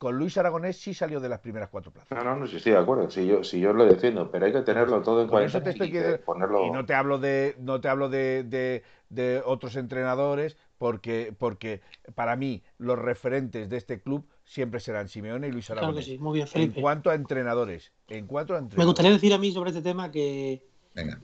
[0.00, 2.16] con Luis Aragonés sí salió de las primeras cuatro plazas.
[2.16, 4.52] No, no, no, sí estoy de acuerdo, si yo, si yo lo defiendo, pero hay
[4.52, 5.58] que tenerlo todo en cuenta.
[5.58, 6.64] y, ponerlo...
[6.64, 11.82] y no te hablo de, no te hablo de, de, otros entrenadores, porque, porque
[12.14, 15.92] para mí los referentes de este club siempre serán Simeone y Luis Aragonés.
[15.92, 16.76] Claro que sí, muy bien, Felipe.
[16.76, 18.78] En cuanto a entrenadores, en cuanto a entrenadores.
[18.78, 20.69] Me gustaría decir a mí sobre este tema que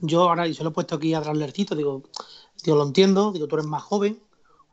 [0.01, 2.03] yo ahora, y se lo he puesto aquí a Draslercito, digo,
[2.63, 4.19] digo, lo entiendo, digo, tú eres más joven,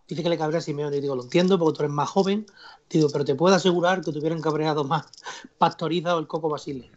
[0.09, 0.97] dice que le cabrea a Simeone.
[0.97, 2.47] Y digo, lo entiendo porque tú eres más joven.
[2.90, 5.06] Digo, pero te puedo asegurar que te hubieran cabreado más
[5.59, 6.90] Pastoriza o el Coco Basile.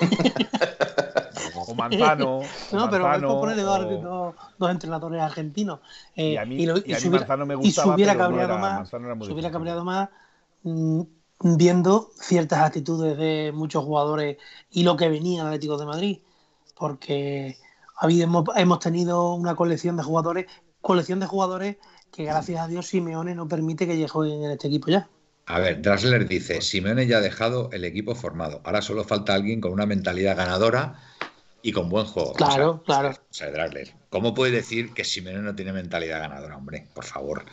[1.66, 2.40] o Manzano.
[2.72, 5.80] no, o pero Manzano, ponerle dos, o- dos- dos entrenadores argentinos.
[6.16, 8.12] Eh, Y a mí- lo- y a mí hubiera- Manzano me y se gustaba, hubiera
[8.12, 8.92] pero no cabreado más,
[9.32, 10.08] hubiera cabreado más
[11.42, 14.36] viendo ciertas actitudes de muchos jugadores
[14.70, 16.18] y lo que venía el Atlético de Madrid.
[16.80, 17.58] Porque
[18.02, 20.46] hemos, hemos tenido una colección de jugadores,
[20.80, 21.76] colección de jugadores
[22.10, 25.06] que gracias a Dios Simeone no permite que jueguen en este equipo ya.
[25.44, 28.62] A ver, Drasler dice, Simeone ya ha dejado el equipo formado.
[28.64, 31.02] Ahora solo falta alguien con una mentalidad ganadora
[31.60, 32.32] y con buen juego.
[32.32, 33.10] Claro, O sea, claro.
[33.10, 36.86] O sea, Drasler, ¿cómo puede decir que Simeone no tiene mentalidad ganadora, hombre?
[36.94, 37.44] Por favor.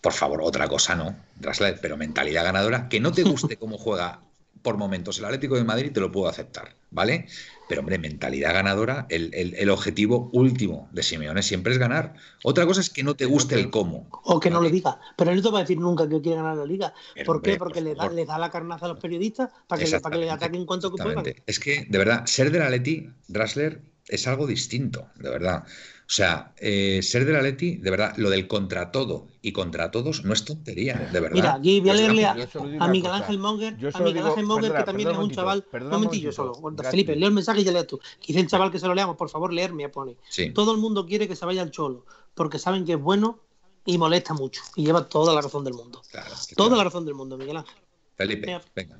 [0.00, 1.16] Por favor, otra cosa no.
[1.34, 4.20] Drasler, pero mentalidad ganadora, que no te guste cómo juega
[4.62, 7.26] por momentos el Atlético de Madrid, te lo puedo aceptar, ¿vale?
[7.66, 12.14] Pero, hombre, mentalidad ganadora, el, el- el objetivo último de Simeone siempre es ganar.
[12.42, 14.08] Otra cosa es que no te guste el cómo.
[14.24, 14.98] O que no lo diga.
[15.16, 16.94] Pero él no te va a decir nunca que quiere ganar la liga.
[17.14, 17.56] Pero, ¿Por qué?
[17.56, 20.20] Porque por le da, le da la carnaza a los periodistas para que, para que
[20.20, 21.24] le ataquen cuanto que puedan.
[21.46, 25.64] Es que, de verdad, ser del Atleti, Drasler, es algo distinto, de verdad.
[26.08, 30.24] O sea, eh, ser del Atleti, de verdad, lo del contra todo y contra todos
[30.24, 31.34] no es tontería, de verdad.
[31.34, 32.32] Mira, aquí voy a leerle a,
[32.88, 33.10] Miguel.
[33.12, 35.62] Ángel Monger, a Miguel digo- Ángel Monger, perdona, que también es un un chaval.
[35.64, 36.54] perdona un momentillo solo.
[36.90, 37.98] Felipe, leo el mensaje y ya leas tú.
[37.98, 40.16] Que dice el chaval que se lo leamos, por favor, leerme, pone.
[40.30, 40.48] Sí.
[40.50, 43.40] Todo el mundo quiere que se vaya al cholo, porque saben que es bueno
[43.84, 44.62] y molesta mucho.
[44.76, 46.00] Y lleva toda la razón del mundo.
[46.10, 47.76] Claro, Toda la razón del mundo, Miguel Ángel.
[48.16, 48.62] Felipe, Mira.
[48.74, 48.98] venga.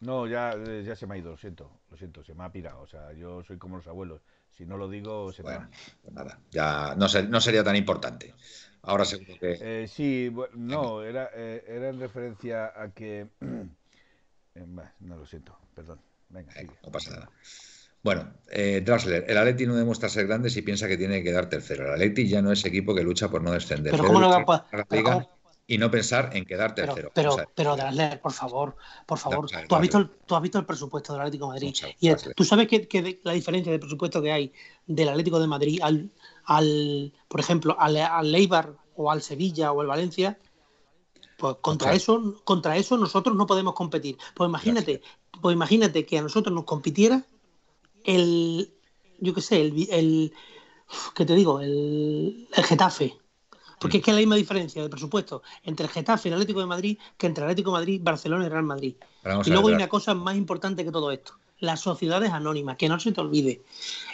[0.00, 2.50] No, ya, eh, ya se me ha ido, lo siento, lo siento, se me ha
[2.50, 2.80] pirado.
[2.80, 4.22] O sea, yo soy como los abuelos.
[4.56, 5.68] Si no lo digo, se Bueno, va.
[6.02, 8.34] pues nada, ya no, ser- no sería tan importante.
[8.82, 9.58] Ahora seguro que.
[9.60, 13.28] Eh, sí, bu- no, era, eh, era en referencia a que...
[14.54, 14.66] eh,
[15.00, 16.00] no lo siento, perdón.
[16.28, 16.72] Venga, sigue.
[16.84, 17.30] No pasa nada.
[18.02, 21.48] Bueno, eh, Drasler, el Atleti no demuestra ser grande si piensa que tiene que quedar
[21.48, 21.86] tercero.
[21.86, 23.92] El Atleti ya no es equipo que lucha por no descender.
[23.92, 25.26] Pero ¿cómo no va a liga
[25.72, 27.10] y no pensar en quedar Pero, tercero.
[27.14, 27.48] pero, ver.
[27.54, 28.76] pero Drasler, por favor,
[29.06, 29.48] por favor.
[29.66, 31.74] ¿Tú has, visto el, tú has visto el presupuesto del Atlético de Madrid.
[31.98, 34.52] Y el- tú sabes que, la diferencia de presupuesto que hay
[34.86, 36.10] del Atlético de Madrid al,
[36.44, 40.38] al por ejemplo, al, al Eibar o al Sevilla o al Valencia.
[41.38, 44.18] Pues contra eso, contra eso nosotros no podemos competir.
[44.34, 45.00] Pues imagínate,
[45.40, 47.24] pues imagínate que a nosotros nos compitiera
[48.04, 48.74] el,
[49.20, 50.34] yo qué sé, el, el
[51.14, 51.60] ¿qué te digo?
[51.60, 53.21] El, el Getafe.
[53.82, 56.60] Porque es que hay la misma diferencia de presupuesto entre el Getafe y el Atlético
[56.60, 58.94] de Madrid que entre el Atlético de Madrid, Barcelona y Real Madrid.
[59.24, 61.34] Vamos Y luego ver, hay una cosa más importante que todo esto.
[61.58, 63.62] Las sociedades anónimas, que no se te olvide.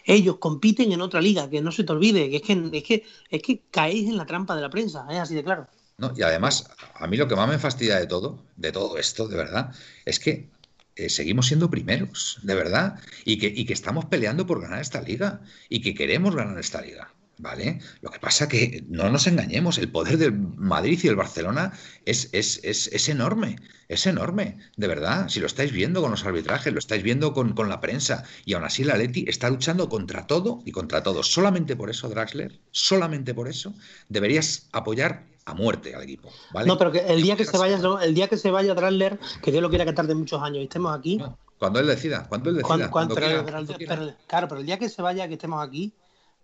[0.05, 2.29] Ellos compiten en otra liga, que no se te olvide.
[2.31, 5.19] Que es que, es que, es que caéis en la trampa de la prensa, es
[5.19, 5.67] así de claro.
[5.99, 9.29] No, y además, a mí lo que más me fastidia de todo, de todo esto,
[9.29, 9.75] de verdad,
[10.05, 10.49] es que
[10.95, 15.01] eh, seguimos siendo primeros, de verdad, y que, y que estamos peleando por ganar esta
[15.01, 17.81] liga, y que queremos ganar esta liga, ¿vale?
[18.01, 21.73] Lo que pasa que no nos engañemos, el poder del Madrid y el Barcelona
[22.05, 23.57] es, es, es, es enorme,
[23.89, 27.53] es enorme, de verdad, si lo estáis viendo con los arbitrajes, lo estáis viendo con,
[27.55, 31.29] con la prensa, y aún así el Atleti está luchando contra todo y contra todos.
[31.33, 33.73] Solamente por eso, Draxler, solamente por eso,
[34.09, 36.67] deberías apoyar a muerte al equipo, ¿vale?
[36.67, 39.51] No, pero que el día que se vaya, el día que se vaya Drasler, que
[39.51, 42.51] Dios lo quiera que tarde muchos años y estemos aquí, No, cuando él decida, cuando
[42.51, 42.69] él decida.
[42.69, 43.97] Cuando- cuando- cuando pero- quiera, pero- cuando quiera.
[43.97, 45.95] pero- claro, pero el día que se vaya, que estemos aquí,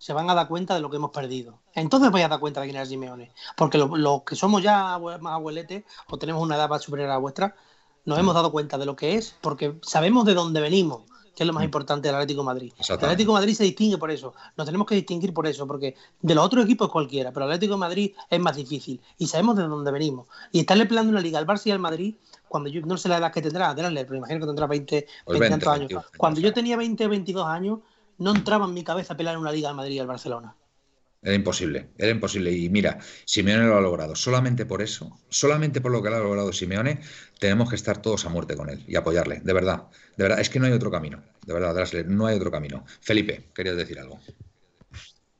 [0.04, 1.60] se van a dar cuenta de lo que hemos perdido.
[1.72, 3.32] Entonces vais a dar cuenta de quién era Simeone.
[3.56, 7.14] Porque los lo que somos ya más abueletes, o tenemos una edad más superior a
[7.14, 7.56] la vuestra,
[8.04, 11.04] nos hemos dado cuenta de lo que es, porque sabemos de dónde venimos,
[11.34, 12.72] que es lo más importante del Atlético de Madrid.
[12.86, 12.94] El.
[12.96, 14.34] Atlético de Madrid se distingue por eso.
[14.58, 17.72] Nos tenemos que distinguir por eso, porque de los otros equipos cualquiera, pero el Atlético
[17.72, 19.00] de Madrid es más difícil.
[19.16, 20.28] Y sabemos de dónde venimos.
[20.52, 22.14] Y estarle peleando una liga al Barça y al Madrid,
[22.46, 25.46] cuando yo no sé la edad que tendrá, pero imagino que tendrá 20, Pues 20
[25.46, 25.88] y 20, tantos años.
[25.88, 27.78] 21, Cuando yo tenía 20 o 22 años,
[28.18, 30.56] no entraba en mi cabeza pelear en una liga al Madrid y al Barcelona.
[31.22, 32.52] Era imposible, era imposible.
[32.52, 34.14] Y mira, Simeone lo ha logrado.
[34.14, 37.00] Solamente por eso, solamente por lo que lo ha logrado Simeone,
[37.40, 39.40] tenemos que estar todos a muerte con él y apoyarle.
[39.42, 39.84] De verdad,
[40.16, 41.22] de verdad, es que no hay otro camino.
[41.46, 42.84] De verdad, Drasler, no hay otro camino.
[43.00, 44.20] Felipe, querías decir algo.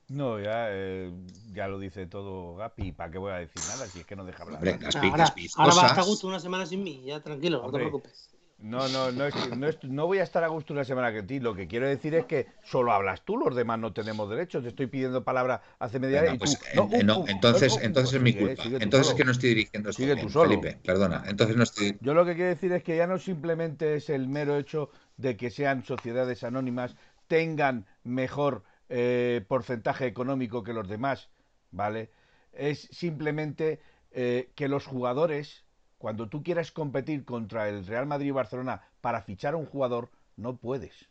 [0.09, 1.10] No, ya, eh,
[1.52, 2.92] ya lo dice todo Gapi.
[2.92, 4.62] ¿Para qué voy a decir nada si es que no deja hablar?
[4.62, 4.84] Hombre, nadie?
[4.84, 7.05] las Ah, pi- ahora, las pi- ahora va a estar gusto una semana sin mí,
[7.05, 8.34] ya tranquilo, no te preocupes.
[8.59, 11.12] No, no, no, es que- no, es- no voy a estar a gusto una semana
[11.12, 11.39] que ti.
[11.40, 14.62] Lo que quiero decir es que solo hablas tú, los demás no tenemos derechos.
[14.62, 18.22] Te estoy pidiendo palabra hace media hora pues, no, uh, no, uh, entonces, entonces es
[18.22, 18.62] mi culpa.
[18.62, 20.48] sigue Entonces es que no estoy dirigiendo Sigue bien, tú solo.
[20.48, 21.24] Felipe, perdona.
[21.26, 21.98] Entonces no estoy.
[22.01, 25.36] Yo lo que quiero decir es que ya no simplemente es el mero hecho de
[25.36, 31.28] que sean sociedades anónimas, tengan mejor eh, porcentaje económico que los demás,
[31.70, 32.10] ¿vale?
[32.52, 33.81] Es simplemente
[34.12, 35.63] eh, que los jugadores,
[36.05, 40.10] cuando tú quieras competir contra el Real Madrid y Barcelona para fichar a un jugador,
[40.36, 41.09] no puedes.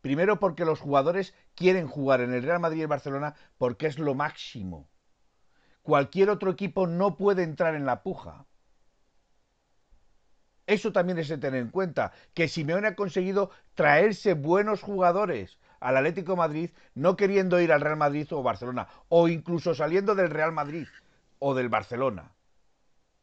[0.00, 3.98] Primero porque los jugadores quieren jugar en el Real Madrid y el Barcelona porque es
[3.98, 4.88] lo máximo.
[5.82, 8.46] cualquier otro equipo no puede entrar en la puja.
[10.66, 15.98] Eso también es de tener en cuenta, que Simeone ha conseguido traerse buenos jugadores al
[15.98, 20.52] Atlético Madrid, no queriendo ir al Real Madrid o Barcelona, o incluso saliendo del Real
[20.52, 20.88] Madrid
[21.40, 22.35] o del Barcelona,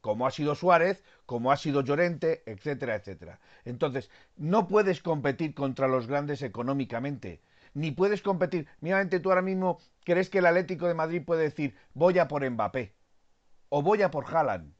[0.04, 3.40] como ha sido Suárez, como ha sido Llorente, etcétera, etcétera.
[3.64, 7.42] Entonces, no puedes competir contra los grandes económicamente,
[7.74, 8.68] ni puedes competir.
[8.82, 12.48] Míramente tú ahora mismo crees que el Atlético de Madrid puede decir, voy a por
[12.48, 12.94] Mbappé,
[13.70, 14.74] o voy a por Haaland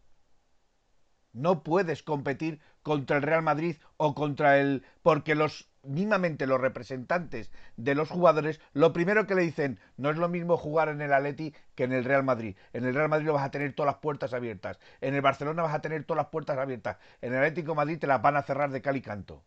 [1.34, 4.84] no puedes competir contra el Real Madrid o contra el...
[5.02, 10.18] porque los mismamente los representantes de los jugadores, lo primero que le dicen, no es
[10.18, 12.56] lo mismo jugar en el Atleti que en el Real Madrid.
[12.74, 14.80] En el Real Madrid lo vas a tener todas las puertas abiertas.
[15.02, 16.98] En el Barcelona vas a tener todas las puertas abiertas.
[17.22, 19.44] En el Atlético Madrid te las van a cerrar de cal y canto.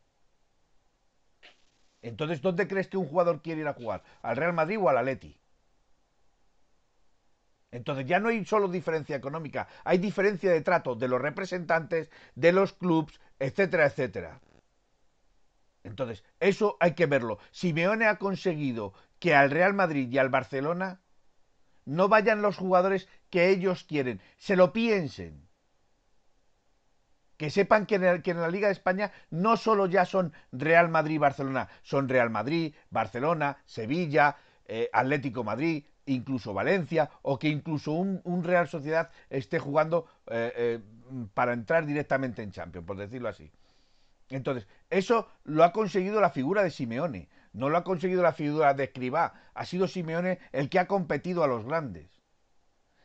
[2.00, 4.02] Entonces, ¿dónde crees que un jugador quiere ir a jugar?
[4.22, 5.38] ¿Al Real Madrid o al Atleti?
[7.70, 12.52] Entonces ya no hay solo diferencia económica, hay diferencia de trato de los representantes, de
[12.52, 14.40] los clubes, etcétera, etcétera.
[15.86, 17.38] Entonces, eso hay que verlo.
[17.52, 21.00] Simeone ha conseguido que al Real Madrid y al Barcelona
[21.84, 25.46] no vayan los jugadores que ellos quieren, se lo piensen.
[27.36, 31.18] Que sepan que en, la Liga de España no solo ya son Real Madrid y
[31.18, 38.42] Barcelona, son Real Madrid, Barcelona, Sevilla, eh, Atlético Madrid, incluso Valencia, o que incluso un,
[38.42, 40.80] Real Sociedad esté jugando eh, eh,
[41.34, 43.52] para entrar directamente en Champions, por decirlo así.
[44.30, 48.74] Entonces, eso lo ha conseguido la figura de Simeone, no lo ha conseguido la figura
[48.74, 52.10] de Escribá, ha sido Simeone el que ha competido a los grandes.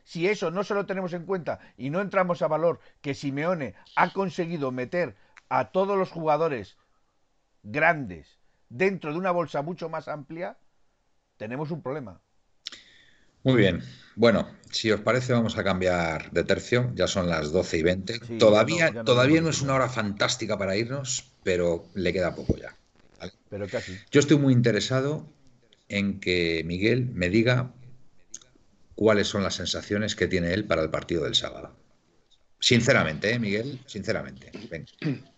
[0.04, 3.74] Si eso no se lo tenemos en cuenta y no entramos a valor que Simeone
[3.96, 5.16] ha conseguido meter
[5.48, 6.76] a todos los jugadores
[7.62, 8.38] grandes
[8.68, 10.58] dentro de una bolsa mucho más amplia,
[11.36, 12.20] tenemos un problema.
[13.44, 13.82] Muy bien.
[14.14, 16.92] Bueno, si os parece, vamos a cambiar de tercio.
[16.94, 18.18] Ya son las 12 y 20.
[18.38, 22.76] todavía no, todavía no es una hora fantástica para irnos, pero le queda poco ya.
[23.48, 23.96] Pero casi.
[24.10, 25.26] Yo estoy muy interesado
[25.88, 27.72] en que Miguel me diga
[28.94, 31.72] cuáles son las sensaciones que tiene él para el partido del sábado.
[32.58, 33.80] Sinceramente, ¿eh, Miguel?
[33.86, 34.52] Sinceramente.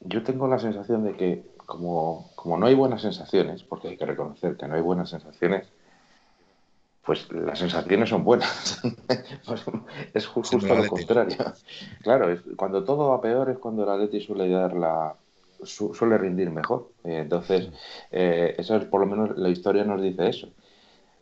[0.00, 4.04] Yo tengo la sensación de que, como, como no hay buenas sensaciones, porque hay que
[4.04, 5.66] reconocer que no hay buenas sensaciones,
[7.06, 8.82] pues las sensaciones son buenas.
[9.46, 9.64] Pues
[10.12, 11.36] es justo lo contrario.
[12.02, 15.14] Claro, cuando todo va peor es cuando el Atleti suele dar la
[15.62, 16.90] suele rendir mejor.
[17.04, 17.70] Eh, entonces,
[18.10, 20.48] eh, eso es por lo menos la historia nos dice eso.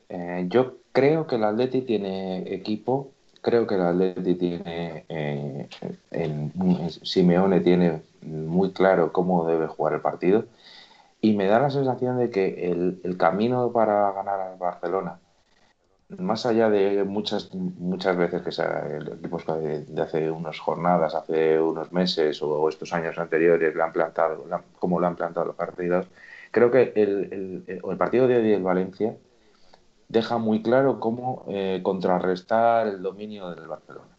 [0.09, 3.11] Eh, yo creo que el Atleti tiene equipo,
[3.43, 6.51] creo que el Atleti tiene en,
[7.03, 10.47] Simeone tiene muy claro cómo debe jugar el partido
[11.21, 15.19] y me da la sensación de que el, el camino para ganar al Barcelona
[16.09, 21.61] más allá de muchas muchas veces que sea, el equipo de, hace unas jornadas, hace
[21.61, 24.47] unos meses o estos años anteriores le han plantado,
[24.79, 26.07] como lo han plantado los partidos,
[26.51, 29.17] creo que el, el, partido de hoy del Valencia
[30.09, 34.15] deja muy claro cómo eh, contrarrestar el dominio del Barcelona.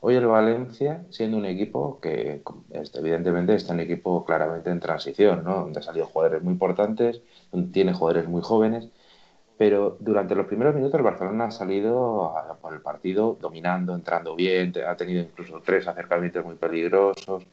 [0.00, 5.44] Hoy el Valencia, siendo un equipo que este, evidentemente está un equipo claramente en transición,
[5.44, 5.60] ¿no?
[5.62, 8.88] donde han salido jugadores muy importantes, donde tiene jugadores muy jóvenes,
[9.56, 14.72] pero durante los primeros minutos el Barcelona ha salido por el partido dominando, entrando bien,
[14.86, 17.46] ha tenido incluso tres acercamientos muy peligrosos.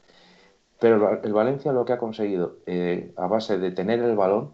[0.80, 4.52] Pero el Valencia lo que ha conseguido eh, a base de tener el balón,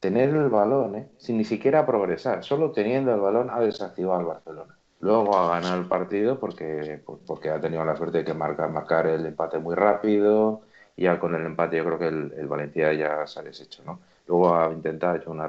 [0.00, 4.26] tener el balón, eh, sin ni siquiera progresar, solo teniendo el balón ha desactivado al
[4.26, 4.78] Barcelona.
[5.00, 9.06] Luego ha ganado el partido porque, porque ha tenido la suerte de que marcar, marcar
[9.06, 10.62] el empate muy rápido
[10.96, 13.82] y ya con el empate yo creo que el, el Valencia ya se ha deshecho,
[13.84, 14.00] ¿no?
[14.28, 15.48] Luego a intentar hecho una,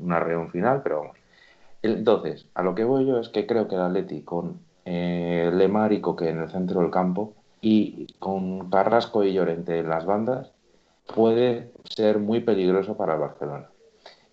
[0.00, 1.16] una reunión final, pero vamos.
[1.82, 5.92] Entonces, a lo que voy yo es que creo que el Atleti con eh, Lemar
[5.92, 10.50] y Coque en el centro del campo y con Carrasco y Llorente en las bandas
[11.14, 13.68] puede ser muy peligroso para el Barcelona.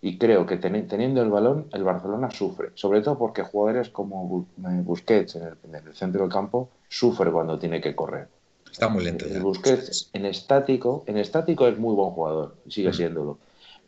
[0.01, 4.81] Y creo que teniendo el balón, el Barcelona sufre, sobre todo porque jugadores como eh,
[4.83, 8.27] Busquets en el, centro del campo sufre cuando tiene que correr.
[8.71, 9.25] Está muy lento.
[9.25, 13.39] El Busquets en estático, en estático es muy buen jugador, sigue siéndolo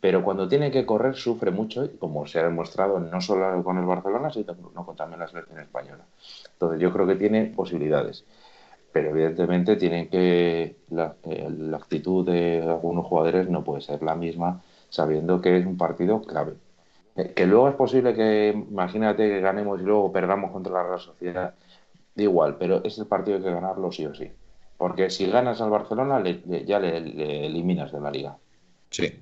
[0.02, 3.84] pero cuando tiene que correr sufre mucho, como se ha demostrado no solo con el
[3.84, 6.04] Barcelona, sino con también la selección española.
[6.54, 8.24] Entonces yo creo que tiene posibilidades,
[8.90, 11.14] pero evidentemente tienen que la,
[11.76, 16.54] actitud de algunos jugadores no puede ser la misma, sabiendo que es un partido clave.
[17.14, 21.00] Eh, que luego es posible que, imagínate que ganemos y luego perdamos contra la Real
[21.00, 21.54] Sociedad,
[22.16, 24.28] da igual, pero es el partido hay que ganarlo sí o sí.
[24.76, 26.20] Porque si ganas al Barcelona,
[26.66, 28.36] ya le eliminas de la liga.
[28.90, 29.20] Sí.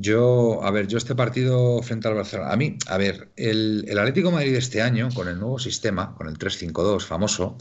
[0.00, 4.30] Yo, a ver, yo este partido frente al Barcelona, a mí, a ver, el, Atlético
[4.30, 7.58] Madrid este año, con el nuevo sistema, con el 3-5-2 famoso,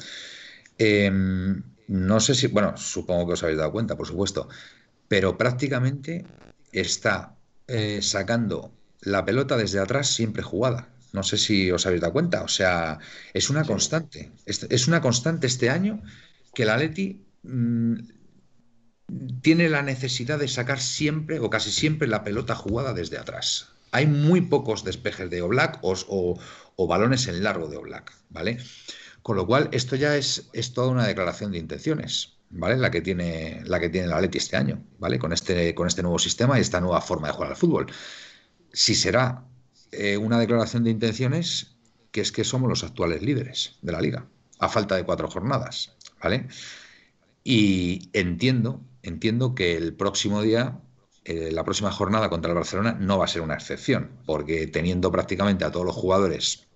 [0.78, 4.50] em, no sé si, bueno, supongo que os habéis dado cuenta, por supuesto,
[5.08, 6.28] pero prácticamente
[6.72, 7.36] está
[7.68, 10.90] eh, sacando la pelota desde atrás siempre jugada.
[11.14, 13.00] No sé si os habéis dado cuenta, o sea,
[13.34, 14.32] es una constante.
[14.46, 16.04] Es, una constante este año
[16.54, 17.96] que el Atleti mm,
[19.42, 23.70] tiene la necesidad de sacar siempre o casi siempre la pelota jugada desde atrás.
[23.92, 26.40] Hay muy pocos despejes de Oblak o,
[26.78, 28.58] balones en largo de Oblak, ¿vale?
[29.22, 32.78] Con lo cual, esto ya es, es, toda una declaración de intenciones, ¿vale?
[32.78, 35.20] La que tiene la que tiene la Atleti este año, ¿vale?
[35.20, 37.88] Con este, con este nuevo sistema y esta nueva forma de jugar al fútbol.
[38.74, 39.46] Si será
[39.92, 41.78] eh, una declaración de intenciones,
[42.12, 44.28] que es que somos los actuales líderes de la liga,
[44.60, 46.48] a falta de cuatro jornadas, ¿vale?
[47.44, 50.80] Y entiendo entiendo que el próximo día,
[51.24, 55.12] eh, la próxima jornada contra el Barcelona, no va a ser una excepción, porque teniendo
[55.12, 56.68] prácticamente a todos los jugadores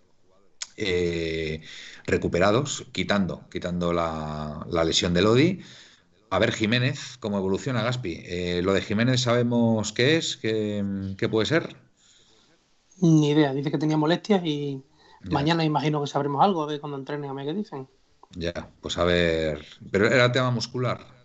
[0.78, 1.62] eh,
[2.06, 5.60] recuperados, quitando, quitando la, lesión de Lodi,
[6.30, 8.24] a ver Jiménez, cómo evoluciona Gaspi.
[8.26, 11.76] Eh, lo de Jiménez sabemos qué es, qué, puede ser.
[13.02, 14.82] Ni idea, dice que tenía molestias y
[15.30, 17.88] mañana imagino que sabremos algo, a ver cuando entrene a ver qué dicen.
[18.34, 19.66] Ya, pues a ver.
[19.92, 21.21] Pero era tema muscular.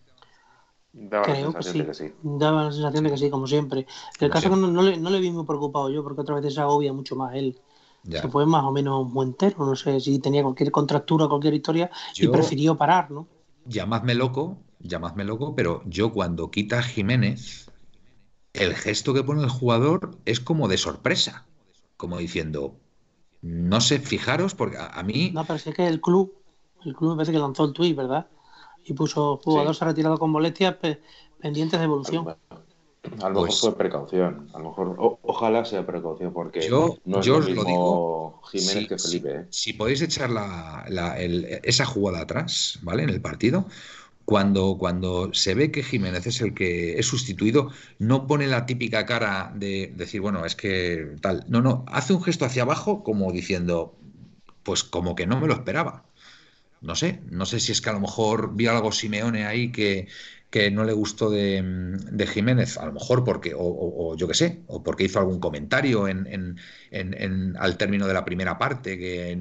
[0.98, 2.12] Daba la sensación de que sí.
[2.23, 3.86] Daba la sensación de que sí, como siempre.
[4.18, 6.55] El caso es que no, le, no, le, vi muy preocupado yo, porque otra vez
[6.55, 7.59] se agobia mucho más él.
[8.09, 11.90] Se fue más o menos muy entero, no sé si tenía cualquier contractura, cualquier historia,
[12.16, 13.27] y prefirió parar, ¿no?
[13.66, 17.68] Llamadme loco, llamadme loco, pero yo cuando quita a Jiménez,
[18.52, 21.47] el gesto que pone el jugador es como de sorpresa,
[21.97, 22.77] como diciendo,
[23.43, 25.32] no sé, fijaros, porque a, mí...
[25.35, 26.32] No, pero es que el club,
[26.85, 28.28] el club me parece que lanzó el tweet, ¿verdad?
[28.86, 30.76] Y puso jugador se ha retirado con molestias
[31.40, 32.28] pendientes de evolución.
[33.20, 36.68] A lo mejor pues fue precaución, a lo mejor ojalá sea precaución porque
[37.04, 39.34] no es lo mismo Jiménez que Felipe.
[39.34, 39.46] ¿eh?
[39.50, 40.30] Si, podéis echar
[41.62, 43.04] esa jugada atrás, ¿vale?
[43.04, 43.66] En el partido,
[44.24, 49.06] cuando, cuando se ve que Jiménez es el que es sustituido, no pone la típica
[49.06, 51.44] cara de decir, bueno, es que tal.
[51.48, 53.94] No, no, hace un gesto hacia abajo como diciendo,
[54.64, 56.05] pues como que no me lo esperaba
[56.81, 60.09] no sé, no sé si es que a lo mejor vio algo Simeone ahí que,
[60.51, 64.82] que no le gustó de, Jiménez, a lo mejor porque, o, yo qué sé, o
[64.82, 66.27] porque hizo algún comentario en,
[66.90, 69.36] en, al término de la primera parte, que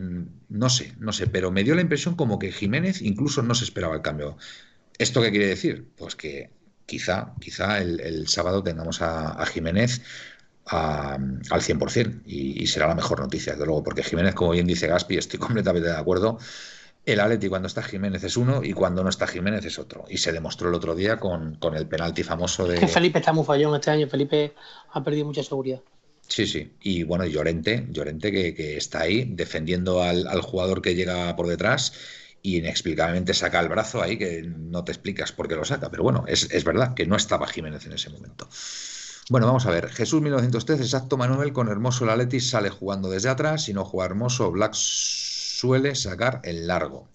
[0.50, 3.66] no sé, no sé, pero me dio la impresión como que Jiménez incluso no se
[3.66, 4.38] esperaba el cambio.
[4.98, 5.88] ¿Esto qué quiere decir?
[5.96, 6.50] Pues que
[6.86, 10.02] quizá, quizá el, sábado tengamos a, Jiménez
[10.66, 14.88] al 100% y, y será la mejor noticia, desde luego, porque Jiménez, como bien dice
[14.88, 16.40] Gaspi, estoy completamente de acuerdo,
[17.06, 20.06] el Atleti cuando está Jiménez es uno y cuando no está Jiménez es otro.
[20.10, 22.80] Y se demostró el otro día con, el penalti famoso de.
[22.80, 24.08] que Felipe está muy fallón este año.
[24.08, 24.54] Felipe
[24.92, 25.82] ha perdido mucha seguridad.
[26.28, 26.74] Sí, sí.
[26.82, 31.94] Y bueno, Llorente, Llorente que, está ahí defendiendo al, jugador que llega por detrás
[32.42, 35.92] y inexplicablemente saca el brazo ahí que no te explicas por qué lo saca.
[35.92, 38.50] Pero bueno, es, es verdad que no estaba Jiménez en ese momento.
[39.30, 39.90] Bueno, vamos a ver.
[39.90, 44.06] Jesús 1913, exacto Manuel, con Hermoso el Atleti sale jugando desde atrás y no juega
[44.06, 44.52] Hermoso.
[44.52, 44.74] Black
[45.66, 47.10] suele sacar el largo.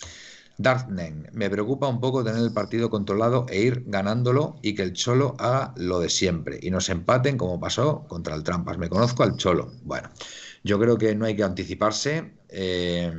[0.59, 4.93] Dartnen, me preocupa un poco tener el partido controlado e ir ganándolo y que el
[4.93, 8.77] Cholo haga lo de siempre y nos empaten como pasó contra el Trampas.
[8.77, 9.71] Me conozco al Cholo.
[9.85, 10.11] Bueno,
[10.65, 13.13] yo creo que no hay que anticiparse, eh,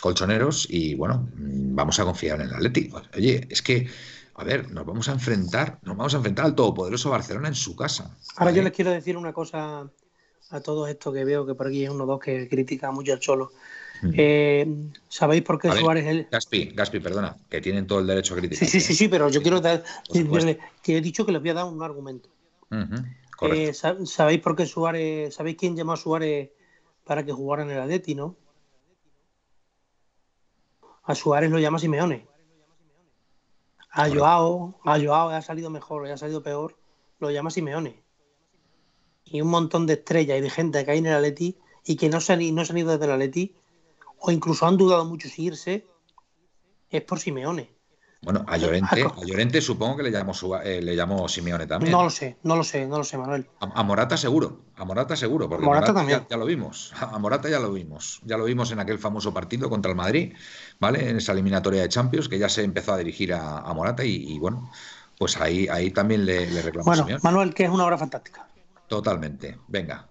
[0.00, 3.02] colchoneros, y bueno, vamos a confiar en el Atlético.
[3.16, 3.88] Oye, es que,
[4.36, 7.74] a ver, nos vamos a enfrentar, nos vamos a enfrentar al todopoderoso Barcelona en su
[7.74, 8.16] casa.
[8.36, 9.90] Ahora yo les quiero decir una cosa
[10.52, 13.12] a todos estos que veo que por aquí es uno o dos que critica mucho
[13.12, 13.52] al Cholo.
[14.12, 14.66] Eh,
[15.08, 16.26] ¿Sabéis por qué Suárez el...
[16.30, 18.68] Gaspi, Gaspi, perdona, que tienen todo el derecho a criticar.
[18.68, 19.84] Sí, sí, sí, pero yo quiero dar,
[20.82, 22.28] que he dicho que les voy a dar un argumento.
[23.42, 26.50] Eh, ¿Sabéis por qué Suárez, sabéis quién llamó a Suárez
[27.04, 28.36] para que jugara en el Atleti, no?
[31.04, 32.26] A Suárez lo llama Simeone.
[33.90, 36.76] A Joao, a Joao ha salido mejor, ha salido peor,
[37.18, 38.02] lo llama Simeone.
[39.24, 42.08] Y un montón de estrellas y de gente que hay en el Atleti y que
[42.08, 43.54] no se han, no se han ido desde el Atleti
[44.22, 45.86] o incluso han dudado mucho si irse,
[46.88, 47.70] es por Simeone.
[48.24, 50.32] Bueno, a Llorente, a Llorente supongo que le llamó,
[50.62, 51.90] eh, le llamó Simeone también.
[51.90, 53.48] No lo sé, no lo sé, no lo sé, Manuel.
[53.58, 56.24] A, Morata seguro, a Morata seguro, porque Morata, también.
[56.30, 59.68] Ya, lo vimos, a Morata ya lo vimos, ya lo vimos en aquel famoso partido
[59.68, 60.34] contra el Madrid,
[60.78, 61.10] ¿vale?
[61.10, 64.70] En esa eliminatoria de Champions, que ya se empezó a dirigir a, Morata y, bueno,
[65.18, 68.46] pues ahí, ahí también le, le reclamó Bueno, Manuel, que es una obra fantástica.
[68.86, 70.06] Totalmente, venga,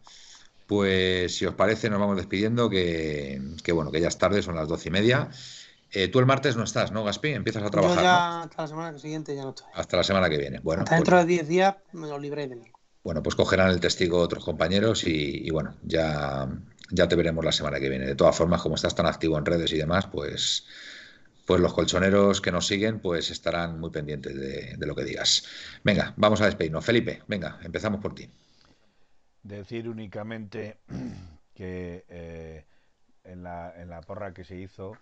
[0.72, 3.42] pues si os parece, nos vamos despidiendo, que,
[3.74, 5.28] bueno, que ya es tarde, son las doce y media.
[5.92, 7.34] Eh, tú el martes no estás, ¿no, Gaspi?
[7.34, 8.02] Empiezas a trabajar.
[8.02, 9.68] ya hasta la semana siguiente ya no estoy.
[9.74, 10.60] Hasta la semana que viene.
[10.60, 12.72] Bueno, hasta dentro pues de diez días me lo libré de mí.
[13.04, 16.48] bueno, pues cogerán el testigo otros compañeros y, bueno, ya,
[16.90, 18.06] ya te veremos la semana que viene.
[18.06, 20.68] De todas formas, como estás tan activo en redes y demás, pues,
[21.46, 25.44] pues los colchoneros que nos siguen pues estarán muy pendientes de, lo que digas.
[25.84, 26.86] Venga, vamos a despedirnos.
[26.86, 28.30] Felipe, venga, empezamos por ti.
[29.44, 30.78] Decir únicamente
[31.56, 32.66] que eh,
[33.24, 34.94] en, la, en la porra que se hizo,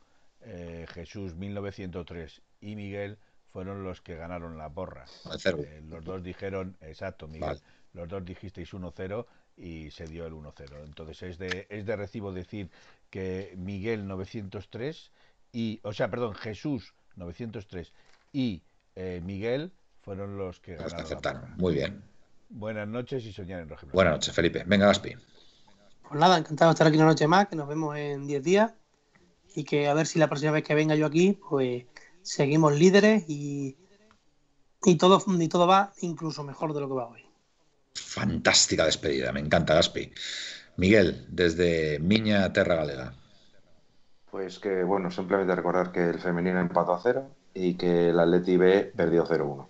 [0.42, 3.18] eh, Jesús 1903 y Miguel
[3.52, 5.06] fueron los que ganaron la porra.
[5.46, 7.60] Eh, los dos dijeron, exacto, Miguel,
[7.94, 9.26] los dos dijisteis 1-0
[9.58, 10.86] y se dio el 1-0.
[10.86, 12.70] Entonces es de, es de recibo decir
[13.10, 15.12] que Miguel 903
[15.52, 17.92] y, o sea, perdón, Jesús 903
[18.32, 18.62] y
[18.96, 19.72] eh, Miguel
[20.02, 21.02] fueron los que ganaron.
[21.02, 21.58] aceptaron.
[21.58, 22.04] Muy bien.
[22.50, 23.88] Buenas noches y soñar en rojo.
[23.94, 24.64] Buenas noches, Felipe.
[24.66, 25.16] Venga, Gaspi.
[26.08, 28.74] Pues nada, encantado de estar aquí una noche más, que nos vemos en 10 días
[29.56, 31.86] y que a ver si la próxima vez que venga yo aquí, pues
[32.24, 33.78] seguimos líderes y,
[34.84, 37.26] y, todo, y todo va incluso mejor de lo que va hoy.
[37.94, 40.12] Fantástica despedida, me encanta Gaspi.
[40.78, 43.14] Miguel, desde Miña Terra Galega.
[44.32, 48.58] Pues que, bueno, simplemente recordar que el femenino empató a cero y que el Atleti
[48.58, 49.68] B perdió 0-1.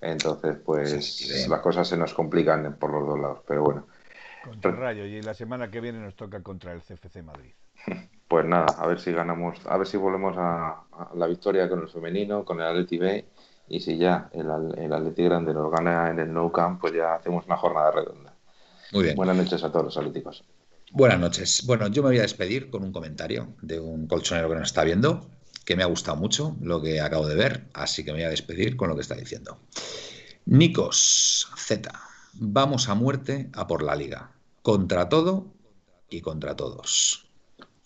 [0.00, 3.86] Entonces, pues las cosas se nos complican por los dos lados, pero bueno.
[4.44, 7.52] Contra el Rayo y la semana que viene nos toca contra el CFC Madrid.
[8.30, 10.84] Pues nada, a ver si ganamos, a ver si volvemos a,
[11.16, 13.24] la victoria con el femenino, con el Atleti B
[13.66, 14.46] y si ya el,
[14.78, 18.32] el Atleti Grande nos gana en el Nou Camp, pues ya hacemos una jornada redonda.
[18.92, 19.16] Muy bien.
[19.16, 20.44] Buenas noches a todos los atléticos.
[20.92, 21.64] Buenas noches.
[21.66, 24.84] Bueno, yo me voy a despedir con un comentario de un colchonero que nos está
[24.84, 25.26] viendo,
[25.64, 28.30] que me ha gustado mucho lo que acabo de ver, así que me voy a
[28.30, 29.58] despedir con lo que está diciendo.
[30.46, 31.92] Nikos Z,
[32.34, 34.32] vamos a muerte a por la liga,
[34.62, 35.52] contra todo
[36.08, 37.26] y contra todos.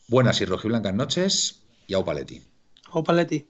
[0.09, 2.43] Buenas y rojiblancas noches y au paletti.
[2.91, 3.49] Au paletti.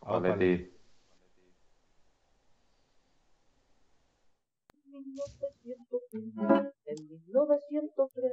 [0.00, 0.72] Au paletti.
[6.86, 8.32] En 1903